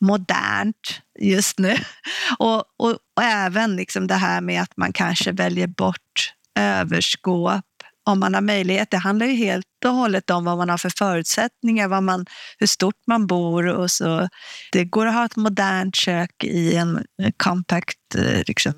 modernt 0.00 1.00
just 1.20 1.58
nu. 1.58 1.76
Och, 2.38 2.64
och, 2.76 2.90
och, 3.16 3.22
även 3.22 3.76
liksom 3.76 4.06
det 4.06 4.14
här 4.14 4.40
med 4.40 4.62
att 4.62 4.76
man 4.76 4.92
kanske 4.92 5.32
väljer 5.32 5.66
bort 5.66 6.34
överskåp 6.58 7.64
om 8.04 8.20
man 8.20 8.34
har 8.34 8.40
möjlighet. 8.40 8.90
Det 8.90 8.96
handlar 8.96 9.26
ju 9.26 9.32
helt 9.34 9.66
och 9.84 9.92
hållet 9.92 10.30
om 10.30 10.44
vad 10.44 10.56
man 10.56 10.68
har 10.68 10.78
för 10.78 10.92
förutsättningar, 10.98 11.88
vad 11.88 12.02
man, 12.02 12.26
hur 12.58 12.66
stort 12.66 13.06
man 13.06 13.26
bor. 13.26 13.66
Och 13.66 13.90
så. 13.90 14.28
Det 14.72 14.84
går 14.84 15.06
att 15.06 15.14
ha 15.14 15.24
ett 15.24 15.36
modernt 15.36 15.96
kök 15.96 16.44
i 16.44 16.76
en 16.76 16.96
eh, 17.22 17.30
compact 17.36 18.14
eh, 18.16 18.42
liksom, 18.46 18.72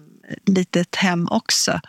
litet 0.47 0.97
hem 0.97 1.29
också. 1.31 1.81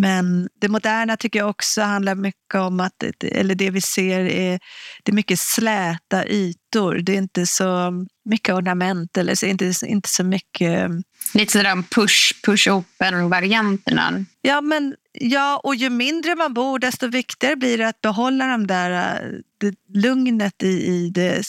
Men 0.00 0.48
det 0.60 0.68
moderna 0.68 1.16
tycker 1.16 1.38
jag 1.38 1.50
också 1.50 1.82
handlar 1.82 2.14
mycket 2.14 2.54
om 2.54 2.80
att, 2.80 2.92
eller 3.22 3.54
det 3.54 3.70
vi 3.70 3.80
ser 3.80 4.20
är, 4.20 4.60
det 5.02 5.12
är 5.12 5.14
mycket 5.14 5.40
släta 5.40 6.26
ytor. 6.26 6.94
Det 6.94 7.12
är 7.12 7.16
inte 7.16 7.46
så 7.46 7.92
mycket 8.24 8.54
ornament 8.54 9.16
eller 9.16 9.34
så, 9.34 9.46
inte, 9.46 9.72
inte 9.86 10.08
så 10.08 10.24
mycket... 10.24 10.90
Lite 11.34 11.52
sådär 11.52 11.84
push, 11.90 12.42
push 12.44 12.68
open-varianterna. 12.68 14.24
Ja, 14.42 14.60
men, 14.60 14.94
ja, 15.12 15.60
och 15.64 15.74
ju 15.74 15.90
mindre 15.90 16.34
man 16.34 16.54
bor 16.54 16.78
desto 16.78 17.06
viktigare 17.06 17.56
blir 17.56 17.78
det 17.78 17.88
att 17.88 18.00
behålla 18.00 18.46
de 18.46 18.66
där, 18.66 19.22
det 19.60 19.74
lugnet 19.94 20.62
i, 20.62 20.66
i 20.66 21.10
det 21.14 21.42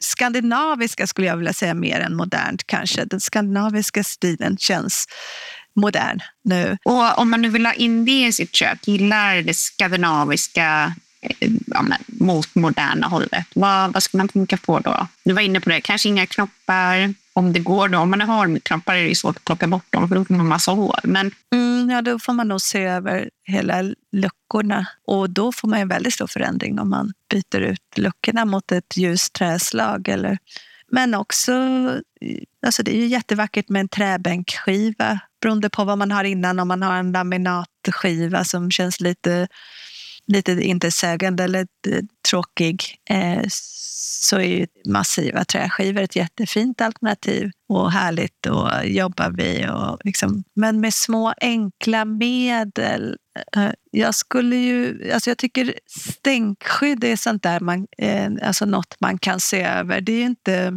skandinaviska 0.00 1.06
skulle 1.06 1.26
jag 1.26 1.36
vilja 1.36 1.52
säga 1.52 1.74
mer 1.74 2.00
än 2.00 2.16
modernt 2.16 2.66
kanske. 2.66 3.04
Den 3.04 3.20
skandinaviska 3.20 4.04
stilen 4.04 4.56
känns 4.56 5.06
modern 5.74 6.20
nu. 6.44 6.76
Och 6.84 7.18
om 7.18 7.30
man 7.30 7.42
nu 7.42 7.48
vill 7.48 7.66
ha 7.66 7.72
in 7.72 8.04
det 8.04 8.26
i 8.26 8.32
sitt 8.32 8.54
kök, 8.54 8.88
gillar 8.88 9.42
det 9.42 9.54
skandinaviska 9.54 10.94
eh, 11.20 11.50
ja, 11.66 11.84
mot 12.06 12.54
moderna 12.54 13.06
hållet, 13.06 13.46
vad, 13.54 13.92
vad 13.92 14.02
ska 14.02 14.18
man 14.18 14.28
tänka 14.28 14.56
på 14.56 14.78
då? 14.78 15.06
Du 15.24 15.32
var 15.32 15.42
inne 15.42 15.60
på 15.60 15.70
det, 15.70 15.80
kanske 15.80 16.08
inga 16.08 16.26
knoppar. 16.26 17.14
Om 17.32 17.52
det 17.52 17.60
går 17.60 17.88
då, 17.88 17.98
om 17.98 18.10
man 18.10 18.20
har 18.20 18.58
knoppar 18.58 18.94
är 18.94 19.08
det 19.08 19.14
svårt 19.14 19.36
att 19.36 19.44
plocka 19.44 19.66
bort 19.66 19.92
dem 19.92 20.08
för 20.08 20.16
då 20.16 20.24
får 20.24 20.34
man 20.34 20.46
massa 20.46 20.70
hår. 20.70 21.00
Men... 21.02 21.30
Mm, 21.54 21.90
ja, 21.90 22.02
då 22.02 22.18
får 22.18 22.32
man 22.32 22.48
nog 22.48 22.60
se 22.60 22.84
över 22.84 23.30
hela 23.44 23.82
luckorna 24.12 24.86
och 25.06 25.30
då 25.30 25.52
får 25.52 25.68
man 25.68 25.78
en 25.78 25.88
väldigt 25.88 26.14
stor 26.14 26.26
förändring 26.26 26.78
om 26.78 26.90
man 26.90 27.12
byter 27.30 27.60
ut 27.60 27.80
luckorna 27.96 28.44
mot 28.44 28.72
ett 28.72 28.96
ljust 28.96 29.32
träslag 29.32 30.08
eller 30.08 30.38
men 30.92 31.14
också, 31.14 31.52
alltså 32.66 32.82
det 32.82 32.96
är 32.96 33.00
ju 33.00 33.06
jättevackert 33.06 33.68
med 33.68 33.80
en 33.80 33.88
träbänkskiva 33.88 35.20
beroende 35.42 35.70
på 35.70 35.84
vad 35.84 35.98
man 35.98 36.10
har 36.10 36.24
innan. 36.24 36.58
Om 36.58 36.68
man 36.68 36.82
har 36.82 36.96
en 36.96 37.12
laminatskiva 37.12 38.44
som 38.44 38.70
känns 38.70 39.00
lite, 39.00 39.48
lite 40.28 40.52
intetsägande 40.52 41.44
eller 41.44 41.66
eh, 41.88 42.02
tråkig 42.30 42.96
eh, 43.10 43.42
så 44.20 44.36
är 44.36 44.58
ju 44.58 44.66
massiva 44.86 45.44
träskivor 45.44 46.02
ett 46.02 46.16
jättefint 46.16 46.80
alternativ 46.80 47.50
och 47.68 47.92
härligt 47.92 48.46
och 48.46 48.86
jobba 48.86 49.28
vid. 49.28 49.70
Och 49.70 49.98
liksom, 50.04 50.44
men 50.54 50.80
med 50.80 50.94
små 50.94 51.34
enkla 51.40 52.04
medel. 52.04 53.16
Eh, 53.56 53.70
jag 53.90 54.14
skulle 54.14 54.56
ju, 54.56 55.10
alltså 55.12 55.30
jag 55.30 55.38
tycker 55.38 55.74
stänkskydd 55.86 57.04
är 57.04 57.16
sånt 57.16 57.42
där 57.42 57.60
man, 57.60 57.86
eh, 57.98 58.30
alltså 58.42 58.64
något 58.64 58.96
man 59.00 59.18
kan 59.18 59.40
se 59.40 59.62
över. 59.62 60.00
Det 60.00 60.12
är 60.12 60.24
inte 60.24 60.72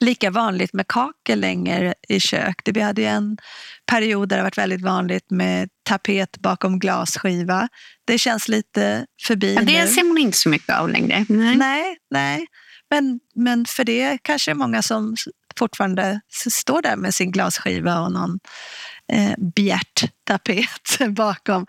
lika 0.00 0.30
vanligt 0.30 0.72
med 0.72 0.86
kakel 0.86 1.40
längre 1.40 1.94
i 2.08 2.20
kök. 2.20 2.60
Vi 2.64 2.80
hade 2.80 3.04
en 3.04 3.38
period 3.86 4.28
där 4.28 4.36
det 4.36 4.42
varit 4.42 4.58
väldigt 4.58 4.82
vanligt 4.82 5.30
med 5.30 5.68
tapet 5.92 6.38
bakom 6.38 6.78
glasskiva. 6.78 7.68
Det 8.04 8.18
känns 8.18 8.48
lite 8.48 9.06
förbi 9.26 9.54
ja, 9.54 9.60
Det 9.62 9.84
nu. 9.84 9.88
ser 9.88 10.04
man 10.04 10.18
inte 10.18 10.38
så 10.38 10.48
mycket 10.48 10.78
av 10.78 10.88
längre. 10.88 11.26
Nej, 11.28 11.56
nej. 11.56 11.96
nej. 12.10 12.46
Men, 12.90 13.20
men 13.34 13.66
för 13.66 13.84
det 13.84 14.18
kanske 14.22 14.50
är 14.50 14.54
många 14.54 14.82
som 14.82 15.16
fortfarande 15.58 16.20
står 16.50 16.82
där 16.82 16.96
med 16.96 17.14
sin 17.14 17.30
glasskiva 17.30 18.00
och 18.00 18.12
någon 18.12 18.38
eh, 19.12 19.34
bjärt 19.38 20.04
tapet 20.24 20.98
bakom. 21.08 21.66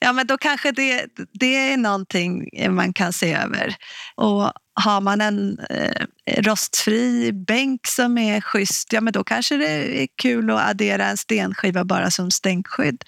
Ja, 0.00 0.12
men 0.12 0.26
då 0.26 0.38
kanske 0.38 0.72
det, 0.72 1.06
det 1.32 1.72
är 1.72 1.76
någonting 1.76 2.48
man 2.70 2.92
kan 2.92 3.12
se 3.12 3.34
över. 3.34 3.76
Och 4.14 4.52
har 4.80 5.00
man 5.00 5.20
en 5.20 5.58
eh, 5.70 6.06
rostfri 6.38 7.32
bänk 7.32 7.86
som 7.86 8.18
är 8.18 8.40
schysst, 8.40 8.92
ja 8.92 9.00
men 9.00 9.12
då 9.12 9.24
kanske 9.24 9.56
det 9.56 10.02
är 10.02 10.08
kul 10.22 10.50
att 10.50 10.70
addera 10.70 11.06
en 11.06 11.16
stenskiva 11.16 11.84
bara 11.84 12.10
som 12.10 12.30
stänkskydd 12.30 13.04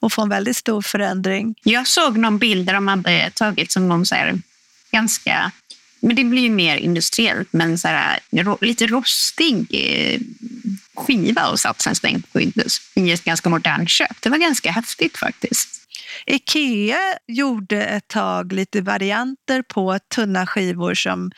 och 0.00 0.12
få 0.12 0.22
en 0.22 0.28
väldigt 0.28 0.56
stor 0.56 0.82
förändring. 0.82 1.54
Jag 1.62 1.86
såg 1.86 2.18
någon 2.18 2.38
bild 2.38 2.66
där 2.66 2.74
de 2.74 2.88
hade 2.88 3.30
tagit 3.30 3.72
som 3.72 3.88
någon 3.88 4.06
så 4.06 4.14
här, 4.14 4.38
ganska 4.90 5.52
men 6.04 6.16
det 6.16 6.24
blir 6.24 6.42
ju 6.42 6.50
mer 6.50 6.76
industriellt, 6.76 7.48
men 7.50 7.78
så 7.78 7.88
här, 7.88 8.20
lite 8.60 8.86
rostig 8.86 9.66
eh, 9.70 10.20
skiva 10.96 11.48
och 11.48 11.60
satt 11.60 11.80
sen 11.80 11.94
stängd 11.94 12.32
på 12.32 12.38
Windows. 12.38 12.80
i 12.94 13.12
ett 13.12 13.24
ganska 13.24 13.48
modernt 13.48 13.90
köp. 13.90 14.22
Det 14.22 14.28
var 14.30 14.38
ganska 14.38 14.70
häftigt 14.70 15.16
faktiskt. 15.16 15.68
Ikea 16.26 16.98
gjorde 17.26 17.84
ett 17.84 18.08
tag 18.08 18.52
lite 18.52 18.80
varianter 18.80 19.62
på 19.62 19.98
tunna 20.14 20.46
skivor 20.46 20.94
som, 20.94 21.30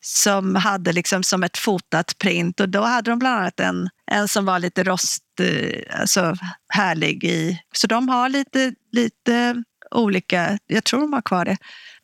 som 0.00 0.54
hade 0.54 0.92
liksom 0.92 1.22
som 1.22 1.42
ett 1.42 1.58
fotat 1.58 2.18
print 2.18 2.60
och 2.60 2.68
då 2.68 2.82
hade 2.82 3.10
de 3.10 3.18
bland 3.18 3.40
annat 3.40 3.60
en, 3.60 3.88
en 4.10 4.28
som 4.28 4.44
var 4.44 4.58
lite 4.58 4.84
rost, 4.84 5.24
eh, 5.40 6.00
alltså 6.00 6.36
härlig 6.68 7.24
i. 7.24 7.60
Så 7.74 7.86
de 7.86 8.08
har 8.08 8.28
lite, 8.28 8.74
lite 8.92 9.62
olika, 9.90 10.58
jag 10.66 10.84
tror 10.84 11.00
de 11.00 11.12
har 11.12 11.22
kvar 11.22 11.44
det, 11.44 11.56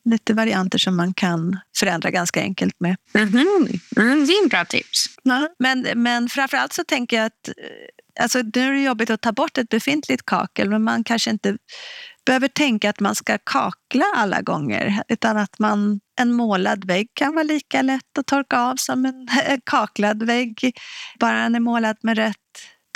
lite 0.09 0.33
varianter 0.33 0.77
som 0.77 0.97
man 0.97 1.13
kan 1.13 1.59
förändra 1.77 2.11
ganska 2.11 2.41
enkelt 2.41 2.79
med. 2.79 2.95
Mm 3.13 3.29
-hmm. 3.29 3.79
mm, 3.97 4.25
det 4.25 4.33
är 4.33 4.49
bra 4.49 4.65
tips. 4.65 5.05
Ja, 5.23 5.49
men, 5.59 5.87
men 5.95 6.29
framförallt 6.29 6.73
så 6.73 6.83
tänker 6.83 7.17
jag 7.17 7.25
att 7.25 7.47
eh, 7.47 8.23
alltså, 8.23 8.41
nu 8.41 8.67
är 8.67 8.71
det 8.71 8.81
jobbigt 8.81 9.09
att 9.09 9.21
ta 9.21 9.31
bort 9.31 9.57
ett 9.57 9.69
befintligt 9.69 10.25
kakel 10.25 10.69
men 10.69 10.83
man 10.83 11.03
kanske 11.03 11.29
inte 11.29 11.57
behöver 12.25 12.47
tänka 12.47 12.89
att 12.89 12.99
man 12.99 13.15
ska 13.15 13.37
kakla 13.37 14.05
alla 14.15 14.41
gånger 14.41 15.03
utan 15.07 15.37
att 15.37 15.59
man, 15.59 15.99
en 16.19 16.33
målad 16.33 16.85
vägg 16.85 17.07
kan 17.13 17.33
vara 17.33 17.43
lika 17.43 17.81
lätt 17.81 18.17
att 18.19 18.25
torka 18.25 18.59
av 18.59 18.75
som 18.75 19.05
en 19.05 19.27
kaklad 19.65 20.23
vägg 20.23 20.77
bara 21.19 21.43
den 21.43 21.55
är 21.55 21.59
målad 21.59 21.97
med 22.01 22.17
rätt 22.17 22.35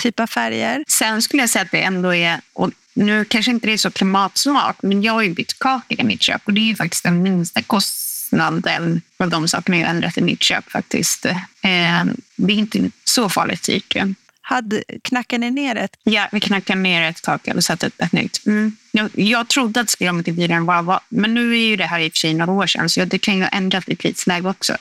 typ 0.02 0.20
av 0.20 0.26
färger. 0.26 0.84
Sen 0.88 1.22
skulle 1.22 1.42
jag 1.42 1.50
säga 1.50 1.62
att 1.62 1.70
det 1.70 1.82
ändå 1.82 2.14
är, 2.14 2.40
och 2.52 2.70
nu 2.94 3.24
kanske 3.24 3.50
inte 3.50 3.66
det 3.66 3.72
är 3.72 3.76
så 3.76 3.90
klimatsmart, 3.90 4.82
men 4.82 5.02
jag 5.02 5.12
har 5.12 5.22
ju 5.22 5.34
bytt 5.34 5.58
kakel 5.58 6.00
i 6.00 6.04
mitt 6.04 6.22
kök 6.22 6.42
och 6.44 6.52
det 6.52 6.60
är 6.60 6.68
ju 6.68 6.76
faktiskt 6.76 7.04
den 7.04 7.22
minsta 7.22 7.62
kostnaden 7.62 9.02
av 9.16 9.30
de 9.30 9.48
sakerna 9.48 9.78
jag 9.78 9.90
ändrat 9.90 10.18
i 10.18 10.22
mitt 10.22 10.42
kök 10.42 10.70
faktiskt. 10.70 11.26
Eh, 11.26 12.04
det 12.36 12.52
är 12.52 12.56
inte 12.56 12.90
så 13.04 13.28
farligt 13.28 13.62
dyrt. 13.62 13.96
Hade, 14.44 14.82
knackade 15.04 15.38
ni 15.38 15.50
ner 15.50 15.76
ett? 15.76 15.96
Ja, 16.02 16.28
vi 16.32 16.40
knackade 16.40 16.80
ner 16.80 17.02
ett 17.02 17.22
kakel 17.22 17.56
och 17.56 17.64
satte 17.64 17.86
ett, 17.86 18.00
ett 18.00 18.12
nytt. 18.12 18.46
Mm. 18.46 18.76
Jag, 18.90 19.10
jag 19.14 19.48
trodde 19.48 19.80
att 19.80 19.86
det 19.86 19.90
skulle 19.90 20.10
vara 20.10 20.18
mycket 20.18 20.36
dyrare 20.36 20.56
än 20.56 20.66
vad 20.66 20.84
var. 20.84 21.00
Men 21.08 21.34
nu 21.34 21.52
är 21.52 21.66
ju 21.66 21.76
det 21.76 21.86
här 21.86 22.00
i 22.00 22.08
och 22.08 22.12
för 22.12 22.18
sig 22.18 22.34
några 22.34 22.52
år 22.52 22.66
sedan, 22.66 22.88
så 22.88 23.04
det 23.04 23.18
kan 23.18 23.36
ju 23.36 23.42
ha 23.42 23.48
ändrat 23.48 23.88
i 23.88 23.96
prisläge 23.96 24.48
också. 24.48 24.76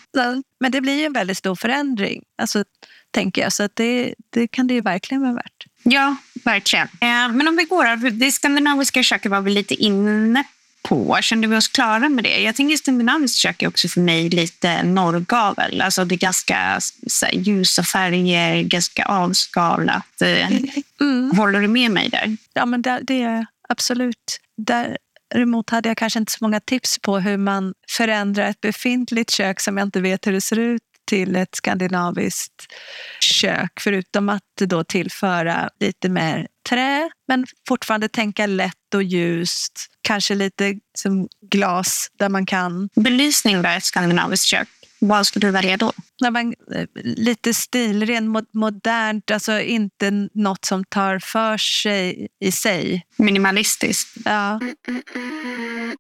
Men 0.60 0.72
det 0.72 0.82
blir 0.82 1.00
ju 1.00 1.06
en 1.06 1.14
väldigt 1.14 1.38
stor 1.38 1.56
förändring, 1.56 2.24
alltså, 2.38 2.64
tänker 3.12 3.42
jag. 3.42 3.54
Så 3.54 3.70
det, 3.74 4.14
det 4.30 4.48
kan 4.48 4.68
det 4.68 4.74
ju 4.74 4.82
verkligen 4.82 5.22
vara 5.22 5.34
värt. 5.34 5.66
Ja, 5.84 6.16
verkligen. 6.46 6.88
Eh, 6.88 7.30
men 7.32 7.48
om 7.48 7.56
vi 7.56 7.64
går, 7.64 8.10
det 8.12 8.32
skandinaviska 8.32 9.04
köket 9.04 9.32
var 9.32 9.42
vi 9.42 9.52
lite 9.52 9.74
inne 9.74 10.44
på. 10.84 11.18
Kände 11.22 11.48
vi 11.48 11.56
oss 11.56 11.68
klara 11.68 12.10
med 12.10 12.24
det? 12.24 12.42
Jag 12.42 12.56
tänker 12.56 12.78
skandinaviskt 12.78 13.38
kök 13.38 13.62
är 13.62 13.68
också 13.68 13.88
för 13.88 14.02
mig 14.02 14.30
lite 14.30 14.84
norrgavel. 14.84 15.82
Alltså 15.82 16.06
det 16.06 16.16
är 16.16 16.18
ganska 16.18 16.56
här, 16.56 17.32
ljusa 17.34 17.84
färger, 17.84 18.64
ganska 18.64 19.06
avskalat. 19.06 20.22
Eh, 20.22 20.52
mm. 21.02 21.32
Håller 21.38 21.62
du 21.62 21.68
med 21.68 21.92
mig 21.92 22.10
där? 22.10 22.38
Ja, 22.54 22.66
men 22.66 22.82
det, 22.82 23.00
det 23.04 23.22
är 23.22 23.46
absolut. 23.70 24.40
Däremot 24.58 25.70
hade 25.70 25.90
jag 25.90 25.98
kanske 25.98 26.20
inte 26.20 26.32
så 26.32 26.38
många 26.42 26.60
tips 26.60 27.00
på 27.00 27.20
hur 27.20 27.38
man 27.38 27.74
förändrar 27.90 28.50
ett 28.50 28.62
befintligt 28.62 29.32
kök 29.32 29.60
som 29.60 29.78
jag 29.78 29.88
inte 29.88 30.02
vet 30.02 30.28
hur 30.28 30.32
det 30.32 30.42
ser 30.42 30.60
ut 30.60 30.82
till 31.12 31.36
ett 31.36 31.56
skandinaviskt 31.56 32.74
kök 33.20 33.72
förutom 33.80 34.30
att 34.30 34.44
då 34.60 34.84
tillföra 34.84 35.70
lite 35.80 36.10
mer 36.10 36.48
trä 36.70 37.10
men 37.28 37.46
fortfarande 37.68 38.10
tänka 38.10 38.46
lätt 38.46 38.94
och 38.96 39.04
ljust. 39.04 39.88
Kanske 40.02 40.36
lite 40.36 40.80
som 40.98 41.28
glas 41.52 42.08
där 42.20 42.30
man 42.30 42.46
kan... 42.46 42.90
Belysning 42.96 43.62
där, 43.62 43.78
ett 43.78 43.84
skandinaviskt 43.84 44.46
kök. 44.46 44.68
Vad 45.00 45.28
skulle 45.28 45.48
du 45.48 45.52
välja 45.52 45.78
då? 45.78 45.92
när 46.22 46.32
man, 46.32 46.54
eh, 46.76 46.88
lite 47.04 47.54
stilren, 47.54 48.38
mo- 48.38 48.50
modernt, 48.54 49.32
alltså 49.32 49.60
inte 49.60 50.12
något 50.34 50.66
som 50.66 50.86
tar 50.86 51.20
för 51.20 51.58
sig 51.58 52.28
i 52.40 52.52
sig. 52.52 53.06
Minimalistiskt. 53.16 54.18
Ja. 54.26 54.60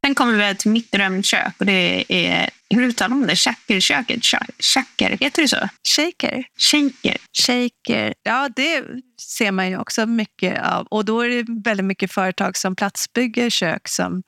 Sen 0.05 0.15
kommer 0.15 0.49
vi 0.49 0.55
till 0.55 0.71
mitt 0.71 0.91
drömkök 0.91 1.53
och 1.57 1.65
det 1.65 2.05
är, 2.07 2.49
hur 2.75 2.83
uttalar 2.83 3.15
man 3.15 3.27
det? 3.27 3.35
Shackerköket? 3.35 4.19
Shacker, 4.59 5.17
heter 5.21 5.41
det 5.41 5.47
så? 5.47 5.69
Shaker. 5.95 6.43
Shaker. 6.59 7.17
Shaker, 7.45 8.13
ja 8.23 8.49
det 8.55 8.83
ser 9.21 9.51
man 9.51 9.69
ju 9.69 9.77
också 9.77 10.05
mycket 10.05 10.61
av. 10.63 10.87
Och 10.87 11.05
då 11.05 11.21
är 11.21 11.29
det 11.29 11.45
väldigt 11.65 11.85
mycket 11.85 12.11
företag 12.11 12.57
som 12.57 12.75
platsbygger 12.75 13.49
kök 13.49 13.87
som 13.87 14.23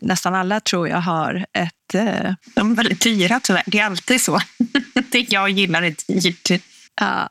nästan 0.00 0.34
alla 0.34 0.60
tror 0.60 0.88
jag 0.88 1.00
har 1.00 1.46
ett... 1.52 1.94
Eh, 1.94 2.32
De 2.54 2.70
är 2.70 2.74
väldigt 2.74 3.00
dyra 3.00 3.40
tyvärr. 3.42 3.62
Det 3.66 3.78
är 3.78 3.84
alltid 3.84 4.20
så. 4.20 4.40
det 5.10 5.32
jag 5.32 5.50
gillar 5.50 5.82
är 5.82 5.94
dyrt. 6.20 6.62
ja. 7.00 7.28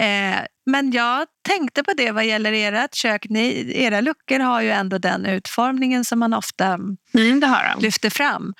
Eh, 0.00 0.40
men 0.66 0.92
jag 0.92 1.26
tänkte 1.48 1.82
på 1.82 1.92
det 1.96 2.10
vad 2.10 2.26
gäller 2.26 2.52
ert 2.52 2.94
kök. 2.94 3.26
Ni, 3.28 3.72
era 3.74 4.00
luckor 4.00 4.38
har 4.38 4.60
ju 4.60 4.70
ändå 4.70 4.98
den 4.98 5.26
utformningen 5.26 6.04
som 6.04 6.18
man 6.18 6.34
ofta 6.34 6.66
Mm, 7.14 7.40
det 7.40 7.46
lyfter 7.80 8.10
fram 8.10 8.54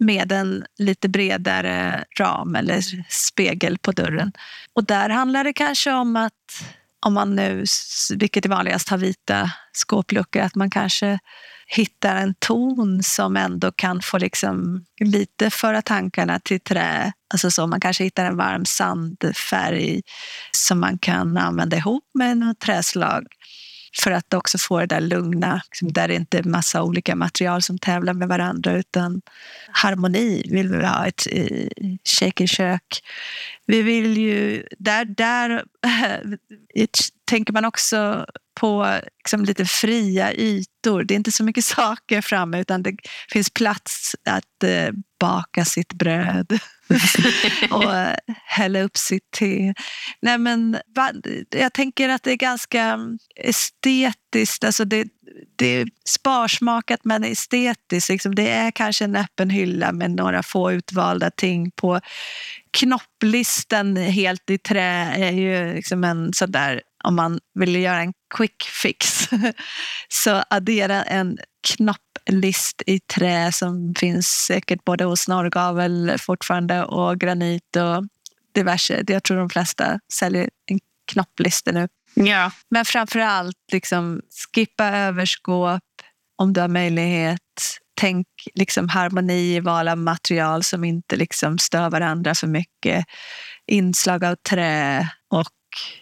med 0.00 0.32
en 0.32 0.64
lite 0.78 1.08
bredare 1.08 2.04
ram 2.18 2.54
eller 2.54 2.82
spegel 3.08 3.78
på 3.78 3.92
dörren. 3.92 4.32
Och 4.74 4.84
där 4.84 5.08
handlar 5.08 5.44
det 5.44 5.52
kanske 5.52 5.92
om 5.92 6.16
att 6.16 6.32
om 7.06 7.14
man 7.14 7.36
nu, 7.36 7.64
vilket 8.16 8.44
är 8.44 8.48
vanligast, 8.48 8.88
har 8.88 8.98
vita 8.98 9.50
skåpluckor, 9.72 10.42
att 10.42 10.54
man 10.54 10.70
kanske 10.70 11.18
hittar 11.66 12.16
en 12.16 12.34
ton 12.38 13.02
som 13.02 13.36
ändå 13.36 13.72
kan 13.72 14.02
få 14.02 14.18
liksom 14.18 14.84
lite 15.00 15.50
föra 15.50 15.82
tankarna 15.82 16.40
till 16.40 16.60
trä. 16.60 17.12
Alltså 17.32 17.50
så 17.50 17.66
man 17.66 17.80
kanske 17.80 18.04
hittar 18.04 18.24
en 18.24 18.36
varm 18.36 18.64
sandfärg 18.64 20.02
som 20.52 20.80
man 20.80 20.98
kan 20.98 21.36
använda 21.36 21.76
ihop 21.76 22.04
med 22.14 22.36
något 22.36 22.60
träslag 22.60 23.26
för 23.98 24.10
att 24.10 24.34
också 24.34 24.58
få 24.58 24.80
det 24.80 24.86
där 24.86 25.00
lugna, 25.00 25.62
liksom 25.70 25.92
där 25.92 26.08
det 26.08 26.14
inte 26.14 26.38
är 26.38 26.42
massa 26.42 26.82
olika 26.82 27.16
material 27.16 27.62
som 27.62 27.78
tävlar 27.78 28.14
med 28.14 28.28
varandra 28.28 28.72
utan 28.72 29.22
harmoni 29.72 30.42
vill 30.50 30.68
vi 30.68 30.86
ha 30.86 31.06
ett 31.06 31.22
shaky 32.04 32.46
shakerkök. 32.46 33.00
Vi 33.66 33.82
vill 33.82 34.16
ju, 34.16 34.66
där, 34.78 35.04
där 35.04 35.64
tänker 37.24 37.52
man 37.52 37.64
också 37.64 38.26
på 38.54 39.00
liksom 39.18 39.44
lite 39.44 39.64
fria 39.64 40.32
ytor. 40.32 41.04
Det 41.04 41.14
är 41.14 41.16
inte 41.16 41.32
så 41.32 41.44
mycket 41.44 41.64
saker 41.76 42.20
framme 42.20 42.60
utan 42.60 42.82
det 42.82 42.96
finns 43.32 43.50
plats 43.50 44.16
att 44.24 44.62
eh, 44.64 44.90
baka 45.20 45.64
sitt 45.64 45.92
bröd 45.92 46.58
och 47.70 47.94
eh, 47.94 48.16
hälla 48.44 48.80
upp 48.80 48.96
sitt 48.96 49.30
te. 49.30 49.74
Nej, 50.22 50.38
men, 50.38 50.78
va, 50.96 51.12
jag 51.50 51.72
tänker 51.72 52.08
att 52.08 52.22
det 52.22 52.32
är 52.32 52.36
ganska 52.36 52.82
mm, 52.82 53.18
estetiskt. 53.36 54.64
Alltså 54.64 54.84
det, 54.84 55.08
det 55.56 55.66
är 55.66 55.88
sparsmakat 56.08 57.00
men 57.04 57.24
estetiskt. 57.24 58.08
Liksom. 58.08 58.34
Det 58.34 58.50
är 58.50 58.70
kanske 58.70 59.04
en 59.04 59.16
öppen 59.16 59.50
hylla 59.50 59.92
med 59.92 60.10
några 60.10 60.42
få 60.42 60.72
utvalda 60.72 61.30
ting 61.30 61.70
på. 61.70 62.00
Knopplisten 62.70 63.96
helt 63.96 64.50
i 64.50 64.58
trä 64.58 65.14
är 65.16 65.32
ju 65.32 65.74
liksom 65.74 66.04
en 66.04 66.32
sån 66.32 66.50
där 66.50 66.82
om 67.04 67.16
man 67.16 67.40
vill 67.54 67.76
göra 67.76 68.00
en 68.00 68.12
quick 68.36 68.62
fix. 68.62 69.28
Så 70.08 70.42
addera 70.50 71.02
en 71.02 71.38
knopplist 71.68 72.82
i 72.86 73.00
trä 73.00 73.52
som 73.52 73.94
finns 73.98 74.26
säkert 74.26 74.84
både 74.84 75.04
hos 75.04 75.28
norrgavel 75.28 76.16
fortfarande 76.18 76.84
och 76.84 77.20
granit 77.20 77.76
och 77.76 78.04
diverse. 78.54 79.04
Jag 79.06 79.22
tror 79.22 79.36
de 79.36 79.50
flesta 79.50 79.98
säljer 80.12 80.48
en 80.66 80.78
knopplista 81.12 81.72
nu. 81.72 81.88
Ja. 82.14 82.50
Men 82.68 82.84
framför 82.84 83.18
allt 83.18 83.56
liksom, 83.72 84.20
skippa 84.54 84.84
överskåp 84.84 85.82
om 86.38 86.52
du 86.52 86.60
har 86.60 86.68
möjlighet. 86.68 87.40
Tänk 88.00 88.26
liksom, 88.54 88.88
harmoni 88.88 89.56
i 89.56 89.60
val 89.60 89.88
av 89.88 89.98
material 89.98 90.64
som 90.64 90.84
inte 90.84 91.16
liksom, 91.16 91.58
stör 91.58 91.90
varandra 91.90 92.34
för 92.34 92.46
mycket. 92.46 93.04
Inslag 93.66 94.24
av 94.24 94.34
trä 94.34 95.08
och 95.30 95.48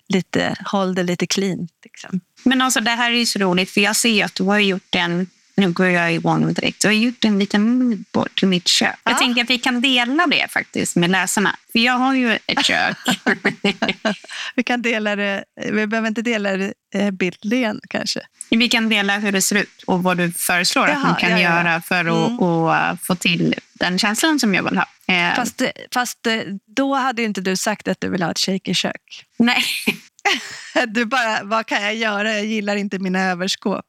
lite, 0.08 0.56
håll 0.64 0.94
det 0.94 1.02
lite 1.02 1.26
clean. 1.26 1.68
Liksom. 1.84 2.20
Men 2.42 2.62
alltså 2.62 2.80
det 2.80 2.90
här 2.90 3.12
är 3.12 3.16
ju 3.16 3.26
så 3.26 3.38
roligt 3.38 3.70
för 3.70 3.80
jag 3.80 3.96
ser 3.96 4.24
att 4.24 4.34
du 4.34 4.42
har 4.42 4.58
gjort 4.58 4.94
en 4.94 5.26
nu 5.58 5.72
går 5.72 5.86
jag 5.86 6.14
igång 6.14 6.52
direkt. 6.52 6.80
Du 6.80 6.88
har 6.88 6.92
gjort 6.92 7.24
en 7.24 7.38
liten 7.38 7.78
moodboard 7.78 8.34
till 8.34 8.48
mitt 8.48 8.68
kök. 8.68 8.94
Ja. 9.04 9.10
Jag 9.10 9.18
tänker 9.18 9.42
att 9.42 9.50
vi 9.50 9.58
kan 9.58 9.80
dela 9.80 10.26
det 10.26 10.50
faktiskt 10.50 10.96
med 10.96 11.10
läsarna. 11.10 11.56
För 11.72 11.78
jag 11.78 11.92
har 11.92 12.14
ju 12.14 12.38
ett 12.46 12.64
kök. 12.64 12.96
vi 14.54 14.62
kan 14.62 14.82
dela 14.82 15.16
det. 15.16 15.44
Vi 15.72 15.86
behöver 15.86 16.08
inte 16.08 16.22
dela 16.22 16.50
det 16.56 16.72
bildligen 17.12 17.80
kanske. 17.88 18.20
Vi 18.50 18.68
kan 18.68 18.88
dela 18.88 19.18
hur 19.18 19.32
det 19.32 19.42
ser 19.42 19.56
ut 19.56 19.82
och 19.86 20.02
vad 20.02 20.16
du 20.16 20.32
föreslår 20.32 20.88
Jaha, 20.88 20.96
att 20.96 21.02
man 21.02 21.14
kan 21.14 21.30
ja, 21.30 21.38
ja. 21.38 21.42
göra 21.42 21.82
för 21.82 22.00
att 22.00 22.28
mm. 22.28 22.38
och 22.38 23.00
få 23.02 23.14
till 23.14 23.54
den 23.72 23.98
känslan 23.98 24.40
som 24.40 24.54
jag 24.54 24.62
vill 24.62 24.76
ha. 24.78 24.86
Fast, 25.36 25.62
fast 25.94 26.26
då 26.66 26.94
hade 26.94 27.22
inte 27.22 27.40
du 27.40 27.56
sagt 27.56 27.88
att 27.88 28.00
du 28.00 28.08
vill 28.10 28.22
ha 28.22 28.30
ett 28.30 28.38
shakerkök. 28.38 29.24
Nej. 29.38 29.64
Du 30.86 31.04
bara, 31.04 31.42
vad 31.42 31.66
kan 31.66 31.82
jag 31.82 31.94
göra? 31.94 32.32
Jag 32.32 32.44
gillar 32.44 32.76
inte 32.76 32.98
mina 32.98 33.24
överskåp. 33.24 33.84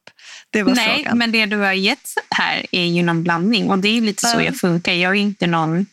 Det 0.52 0.62
var 0.62 0.74
Nej, 0.74 0.96
frågan. 0.96 1.18
men 1.18 1.32
det 1.32 1.46
du 1.46 1.56
har 1.56 1.72
gett 1.72 2.08
här 2.30 2.66
är 2.70 2.84
ju 2.84 3.02
någon 3.02 3.22
blandning 3.22 3.70
och 3.70 3.78
det 3.78 3.88
är 3.88 4.00
lite 4.00 4.26
så 4.26 4.40
jag 4.40 4.56
funkar. 4.56 4.92
Jag 4.92 5.10
är 5.10 5.20
inte 5.20 5.46
någon... 5.46 5.86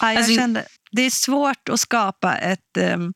Ja, 0.00 0.08
jag 0.08 0.16
alltså... 0.16 0.34
kände, 0.34 0.64
det 0.92 1.02
är 1.02 1.10
svårt 1.10 1.68
att 1.68 1.80
skapa 1.80 2.36
ett 2.36 2.76
um, 2.94 3.12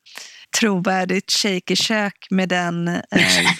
trovärdigt 0.60 1.32
shakerkök 1.32 2.26
med 2.30 2.48
den 2.48 2.88
uh, 2.88 3.00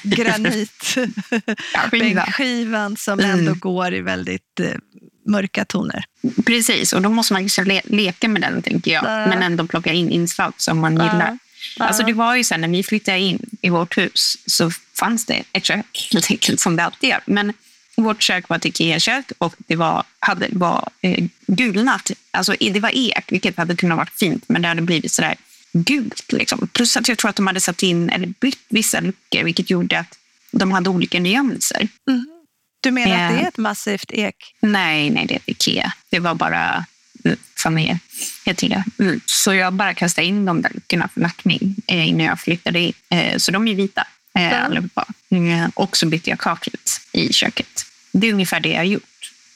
granitbänkskivan 0.03 2.97
som 2.97 3.21
mm. 3.21 3.39
ändå 3.39 3.55
går 3.55 3.95
i 3.95 4.01
väldigt 4.01 4.61
uh, 4.61 4.67
mörka 5.27 5.65
toner. 5.65 6.05
Precis, 6.47 6.93
och 6.93 7.03
då 7.03 7.09
måste 7.09 7.33
man 7.33 7.43
kanske 7.43 7.65
le 7.65 7.81
leka 7.85 8.29
med 8.29 8.43
den, 8.43 8.63
tänker 8.63 8.91
jag. 8.91 9.05
Ja. 9.05 9.27
Men 9.27 9.43
ändå 9.43 9.67
plocka 9.67 9.93
in 9.93 10.11
inslag 10.11 10.53
som 10.57 10.79
man 10.79 10.97
ja. 10.97 11.13
gillar. 11.13 11.39
Ja. 11.77 11.85
Alltså 11.85 12.03
det 12.03 12.13
var 12.13 12.37
ju 12.37 12.45
sen 12.45 12.61
när 12.61 12.69
vi 12.69 12.83
flyttade 12.83 13.19
in 13.19 13.39
i 13.61 13.69
vårt 13.69 13.99
hus 13.99 14.37
så 14.47 14.71
fanns 14.99 15.27
det 15.27 15.43
ett 15.53 15.65
kök 15.65 16.09
helt 16.13 16.31
enkelt 16.31 16.61
som 16.61 16.77
det 16.77 16.85
alltid 16.85 17.11
gör. 17.11 17.21
Men 17.27 17.53
vårt 17.97 18.23
kök 18.23 18.49
var 18.49 18.57
ett 18.57 18.65
Ikea-kök 18.65 19.33
och 19.39 19.55
det 19.59 19.77
var, 19.77 20.05
hade, 20.19 20.49
var 20.53 20.89
eh, 21.01 21.25
gulnat. 21.47 22.11
Alltså 22.31 22.55
det 22.61 22.81
var 22.81 22.91
ek, 22.95 23.33
vilket 23.33 23.57
hade 23.57 23.77
kunnat 23.77 23.97
vara 23.97 24.09
fint, 24.17 24.45
men 24.49 24.63
det 24.63 24.69
hade 24.69 24.83
blivit 24.83 25.13
sådär 25.13 25.35
gult. 25.73 26.33
Liksom. 26.33 26.69
Plus 26.73 26.97
att 26.97 27.09
jag 27.09 27.19
tror 27.19 27.29
att 27.29 27.37
de 27.37 27.47
hade 27.47 27.61
satt 27.61 27.83
in 27.83 28.11
eller 28.11 28.27
bytt 28.27 28.65
vissa 28.69 29.01
luckor, 29.01 29.43
vilket 29.45 29.71
gjorde 29.71 29.99
att 29.99 30.19
de 30.51 30.73
hade 30.73 30.91
olika 30.91 31.21
nyanser. 31.21 31.89
Mm. 32.09 32.27
Du 32.81 32.91
menar 32.91 33.17
eh, 33.17 33.27
att 33.27 33.39
det 33.39 33.45
är 33.45 33.49
ett 33.49 33.57
massivt 33.57 34.11
ek? 34.13 34.37
Nej, 34.61 35.11
nej, 35.11 35.27
det 35.27 35.35
är 35.35 35.37
ett 35.37 35.49
Ikea. 35.49 35.93
Det 36.11 36.19
var 36.19 36.35
bara 36.35 36.87
familj 37.63 37.99
heter 38.45 38.69
det. 38.69 38.85
Så 39.27 39.55
jag 39.55 39.73
bara 39.73 39.95
kastade 39.95 40.27
in 40.27 40.45
de 40.45 40.63
där 40.63 40.71
luckorna 40.75 41.09
för 41.09 41.21
lackning 41.21 41.77
eh, 41.87 42.09
innan 42.09 42.27
jag 42.27 42.41
flyttade 42.41 42.81
in. 42.81 42.93
Eh, 43.11 43.37
så 43.37 43.53
de 43.53 43.69
är 43.69 43.75
vita 43.75 44.07
eh, 44.39 44.65
allihopa. 44.65 45.05
Mm, 45.31 45.71
och 45.75 45.97
så 45.97 46.07
bytte 46.07 46.31
jag 46.31 46.39
kaklet 46.39 47.01
i 47.13 47.33
köket. 47.33 47.87
Det 48.13 48.29
är 48.29 48.33
ungefär 48.33 48.61
det 48.61 48.69
jag 48.69 48.79
har 48.79 48.85
gjort. 48.85 49.03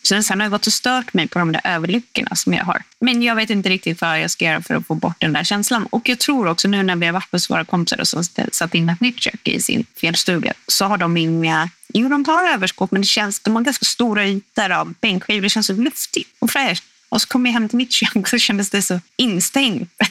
Sen, 0.09 0.25
sen 0.25 0.41
har 0.41 0.45
jag 0.45 0.53
gått 0.53 0.67
och 0.67 0.73
stört 0.73 1.15
mig 1.15 1.29
på 1.29 1.39
de 1.39 1.53
där 1.53 1.61
överluckorna 1.65 2.37
som 2.37 2.55
jag 2.55 2.65
har. 2.65 2.83
Men 3.01 3.23
jag 3.23 3.35
vet 3.35 3.51
inte 3.51 3.69
riktigt 3.69 4.01
vad 4.01 4.21
jag 4.21 4.31
ska 4.31 4.45
göra 4.45 4.63
för 4.63 4.75
att 4.75 4.87
få 4.87 4.95
bort 4.95 5.17
den 5.21 5.33
där 5.33 5.45
känslan. 5.45 5.87
Och 5.87 6.09
jag 6.09 6.19
tror 6.19 6.47
också 6.47 6.69
nu 6.69 6.83
när 6.83 6.97
vi 6.97 7.07
har 7.07 7.13
varit 7.13 7.33
hos 7.33 7.51
våra 7.51 7.65
kompisar 7.65 8.01
och 8.01 8.09
så 8.09 8.23
satt 8.53 8.75
in 8.75 8.89
ett 8.89 9.01
nytt 9.01 9.21
kök 9.21 9.49
i 9.49 9.63
sin 9.63 9.87
fjällstuga 9.97 10.53
så 10.67 10.85
har 10.85 10.99
de 10.99 11.17
inga... 11.17 11.71
Jo, 11.95 12.09
de 12.09 12.25
har 12.25 12.55
överskåp 12.55 12.91
men 12.91 13.01
det 13.01 13.07
känns, 13.07 13.41
de 13.41 13.57
har 13.57 13.63
ganska 13.63 13.85
stora 13.85 14.27
ytor 14.27 14.71
av 14.71 14.95
bänkskivor. 15.01 15.43
Det 15.43 15.51
känns 15.51 15.67
så 15.67 15.73
luftigt 15.73 16.29
och 16.39 16.51
fräscht. 16.51 16.85
Och 17.09 17.23
så 17.23 17.29
kom 17.29 17.47
jag 17.47 17.53
hem 17.53 17.69
till 17.69 17.79
mitt 17.79 17.93
kök 17.93 18.29
så 18.29 18.39
kändes 18.39 18.71
det 18.71 18.83
så 18.83 19.01
instängt. 19.17 19.93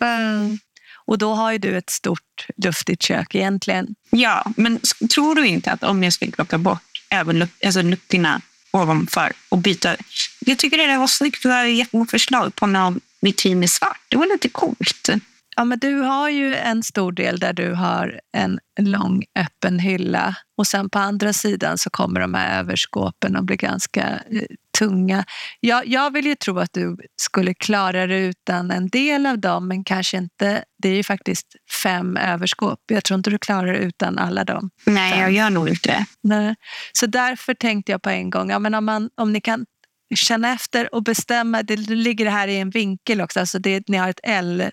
Mm. 0.00 0.58
Och 1.06 1.18
då 1.18 1.34
har 1.34 1.52
ju 1.52 1.58
du 1.58 1.76
ett 1.76 1.90
stort 1.90 2.46
luftigt 2.56 3.02
kök 3.02 3.34
egentligen. 3.34 3.94
Ja, 4.10 4.52
men 4.56 4.80
tror 5.14 5.34
du 5.34 5.46
inte 5.46 5.72
att 5.72 5.82
om 5.82 6.02
jag 6.02 6.12
skulle 6.12 6.32
plocka 6.32 6.58
bort 6.58 6.82
även 7.08 7.48
alltså 7.64 7.82
luckorna 7.82 8.40
ovanför 8.70 9.32
och 9.48 9.58
byta. 9.58 9.96
Jag 10.40 10.58
tycker 10.58 10.88
det 10.88 10.98
var 10.98 11.06
snyggt. 11.06 11.42
Du 11.42 11.70
gett 11.70 11.92
mig 11.92 12.06
förslag 12.06 12.54
på 12.54 12.66
någon 12.66 13.00
vitrin 13.20 13.64
i 13.64 13.68
svart. 13.68 14.00
Det 14.08 14.16
var 14.16 14.26
lite 14.26 14.48
coolt. 14.48 15.08
Ja, 15.56 15.64
men 15.64 15.78
du 15.78 15.98
har 15.98 16.28
ju 16.28 16.54
en 16.54 16.82
stor 16.82 17.12
del 17.12 17.38
där 17.38 17.52
du 17.52 17.72
har 17.72 18.20
en 18.32 18.58
lång 18.80 19.24
öppen 19.38 19.78
hylla 19.78 20.36
och 20.56 20.66
sen 20.66 20.90
på 20.90 20.98
andra 20.98 21.32
sidan 21.32 21.78
så 21.78 21.90
kommer 21.90 22.20
de 22.20 22.34
här 22.34 22.58
överskåpen 22.58 23.36
och 23.36 23.44
blir 23.44 23.56
ganska 23.56 24.02
eh, 24.30 24.42
tunga. 24.78 25.24
Jag, 25.60 25.86
jag 25.86 26.12
vill 26.12 26.26
ju 26.26 26.34
tro 26.34 26.58
att 26.58 26.72
du 26.72 26.96
skulle 27.16 27.54
klara 27.54 28.06
dig 28.06 28.24
utan 28.24 28.70
en 28.70 28.88
del 28.88 29.26
av 29.26 29.38
dem 29.38 29.68
men 29.68 29.84
kanske 29.84 30.16
inte. 30.16 30.64
Det 30.78 30.88
är 30.88 30.94
ju 30.94 31.02
faktiskt 31.02 31.46
fem 31.82 32.16
överskåp. 32.16 32.80
Jag 32.86 33.04
tror 33.04 33.18
inte 33.18 33.30
du 33.30 33.38
klarar 33.38 33.72
dig 33.72 33.84
utan 33.84 34.18
alla 34.18 34.44
dem. 34.44 34.70
Nej, 34.86 35.20
jag 35.20 35.32
gör 35.32 35.50
nog 35.50 35.68
inte 35.68 35.88
det. 35.88 36.04
Nej. 36.22 36.54
Så 36.92 37.06
därför 37.06 37.54
tänkte 37.54 37.92
jag 37.92 38.02
på 38.02 38.10
en 38.10 38.30
gång, 38.30 38.50
ja, 38.50 38.58
men 38.58 38.74
om, 38.74 38.84
man, 38.84 39.10
om 39.14 39.32
ni 39.32 39.40
kan 39.40 39.66
känna 40.14 40.52
efter 40.52 40.94
och 40.94 41.02
bestämma. 41.02 41.62
Det 41.62 41.76
ligger 41.76 42.30
här 42.30 42.48
i 42.48 42.56
en 42.56 42.70
vinkel 42.70 43.20
också. 43.20 43.40
Alltså 43.40 43.58
det, 43.58 43.88
ni 43.88 43.96
har 43.96 44.08
ett 44.08 44.20
L 44.22 44.70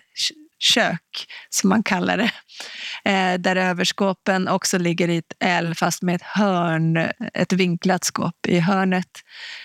kök, 0.62 1.26
som 1.50 1.68
man 1.68 1.82
kallar 1.82 2.16
det. 2.16 2.30
Eh, 3.10 3.38
där 3.38 3.56
överskåpen 3.56 4.48
också 4.48 4.78
ligger 4.78 5.08
i 5.08 5.16
ett 5.16 5.32
L 5.40 5.74
fast 5.74 6.02
med 6.02 6.14
ett 6.14 6.22
hörn, 6.22 6.96
ett 7.34 7.52
vinklat 7.52 8.04
skåp 8.04 8.46
i 8.48 8.58
hörnet. 8.58 9.08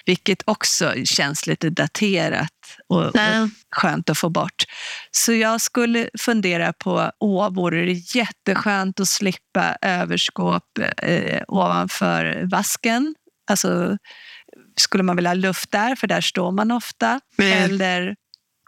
Vilket 0.05 0.43
också 0.45 0.93
känns 1.05 1.47
lite 1.47 1.69
daterat 1.69 2.49
och, 2.87 3.05
och 3.05 3.15
skönt 3.75 4.09
att 4.09 4.17
få 4.17 4.29
bort. 4.29 4.63
Så 5.11 5.33
jag 5.33 5.61
skulle 5.61 6.09
fundera 6.19 6.73
på, 6.73 7.11
åh, 7.19 7.53
vore 7.53 7.85
det 7.85 8.15
jätteskönt 8.15 8.99
att 8.99 9.07
slippa 9.07 9.77
överskåp 9.81 10.63
eh, 11.01 11.41
ovanför 11.47 12.41
vasken? 12.51 13.15
Alltså, 13.49 13.97
skulle 14.79 15.03
man 15.03 15.15
vilja 15.15 15.29
ha 15.29 15.35
luft 15.35 15.71
där, 15.71 15.95
för 15.95 16.07
där 16.07 16.21
står 16.21 16.51
man 16.51 16.71
ofta. 16.71 17.19
Mm. 17.37 17.63
Eller 17.63 18.15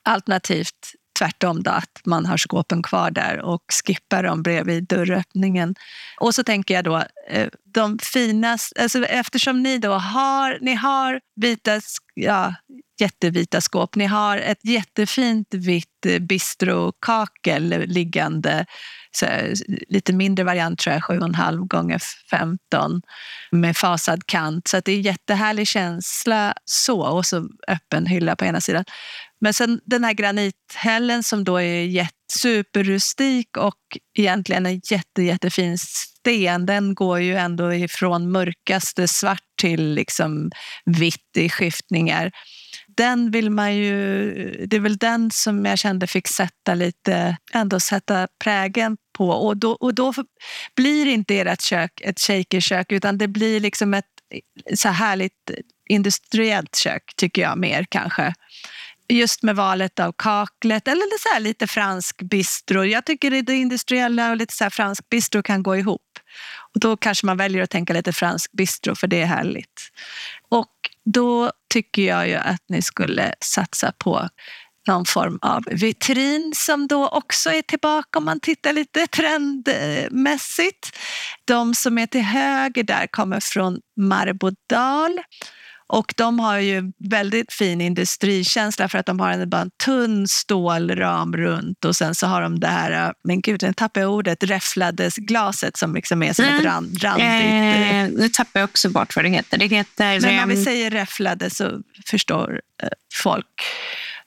alternativt 0.04 0.94
tvärtom 1.20 1.64
då, 1.64 1.72
att 1.72 2.02
man 2.06 2.26
har 2.26 2.38
skåpen 2.38 2.84
kvar 2.84 3.12
där 3.12 3.40
och 3.42 3.62
skippar 3.86 4.24
dem 4.24 4.44
bredvid 4.44 4.88
dörröppningen. 4.88 5.76
Och 6.20 6.36
så 6.36 6.44
tänker 6.44 6.74
jag 6.74 6.84
då, 6.84 7.04
eh, 7.30 7.48
de 7.74 8.00
finaste, 8.00 8.82
alltså 8.82 9.06
eftersom 9.06 9.64
ni 9.64 9.78
då 9.78 9.94
har, 9.94 10.58
ni 10.62 10.74
har 10.74 11.20
vita, 11.36 11.82
ja, 12.16 12.56
jättevita 13.00 13.62
skåp, 13.62 13.96
ni 13.96 14.06
har 14.06 14.38
ett 14.38 14.66
jättefint 14.66 15.54
vitt 15.54 16.06
eh, 16.06 16.20
bistrokakel 16.20 17.84
liggande 17.88 18.66
så, 19.12 19.26
lite 19.88 20.14
mindre 20.14 20.46
variant 20.46 20.80
tror 20.80 20.94
jag, 20.94 21.04
7,5 21.04 21.68
gånger 21.68 22.02
15 22.30 23.02
med 23.52 23.78
fasad 23.78 24.26
kant. 24.26 24.68
Så 24.68 24.82
det 24.86 24.92
är 24.92 25.00
jättehärlig 25.00 25.68
känsla 25.68 26.54
så 26.66 27.02
och 27.02 27.26
så 27.26 27.50
öppen 27.68 28.06
hylla 28.06 28.36
på 28.36 28.46
ena 28.46 28.62
sidan. 28.62 28.86
Men 29.42 29.54
sen 29.54 29.82
den 29.86 30.04
här 30.04 30.14
granithällen 30.14 31.24
som 31.24 31.44
då 31.44 31.62
är 31.62 32.08
superrustik 32.34 33.58
och 33.58 33.98
egentligen 34.18 34.66
en 34.66 34.82
jätte, 34.92 35.24
jättefin 35.24 35.78
sten, 35.78 36.66
den 36.66 36.96
går 36.96 37.20
ju 37.20 37.36
ändå 37.36 37.74
ifrån 37.74 38.32
mörkaste 38.32 39.08
svart 39.08 39.44
till 39.62 39.94
liksom 39.94 40.52
vitt 40.86 41.38
i 41.38 41.50
skiftningar. 41.50 42.32
Den 42.88 43.32
vill 43.32 43.50
man 43.50 43.76
ju, 43.76 44.32
det 44.66 44.76
är 44.76 44.80
väl 44.80 44.98
den 44.98 45.32
som 45.32 45.66
jag 45.66 45.80
kände 45.80 46.08
fick 46.08 46.28
sätta 46.28 46.74
lite, 46.74 47.38
ändå 47.54 47.80
sätta 47.80 48.28
prägen 48.44 48.98
på. 49.18 49.30
Och 49.30 49.58
då, 49.58 49.72
och 49.72 49.94
då 49.94 50.14
blir 50.76 51.06
inte 51.06 51.40
ert 51.40 51.62
kök 51.62 52.02
ett 52.02 52.20
shakerkök 52.20 52.92
utan 52.92 53.18
det 53.18 53.28
blir 53.28 53.60
liksom 53.60 53.94
ett 53.94 54.06
så 54.76 54.90
härligt 54.90 55.52
industriellt 55.90 56.76
kök 56.76 57.04
tycker 57.18 57.42
jag 57.42 57.58
mer 57.58 57.86
kanske 57.90 58.34
just 59.10 59.44
med 59.44 59.56
valet 59.56 60.00
av 60.00 60.14
kaklet 60.18 60.88
eller 60.88 61.36
så 61.36 61.40
lite 61.40 61.68
fransk 61.68 62.22
bistro. 62.22 62.84
Jag 62.84 63.06
tycker 63.06 63.42
det 63.42 63.54
industriella 63.54 64.30
och 64.30 64.38
lite 64.38 64.54
så 64.54 64.70
fransk 64.70 65.10
bistro 65.10 65.44
kan 65.44 65.64
gå 65.64 65.78
ihop. 65.78 66.02
Och 66.74 66.80
då 66.80 66.98
kanske 66.98 67.26
man 67.26 67.38
väljer 67.38 67.64
att 67.64 67.70
tänka 67.70 67.94
lite 67.94 68.14
fransk 68.14 68.52
bistro 68.52 68.96
för 68.96 69.08
det 69.08 69.22
är 69.22 69.26
härligt. 69.26 69.82
Och 70.50 70.74
då 71.06 71.52
tycker 71.74 72.02
jag 72.02 72.28
ju 72.28 72.36
att 72.36 72.64
ni 72.70 72.82
skulle 72.82 73.34
satsa 73.42 73.92
på 73.98 74.30
någon 74.88 75.06
form 75.06 75.40
av 75.42 75.64
vitrin 75.72 76.54
som 76.56 76.88
då 76.88 77.08
också 77.08 77.50
är 77.50 77.62
tillbaka 77.62 78.20
om 78.20 78.26
man 78.26 78.40
tittar 78.40 78.74
lite 78.74 79.08
trendmässigt. 79.08 80.98
De 81.46 81.76
som 81.76 81.98
är 81.98 82.08
till 82.08 82.22
höger 82.22 82.84
där 82.84 83.08
kommer 83.08 83.40
från 83.40 83.80
Marbodal 83.98 85.20
och 85.90 86.14
de 86.18 86.40
har 86.40 86.60
ju 86.60 86.92
väldigt 86.98 87.54
fin 87.54 87.82
industrikänsla 87.82 88.90
för 88.90 88.98
att 88.98 89.06
de 89.06 89.20
har 89.20 89.32
en, 89.32 89.50
bara 89.50 89.62
en 89.62 89.72
tunn 89.86 90.28
stålram 90.28 91.38
runt 91.38 91.86
och 91.86 91.96
sen 91.96 92.16
så 92.16 92.28
har 92.28 92.42
de 92.42 92.60
det 92.60 92.68
här, 92.68 93.14
men 93.24 93.42
gud, 93.42 93.64
nu 93.64 93.74
tappar 93.74 94.02
jag 94.02 94.12
ordet, 94.12 94.44
räfflades 94.44 95.16
glaset 95.16 95.78
som 95.78 95.96
liksom 95.96 96.24
är 96.24 96.34
som 96.34 96.46
mm. 96.46 96.58
ett 96.58 96.66
rand, 96.66 97.04
randigt... 97.04 98.16
Eh, 98.16 98.22
nu 98.22 98.30
tappar 98.30 98.60
jag 98.60 98.70
också 98.70 98.90
bort 98.90 99.16
vad 99.16 99.26
det 99.26 99.30
heter. 99.30 99.58
Det 99.58 99.68
heter 99.68 100.22
men 100.22 100.44
om 100.44 100.50
vi 100.50 100.64
säger 100.64 100.92
räfflade 100.92 101.50
så 101.50 101.82
förstår 102.06 102.62
eh, 102.84 102.90
folk. 103.14 103.46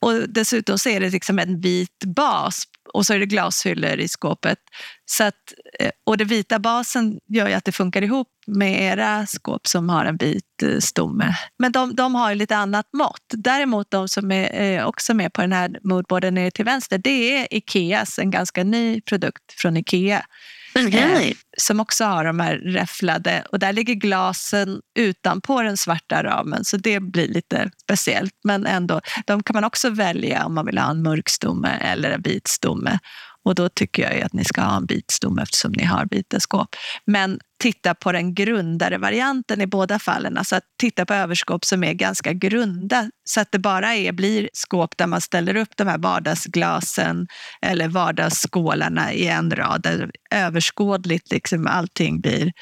Och 0.02 0.28
dessutom 0.28 0.78
så 0.78 0.88
är 0.88 1.00
det 1.00 1.10
liksom 1.10 1.38
en 1.38 1.60
vit 1.60 2.04
bas 2.16 2.64
och 2.94 3.06
så 3.06 3.14
är 3.14 3.18
det 3.18 3.26
glashyllor 3.26 4.00
i 4.00 4.08
skåpet. 4.08 4.58
Så 5.04 5.24
att, 5.24 5.34
eh, 5.80 5.90
och 6.06 6.16
den 6.16 6.28
vita 6.28 6.58
basen 6.58 7.18
gör 7.28 7.48
ju 7.48 7.54
att 7.54 7.64
det 7.64 7.72
funkar 7.72 8.02
ihop 8.02 8.28
med 8.46 8.82
era 8.82 9.26
skåp 9.26 9.66
som 9.66 9.88
har 9.88 10.04
en 10.04 10.16
vit 10.16 10.62
eh, 10.62 10.78
stomme. 10.78 11.36
Men 11.58 11.72
de, 11.72 11.94
de 11.94 12.14
har 12.14 12.30
ju 12.30 12.34
lite 12.34 12.56
annat 12.56 12.86
mått. 12.92 13.26
Däremot 13.36 13.90
de 13.90 14.08
som 14.08 14.32
är 14.32 14.78
eh, 14.78 14.86
också 14.86 15.14
med 15.14 15.32
på 15.32 15.40
den 15.40 15.52
här 15.52 15.78
moodboarden 15.82 16.34
nere 16.34 16.50
till 16.50 16.64
vänster, 16.64 16.98
det 16.98 17.36
är 17.36 17.54
Ikeas, 17.54 18.18
en 18.18 18.30
ganska 18.30 18.64
ny 18.64 19.00
produkt 19.00 19.52
från 19.56 19.76
Ikea. 19.76 20.26
Eh, 21.30 21.32
som 21.58 21.80
också 21.80 22.04
har 22.04 22.24
de 22.24 22.40
här 22.40 22.56
räfflade 22.56 23.44
och 23.52 23.58
där 23.58 23.72
ligger 23.72 23.94
glasen 23.94 24.80
utanpå 24.98 25.62
den 25.62 25.76
svarta 25.76 26.22
ramen 26.22 26.64
så 26.64 26.76
det 26.76 27.00
blir 27.00 27.28
lite 27.28 27.70
speciellt. 27.82 28.34
Men 28.44 28.66
ändå, 28.66 29.00
de 29.26 29.42
kan 29.42 29.54
man 29.54 29.64
också 29.64 29.90
välja 29.90 30.46
om 30.46 30.54
man 30.54 30.66
vill 30.66 30.78
ha 30.78 30.90
en 30.90 31.02
mörk 31.02 31.28
stomme 31.28 31.78
eller 31.80 32.10
en 32.10 32.22
vit 32.22 32.48
stomme. 32.48 32.98
Och 33.44 33.54
då 33.54 33.68
tycker 33.68 34.02
jag 34.02 34.22
att 34.22 34.32
ni 34.32 34.44
ska 34.44 34.60
ha 34.62 34.76
en 34.76 34.86
bitstomme 34.86 35.42
eftersom 35.42 35.72
ni 35.72 35.84
har 35.84 36.06
biteskåp. 36.06 36.76
Men 37.06 37.38
titta 37.62 37.94
på 37.94 38.12
den 38.12 38.34
grundare 38.34 38.98
varianten 38.98 39.60
i 39.60 39.66
båda 39.66 39.98
fallen. 39.98 40.38
Alltså 40.38 40.56
att 40.56 40.62
titta 40.80 41.06
på 41.06 41.14
överskåp 41.14 41.64
som 41.64 41.84
är 41.84 41.92
ganska 41.92 42.32
grunda 42.32 43.10
så 43.24 43.40
att 43.40 43.52
det 43.52 43.58
bara 43.58 43.94
är, 43.94 44.12
blir 44.12 44.48
skåp 44.52 44.96
där 44.96 45.06
man 45.06 45.20
ställer 45.20 45.56
upp 45.56 45.76
de 45.76 45.88
här 45.88 45.98
vardagsglasen 45.98 47.26
eller 47.62 47.88
vardagsskålarna 47.88 49.12
i 49.12 49.26
en 49.26 49.50
rad. 49.50 49.82
Där 49.82 50.10
överskådligt 50.30 51.32
liksom 51.32 51.66
allting 51.66 52.20
blir 52.20 52.52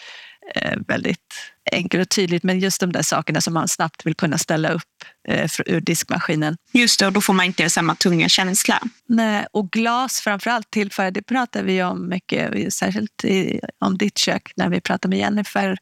eh, 0.54 0.78
väldigt 0.88 1.34
enkelt 1.72 2.02
och 2.02 2.08
tydligt, 2.08 2.42
men 2.42 2.60
just 2.60 2.80
de 2.80 2.92
där 2.92 3.02
sakerna 3.02 3.40
som 3.40 3.54
man 3.54 3.68
snabbt 3.68 4.06
vill 4.06 4.14
kunna 4.14 4.38
ställa 4.38 4.70
upp 4.70 4.89
eh, 5.28 5.50
ur 5.66 5.80
diskmaskinen. 5.80 6.56
Just 6.72 7.00
det, 7.00 7.06
och 7.06 7.12
då 7.12 7.20
får 7.20 7.32
man 7.32 7.46
inte 7.46 7.70
samma 7.70 7.94
tunga 7.94 8.28
känsla. 8.28 8.82
Nej, 9.08 9.46
och 9.52 9.70
glas 9.70 10.20
framförallt 10.20 10.70
tillför, 10.70 11.10
det 11.10 11.22
pratar 11.22 11.62
vi 11.62 11.82
om 11.82 12.08
mycket, 12.08 12.74
särskilt 12.74 13.24
i, 13.24 13.60
om 13.78 13.98
ditt 13.98 14.18
kök 14.18 14.52
när 14.56 14.68
vi 14.68 14.80
pratar 14.80 15.08
med 15.08 15.18
Jennifer 15.18 15.76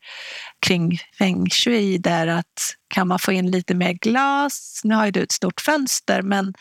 kring 0.66 0.98
feng 1.18 1.50
shui, 1.50 1.98
där 1.98 2.26
att 2.26 2.74
kan 2.94 3.08
man 3.08 3.18
få 3.18 3.32
in 3.32 3.50
lite 3.50 3.74
mer 3.74 3.92
glas, 3.92 4.80
nu 4.84 4.94
har 4.94 5.04
ju 5.04 5.10
du 5.10 5.22
ett 5.22 5.32
stort 5.32 5.60
fönster, 5.60 6.22
men 6.22 6.54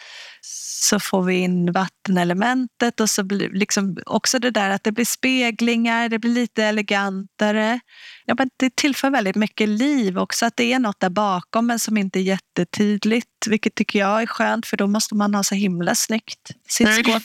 så 0.82 1.00
får 1.00 1.24
vi 1.24 1.36
in 1.36 1.72
vattenelementet 1.72 3.00
och 3.00 3.10
så 3.10 3.24
blir 3.24 3.50
liksom 3.50 3.98
också 4.06 4.40
det 4.40 4.52
där 4.52 4.70
att 4.70 4.84
det 4.84 4.92
blir 4.92 5.06
speglingar, 5.06 6.10
det 6.10 6.20
blir 6.20 6.34
lite 6.34 6.64
elegantare. 6.64 7.80
Ja, 8.26 8.36
men 8.38 8.50
det 8.58 8.76
tillför 8.76 9.10
väldigt 9.10 9.36
mycket 9.36 9.70
liv 9.70 10.18
också, 10.18 10.46
att 10.46 10.58
det 10.58 10.74
är 10.74 10.80
något 10.80 11.00
där 11.00 11.10
bakom 11.10 11.68
men 11.68 11.80
som 11.80 11.98
inte 11.98 12.20
är 12.20 12.24
jättetydligt, 12.58 13.48
vilket 13.48 13.76
tycker 13.76 14.00
jag 14.00 14.22
är 14.22 14.26
skönt 14.26 14.66
för 14.66 14.78
då 14.78 14.88
måste 14.88 15.16
man 15.16 15.36
ha 15.36 15.44
så 15.44 15.56
himla 15.56 15.96
snyggt 15.96 16.52
sitt 16.68 16.94
skåp. 16.94 17.24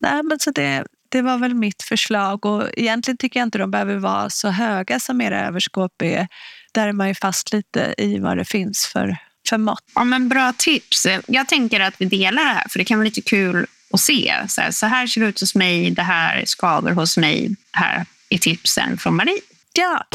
Nej, 0.00 0.22
men 0.22 0.38
så 0.38 0.50
det, 0.50 0.84
det 1.08 1.22
var 1.22 1.38
väl 1.38 1.54
mitt 1.54 1.82
förslag 1.82 2.46
och 2.46 2.68
egentligen 2.76 3.16
tycker 3.16 3.40
jag 3.40 3.46
inte 3.46 3.58
de 3.58 3.70
behöver 3.70 3.96
vara 3.96 4.30
så 4.30 4.48
höga 4.48 5.00
som 5.00 5.20
era 5.20 5.46
överskåp 5.46 6.02
är. 6.02 6.28
Där 6.72 6.88
är 6.88 6.92
man 6.92 7.08
ju 7.08 7.14
fast 7.14 7.52
lite 7.52 7.94
i 7.98 8.18
vad 8.18 8.36
det 8.36 8.44
finns 8.44 8.86
för 8.86 9.16
för 9.48 9.58
mått. 9.58 9.84
Ja, 9.94 10.04
men 10.04 10.28
bra 10.28 10.52
tips. 10.58 11.06
Jag 11.26 11.48
tänker 11.48 11.80
att 11.80 11.94
vi 11.98 12.04
delar 12.04 12.42
det 12.42 12.48
här, 12.48 12.68
för 12.68 12.78
det 12.78 12.84
kan 12.84 12.98
vara 12.98 13.04
lite 13.04 13.20
kul 13.20 13.66
att 13.92 14.00
se. 14.00 14.34
Så 14.48 14.60
här, 14.60 14.70
så 14.70 14.86
här 14.86 15.06
ser 15.06 15.20
det 15.20 15.26
ut 15.26 15.40
hos 15.40 15.54
mig, 15.54 15.90
det 15.90 16.02
här 16.02 16.42
skaver 16.46 16.92
hos 16.92 17.16
mig. 17.16 17.56
Här 17.72 18.06
är 18.28 18.38
tipsen 18.38 18.98
från 18.98 19.16
Marie. 19.16 19.40
Ja. 19.72 20.06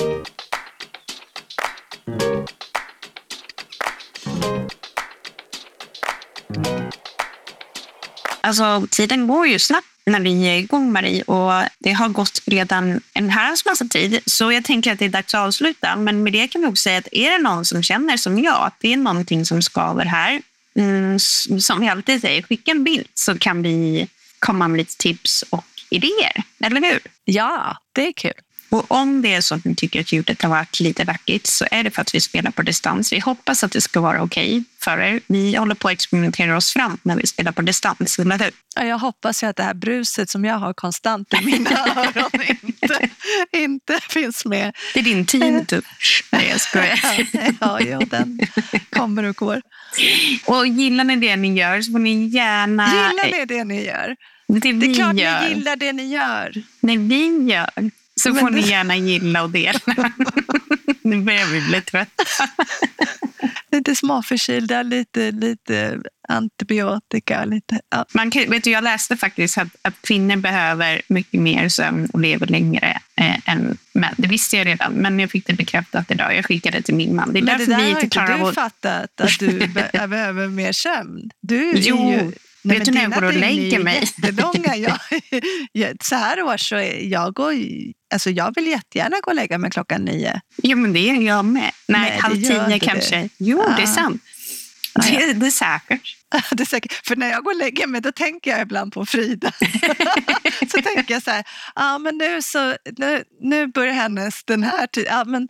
Alltså, 8.47 8.87
tiden 8.89 9.27
går 9.27 9.47
ju 9.47 9.59
snabbt 9.59 9.87
när 10.05 10.19
vi 10.19 10.47
är 10.47 10.57
igång, 10.57 10.91
Marie. 10.91 11.23
Och 11.23 11.63
det 11.79 11.91
har 11.91 12.09
gått 12.09 12.41
redan 12.45 13.01
en 13.13 13.29
herrans 13.29 13.65
massa 13.65 13.85
tid. 13.85 14.19
Så 14.25 14.51
jag 14.51 14.63
tänker 14.63 14.93
att 14.93 14.99
det 14.99 15.05
är 15.05 15.09
dags 15.09 15.33
att 15.33 15.47
avsluta. 15.47 15.95
Men 15.95 16.23
med 16.23 16.33
det 16.33 16.47
kan 16.47 16.61
vi 16.61 16.67
också 16.67 16.81
säga 16.81 16.97
att 16.97 17.07
är 17.11 17.31
det 17.31 17.37
någon 17.37 17.65
som 17.65 17.83
känner 17.83 18.17
som 18.17 18.39
jag, 18.39 18.67
att 18.67 18.75
det 18.79 18.93
är 18.93 18.97
någonting 18.97 19.45
som 19.45 19.61
skaver 19.61 20.05
här, 20.05 20.41
mm, 20.75 21.19
som 21.59 21.79
vi 21.79 21.89
alltid 21.89 22.21
säger, 22.21 22.41
skicka 22.41 22.71
en 22.71 22.83
bild 22.83 23.07
så 23.13 23.37
kan 23.37 23.63
vi 23.63 24.07
komma 24.39 24.67
med 24.67 24.77
lite 24.77 24.97
tips 24.97 25.43
och 25.49 25.65
idéer. 25.89 26.43
Eller 26.59 26.81
hur? 26.81 26.99
Ja, 27.25 27.77
det 27.91 28.07
är 28.07 28.13
kul. 28.13 28.33
Och 28.69 28.91
om 28.91 29.21
det 29.21 29.33
är 29.33 29.41
så 29.41 29.55
att 29.55 29.65
ni 29.65 29.75
tycker 29.75 29.99
att 29.99 30.11
ljudet 30.11 30.41
har 30.41 30.49
varit 30.49 30.79
lite 30.79 31.03
vackert 31.03 31.41
så 31.47 31.65
är 31.71 31.83
det 31.83 31.91
för 31.91 32.01
att 32.01 32.15
vi 32.15 32.21
spelar 32.21 32.51
på 32.51 32.61
distans. 32.61 33.13
Vi 33.13 33.19
hoppas 33.19 33.63
att 33.63 33.71
det 33.71 33.81
ska 33.81 34.01
vara 34.01 34.23
okej 34.23 34.57
okay 34.57 34.63
för 34.83 34.99
er. 34.99 35.21
Vi 35.27 35.55
håller 35.55 35.75
på 35.75 35.87
att 35.87 35.93
experimentera 35.93 36.57
oss 36.57 36.73
fram 36.73 36.97
när 37.03 37.15
vi 37.15 37.27
spelar 37.27 37.51
på 37.51 37.61
distans, 37.61 38.19
eller 38.19 38.39
hur? 38.39 38.51
Ja, 38.75 38.83
jag 38.83 38.97
hoppas 38.97 39.43
ju 39.43 39.47
att 39.47 39.55
det 39.55 39.63
här 39.63 39.73
bruset 39.73 40.29
som 40.29 40.45
jag 40.45 40.55
har 40.55 40.73
konstant 40.73 41.33
i 41.33 41.45
mina 41.45 41.69
öron 41.95 42.41
inte 42.61 43.09
inte 43.51 43.99
finns 44.09 44.45
med. 44.45 44.75
Det 44.93 44.99
är 44.99 45.03
din 45.03 45.25
teen 45.25 45.65
touch. 45.65 46.23
Nej, 46.31 46.47
jag 46.49 46.61
skojar. 46.61 46.99
ja, 47.59 47.81
ja, 47.81 47.99
den 47.99 48.39
kommer 48.89 49.23
och 49.23 49.35
går. 49.35 49.61
Och 50.45 50.67
gillar 50.67 51.03
ni 51.03 51.15
det 51.15 51.35
ni 51.35 51.59
gör 51.59 51.81
så 51.81 51.91
får 51.91 51.99
ni 51.99 52.27
gärna... 52.27 52.87
Gillar 52.87 53.39
ni 53.39 53.45
det 53.45 53.63
ni 53.63 53.85
gör? 53.85 54.15
Det, 54.47 54.73
Det 54.73 54.85
är 54.85 54.93
klart 54.93 55.15
gör. 55.15 55.41
ni 55.41 55.49
gillar 55.49 55.75
det 55.75 55.93
ni 55.93 56.13
gör. 56.13 56.63
När 56.79 56.97
vi 56.97 57.51
gör 57.53 57.91
så 58.21 58.35
får 58.35 58.49
ni 58.49 58.61
det- 58.61 58.67
gärna 58.67 58.95
gilla 58.97 59.43
och 59.43 59.49
dela. 59.49 59.79
nu 61.01 61.21
börjar 61.21 61.45
vi 61.45 61.61
bli 61.61 61.81
trötta. 61.81 62.23
Lite 63.71 63.95
småförkylda, 63.95 64.83
lite, 64.83 65.31
lite 65.31 65.99
antibiotika. 66.27 67.45
Lite, 67.45 67.79
ja. 67.89 68.05
Man 68.13 68.31
kan, 68.31 68.49
vet 68.49 68.63
du, 68.63 68.69
jag 68.71 68.83
läste 68.83 69.17
faktiskt 69.17 69.57
att, 69.57 69.67
att 69.81 70.01
kvinnor 70.01 70.35
behöver 70.35 71.01
mycket 71.07 71.41
mer 71.41 71.69
sömn 71.69 72.09
och 72.13 72.19
lever 72.19 72.47
längre 72.47 72.99
eh, 73.21 73.49
än 73.49 73.77
män. 73.93 74.13
Det 74.17 74.27
visste 74.27 74.57
jag 74.57 74.67
redan, 74.67 74.93
men 74.93 75.19
jag 75.19 75.31
fick 75.31 75.47
det 75.47 75.53
bekräftat 75.53 76.11
idag. 76.11 76.35
Jag 76.35 76.45
skickade 76.45 76.77
det 76.77 76.83
till 76.83 76.95
min 76.95 77.15
man. 77.15 77.33
Det 77.33 77.39
är 77.39 77.43
Men 77.43 77.57
det 77.57 77.65
därför 77.65 77.71
där 77.71 77.77
vi 77.77 77.83
har 77.83 77.89
inte 77.89 78.01
inte 78.03 78.13
klarar 78.17 78.45
du 78.47 78.53
fattat, 78.53 79.21
att 79.21 79.39
du 79.39 79.67
be 79.67 79.89
behöver 80.07 80.47
mer 80.47 80.71
sömn. 80.71 81.29
Du 81.41 81.69
är 81.69 81.77
Jo, 81.77 82.11
ju, 82.11 82.31
vet 82.63 82.85
du 82.85 82.91
när 82.91 83.01
jag 83.01 83.11
går 83.11 83.23
och 83.23 83.33
lägger 83.33 83.79
mig? 83.83 83.99
Jättelånga. 84.23 84.75
Jag, 85.73 85.95
så 86.03 86.15
här 86.15 86.41
år 86.41 86.57
så 86.57 86.75
är 86.75 87.03
jag, 87.11 87.33
går, 87.33 87.53
alltså 88.13 88.29
jag 88.29 88.55
vill 88.55 88.67
jättegärna 88.67 89.15
gå 89.21 89.31
och 89.31 89.35
lägga 89.35 89.57
mig 89.57 89.71
klockan 89.71 90.01
nio. 90.05 90.41
Jo, 90.63 90.77
men 90.77 90.93
det 90.93 91.09
är 91.09 91.13
jag 91.21 91.45
med. 91.45 91.71
Nej, 91.87 92.01
Nej, 92.01 92.19
halv 92.19 92.35
gör 92.37 92.67
tio 92.67 92.79
kanske. 92.79 93.15
det. 93.17 93.29
Jo, 93.37 93.63
det 93.77 93.81
är 93.83 93.87
Ah. 93.87 93.93
sant. 93.93 94.21
Ah, 94.93 95.03
ja. 95.11 95.19
Det, 95.19 95.33
det 95.33 95.45
är 95.47 95.51
säkert. 95.51 96.13
Det 96.51 96.63
är 96.63 96.65
säkert, 96.65 97.07
för 97.07 97.15
när 97.15 97.29
jag 97.29 97.43
går 97.43 97.51
och 97.51 97.57
lägger 97.57 97.87
mig 97.87 98.01
då 98.01 98.11
tänker 98.11 98.51
jag 98.51 98.61
ibland 98.61 98.93
på 98.93 99.05
Frida. 99.05 99.51
så 100.71 100.81
tänker 100.81 101.13
jag 101.13 101.23
så 101.23 101.31
här, 101.31 101.43
ja 101.75 101.97
men 101.97 102.17
nu, 102.17 102.41
så, 102.41 102.75
nu, 102.97 103.23
nu 103.41 103.67
börjar 103.67 103.93
hennes 103.93 104.43
den 104.45 104.63
här 104.63 104.87
tiden, 104.87 105.13
ja, 105.17 105.23
men 105.23 105.47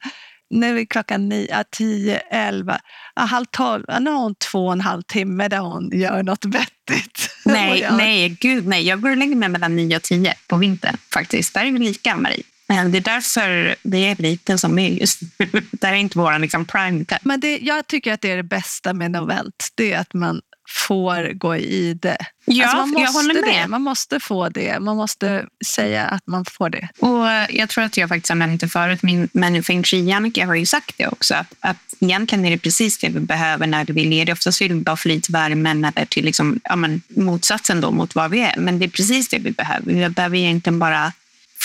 nu 0.49 0.79
är 0.79 0.85
klockan 0.85 1.29
nio, 1.29 1.63
tio, 1.71 2.17
elva, 2.17 2.79
ja, 3.15 3.21
halv 3.21 3.45
tolv, 3.45 3.83
ja, 3.87 3.99
nu 3.99 4.09
har 4.09 4.19
hon 4.19 4.35
två 4.35 4.65
och 4.65 4.73
en 4.73 4.81
halv 4.81 5.01
timme 5.01 5.47
där 5.47 5.57
hon 5.57 5.89
gör 5.93 6.23
något 6.23 6.45
vettigt. 6.45 7.29
Nej, 7.45 7.79
jag, 7.79 7.97
nej, 7.97 8.29
gud 8.29 8.67
nej. 8.67 8.87
Jag 8.87 9.01
går 9.01 9.09
och 9.09 9.17
lägger 9.17 9.35
mig 9.35 9.49
mellan 9.49 9.75
9 9.75 9.95
och 9.95 10.03
10 10.03 10.33
på 10.47 10.57
vintern 10.57 10.97
faktiskt. 11.13 11.53
Där 11.53 11.65
är 11.65 11.71
vi 11.71 11.79
lika, 11.79 12.15
Marie. 12.15 12.43
Men 12.67 12.91
Det 12.91 12.97
är 12.97 13.01
därför 13.01 13.75
det 13.83 13.97
är 13.97 14.15
lite 14.15 14.57
som 14.57 14.79
är 14.79 14.89
just 14.89 15.21
nu. 15.21 15.49
Det 15.71 15.87
här 15.87 15.93
är 15.93 15.97
inte 15.97 16.17
vår 16.17 16.39
liksom, 16.39 16.65
prime 16.65 17.05
time. 17.05 17.19
Men 17.23 17.39
det, 17.39 17.57
jag 17.57 17.87
tycker 17.87 18.13
att 18.13 18.21
det 18.21 18.31
är 18.31 18.37
det 18.37 18.43
bästa 18.43 18.93
med 18.93 19.11
Novent, 19.11 19.71
det 19.75 19.93
är 19.93 19.99
att 19.99 20.13
man 20.13 20.41
får 20.67 21.33
gå 21.33 21.55
i 21.55 21.93
det. 21.93 22.17
Ja, 22.45 22.63
alltså 22.63 22.77
man 22.77 22.89
måste 22.89 23.01
jag 23.01 23.11
håller 23.11 23.41
med. 23.41 23.63
Det. 23.63 23.67
Man 23.67 23.81
måste 23.81 24.19
få 24.19 24.49
det. 24.49 24.79
Man 24.79 24.97
måste 24.97 25.45
säga 25.65 26.05
att 26.05 26.27
man 26.27 26.45
får 26.45 26.69
det. 26.69 26.89
Och 26.99 27.29
eh, 27.29 27.55
jag 27.55 27.69
tror 27.69 27.83
att 27.83 27.97
jag 27.97 28.09
faktiskt 28.09 28.29
har 28.29 28.35
nämnt 28.35 28.61
det 28.61 28.67
förut, 28.67 29.03
min 29.03 29.29
men 29.31 29.63
Feng 29.63 29.83
Shui-Jannica 29.83 30.45
har 30.45 30.55
ju 30.55 30.65
sagt 30.65 30.97
det 30.97 31.07
också. 31.07 31.35
Att, 31.35 31.53
att 31.59 31.77
egentligen 31.99 32.45
är 32.45 32.51
det 32.51 32.57
precis 32.57 32.97
det 32.97 33.09
vi 33.09 33.19
behöver 33.19 33.67
när 33.67 33.85
vi 33.85 34.01
är 34.01 34.09
lediga. 34.09 34.33
Oftast 34.33 34.61
vill 34.61 34.73
vi 34.73 34.79
bara 34.81 34.97
få 34.97 35.07
lite 35.07 35.31
värmen 35.31 35.85
eller 35.85 36.05
till 36.05 36.25
liksom, 36.25 36.59
ja, 36.63 36.75
men, 36.75 37.01
motsatsen 37.07 37.81
då 37.81 37.91
mot 37.91 38.15
vad 38.15 38.31
vi 38.31 38.39
är. 38.39 38.55
Men 38.57 38.79
det 38.79 38.85
är 38.85 38.89
precis 38.89 39.29
det 39.29 39.37
vi 39.37 39.51
behöver. 39.51 39.93
Vi 39.93 40.09
behöver 40.09 40.37
egentligen 40.37 40.79
bara 40.79 41.13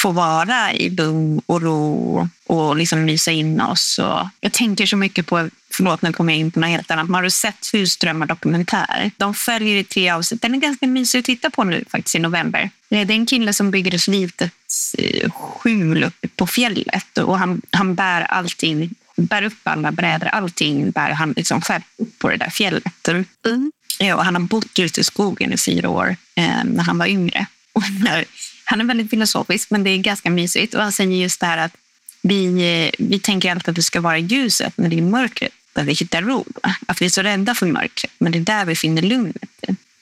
få 0.03 0.11
vara 0.11 0.73
i 0.73 0.91
lugn 0.91 1.41
och 1.47 1.63
ro 1.63 2.29
och 2.47 2.77
liksom 2.77 3.05
mysa 3.05 3.31
in 3.31 3.61
oss. 3.61 3.99
Och 3.99 4.29
jag 4.41 4.53
tänker 4.53 4.87
så 4.87 4.97
mycket 4.97 5.27
på, 5.27 5.49
förlåt 5.71 6.03
nu 6.03 6.13
kommer 6.13 6.33
jag 6.33 6.41
in 6.41 6.51
på 6.51 6.61
något 6.61 6.71
helt 6.71 6.91
annat, 6.91 7.07
men 7.07 7.15
har 7.15 7.23
du 7.23 7.31
sett 7.31 7.71
Husdrömmar 7.73 8.27
dokumentär? 8.27 9.11
De 9.17 9.35
följer 9.35 9.77
i 9.77 9.85
tre 9.85 10.11
avsnitt. 10.11 10.43
Den 10.43 10.55
är 10.55 10.59
ganska 10.59 10.87
mysig 10.87 11.19
att 11.19 11.25
titta 11.25 11.51
på 11.51 11.65
nu 11.65 11.85
faktiskt 11.89 12.15
i 12.15 12.19
november. 12.19 12.71
Det 12.89 12.97
är 12.97 13.11
en 13.11 13.27
kille 13.27 13.53
som 13.53 13.71
bygger 13.71 13.95
ett 13.95 14.09
litet 14.09 14.53
eh, 14.99 15.31
skjul 15.31 16.05
uppe 16.05 16.29
på 16.29 16.47
fjället 16.47 17.19
och 17.19 17.39
han, 17.39 17.63
han 17.71 17.95
bär 17.95 18.21
allting, 18.21 18.95
bär 19.17 19.43
upp 19.43 19.61
alla 19.63 19.93
brädor, 19.93 20.27
allting 20.27 20.91
bär 20.91 21.11
han 21.11 21.33
liksom 21.37 21.61
själv 21.61 21.83
upp 21.97 22.19
på 22.19 22.29
det 22.29 22.37
där 22.37 22.51
fjället. 22.51 23.09
Mm. 23.09 23.73
Ja, 23.99 24.17
och 24.17 24.25
han 24.25 24.35
har 24.35 24.43
bott 24.43 24.79
ute 24.79 25.01
i 25.01 25.05
skogen 25.05 25.53
i 25.53 25.57
fyra 25.57 25.89
år 25.89 26.17
eh, 26.35 26.65
när 26.65 26.83
han 26.83 26.99
var 26.99 27.07
yngre. 27.07 27.47
Och 27.73 27.83
när, 28.05 28.25
han 28.73 28.81
är 28.81 28.85
väldigt 28.85 29.11
filosofisk, 29.11 29.71
men 29.71 29.85
det 29.85 29.91
är 29.91 29.99
ganska 29.99 30.31
mysigt. 30.31 30.75
Och 30.75 30.83
han 30.83 30.93
säger 30.93 31.17
just 31.17 31.41
det 31.41 31.47
här 31.47 31.59
att 31.59 31.77
vi, 32.23 32.47
eh, 32.47 33.07
vi 33.07 33.19
tänker 33.19 33.51
alltid 33.51 33.69
att 33.69 33.77
det 33.77 33.83
ska 33.83 34.01
vara 34.01 34.19
ljuset, 34.19 34.73
men 34.77 34.91
det 34.91 34.99
är 34.99 35.03
mörkret 35.03 35.53
där 35.73 35.85
vi 35.85 35.93
hittar 35.93 36.23
ro. 36.23 36.45
Att 36.87 37.03
vi 37.03 37.07
är 37.07 37.11
så 37.11 37.23
rädda 37.23 37.55
för 37.55 37.67
mörkret, 37.67 38.13
men 38.19 38.33
det 38.33 38.39
är 38.39 38.41
där 38.41 38.65
vi 38.65 38.77
finner 38.77 39.03
lugnet. 39.03 39.51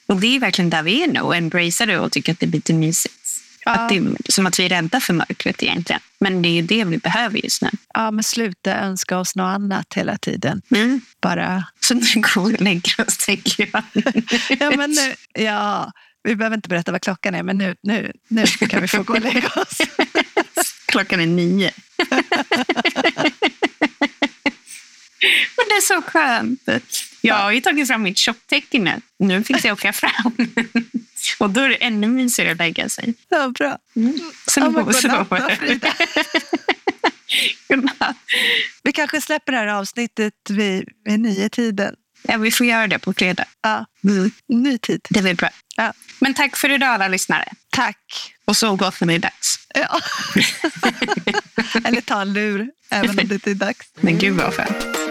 Och 0.06 0.20
det 0.20 0.36
är 0.36 0.40
verkligen 0.40 0.70
där 0.70 0.82
vi 0.82 1.02
är 1.02 1.06
nu 1.06 1.20
och 1.20 1.36
embracear 1.36 1.86
det 1.86 1.98
och 1.98 2.12
tycker 2.12 2.32
att 2.32 2.40
det 2.40 2.46
är 2.46 2.50
lite 2.50 2.72
mysigt. 2.72 3.14
Ja. 3.64 3.72
Att 3.72 3.88
det 3.88 4.16
som 4.28 4.46
att 4.46 4.58
vi 4.58 4.64
är 4.64 4.68
rädda 4.68 5.00
för 5.00 5.14
mörkret 5.14 5.62
egentligen. 5.62 6.00
Men 6.18 6.42
det 6.42 6.48
är 6.48 6.52
ju 6.52 6.62
det 6.62 6.84
vi 6.84 6.98
behöver 6.98 7.38
just 7.38 7.62
nu. 7.62 7.70
Ja, 7.94 8.10
men 8.10 8.24
sluta 8.24 8.76
önska 8.76 9.18
oss 9.18 9.36
något 9.36 9.54
annat 9.54 9.94
hela 9.94 10.18
tiden. 10.18 10.62
Mm. 10.70 11.00
Bara, 11.20 11.64
Så 11.80 11.94
nu 11.94 12.00
går 12.14 12.48
vi 12.48 12.56
och 12.56 12.60
lägger 12.60 13.00
oss, 13.06 13.16
tänker 13.16 13.68
jag. 13.72 13.82
ja, 14.60 14.76
men 14.76 14.90
nu, 14.90 15.14
ja, 15.44 15.92
vi 16.22 16.36
behöver 16.36 16.56
inte 16.56 16.68
berätta 16.68 16.92
vad 16.92 17.02
klockan 17.02 17.34
är, 17.34 17.42
men 17.42 17.58
nu, 17.58 17.76
nu, 17.82 18.12
nu 18.28 18.46
kan 18.46 18.80
vi 18.80 18.88
få 18.88 19.02
gå 19.02 19.14
och 19.14 19.20
lägga 19.20 19.48
oss. 19.48 19.78
Klockan 20.86 21.20
är 21.20 21.26
nio. 21.26 21.70
Men 25.56 25.66
det 25.68 25.74
är 25.74 25.80
så 25.80 26.02
skönt. 26.02 26.68
Jag 27.20 27.34
har 27.34 27.50
ju 27.50 27.60
tagit 27.60 27.88
fram 27.88 28.02
mitt 28.02 28.18
shoptecken 28.18 28.84
nu. 28.84 29.00
Nu 29.18 29.44
finns 29.44 29.64
jag 29.64 29.72
åka 29.72 29.92
fram. 29.92 30.32
Och 31.38 31.50
då 31.50 31.60
är 31.60 31.68
det 31.68 31.74
ännu 31.74 32.06
mysigare 32.06 32.52
att 32.52 32.58
lägga 32.58 32.88
sig. 32.88 33.14
Ja, 33.28 33.48
bra. 33.48 33.78
Ja, 34.56 34.68
går 34.68 34.70
vi 34.70 34.72
godnatt 34.72 34.86
då, 34.86 34.92
sova. 34.92 35.50
Frida. 35.56 35.94
Godnatt. 37.68 38.16
Vi 38.82 38.92
kanske 38.92 39.20
släpper 39.20 39.52
det 39.52 39.58
här 39.58 39.66
avsnittet 39.66 40.34
vid, 40.48 40.88
vid 41.04 41.20
nio 41.20 41.48
tiden. 41.48 41.94
Ja, 42.22 42.36
vi 42.36 42.50
får 42.50 42.66
göra 42.66 42.86
det 42.86 42.98
på 42.98 43.12
fredag. 43.12 43.44
Ja, 43.62 43.86
ny 44.48 44.78
tid. 44.78 45.06
Det 45.10 45.22
blir 45.22 45.34
bra. 45.34 45.50
Ja. 45.76 45.92
Men 46.18 46.34
tack 46.34 46.56
för 46.56 46.70
idag 46.70 46.88
alla 46.88 47.08
lyssnare. 47.08 47.52
Tack. 47.70 48.32
Och 48.44 48.56
så 48.56 48.76
gott 48.76 49.00
när 49.00 49.06
det 49.08 49.14
är 49.14 49.18
dags. 49.18 49.58
Ja. 49.74 50.00
Eller 51.88 52.00
ta 52.00 52.20
en 52.20 52.32
lur, 52.32 52.70
även 52.90 53.10
om 53.10 53.16
det 53.16 53.34
inte 53.34 53.50
är 53.50 53.54
dags. 53.54 53.86
Men 54.00 54.18
gud 54.18 54.36
vad 54.36 54.54
skönt. 54.54 55.09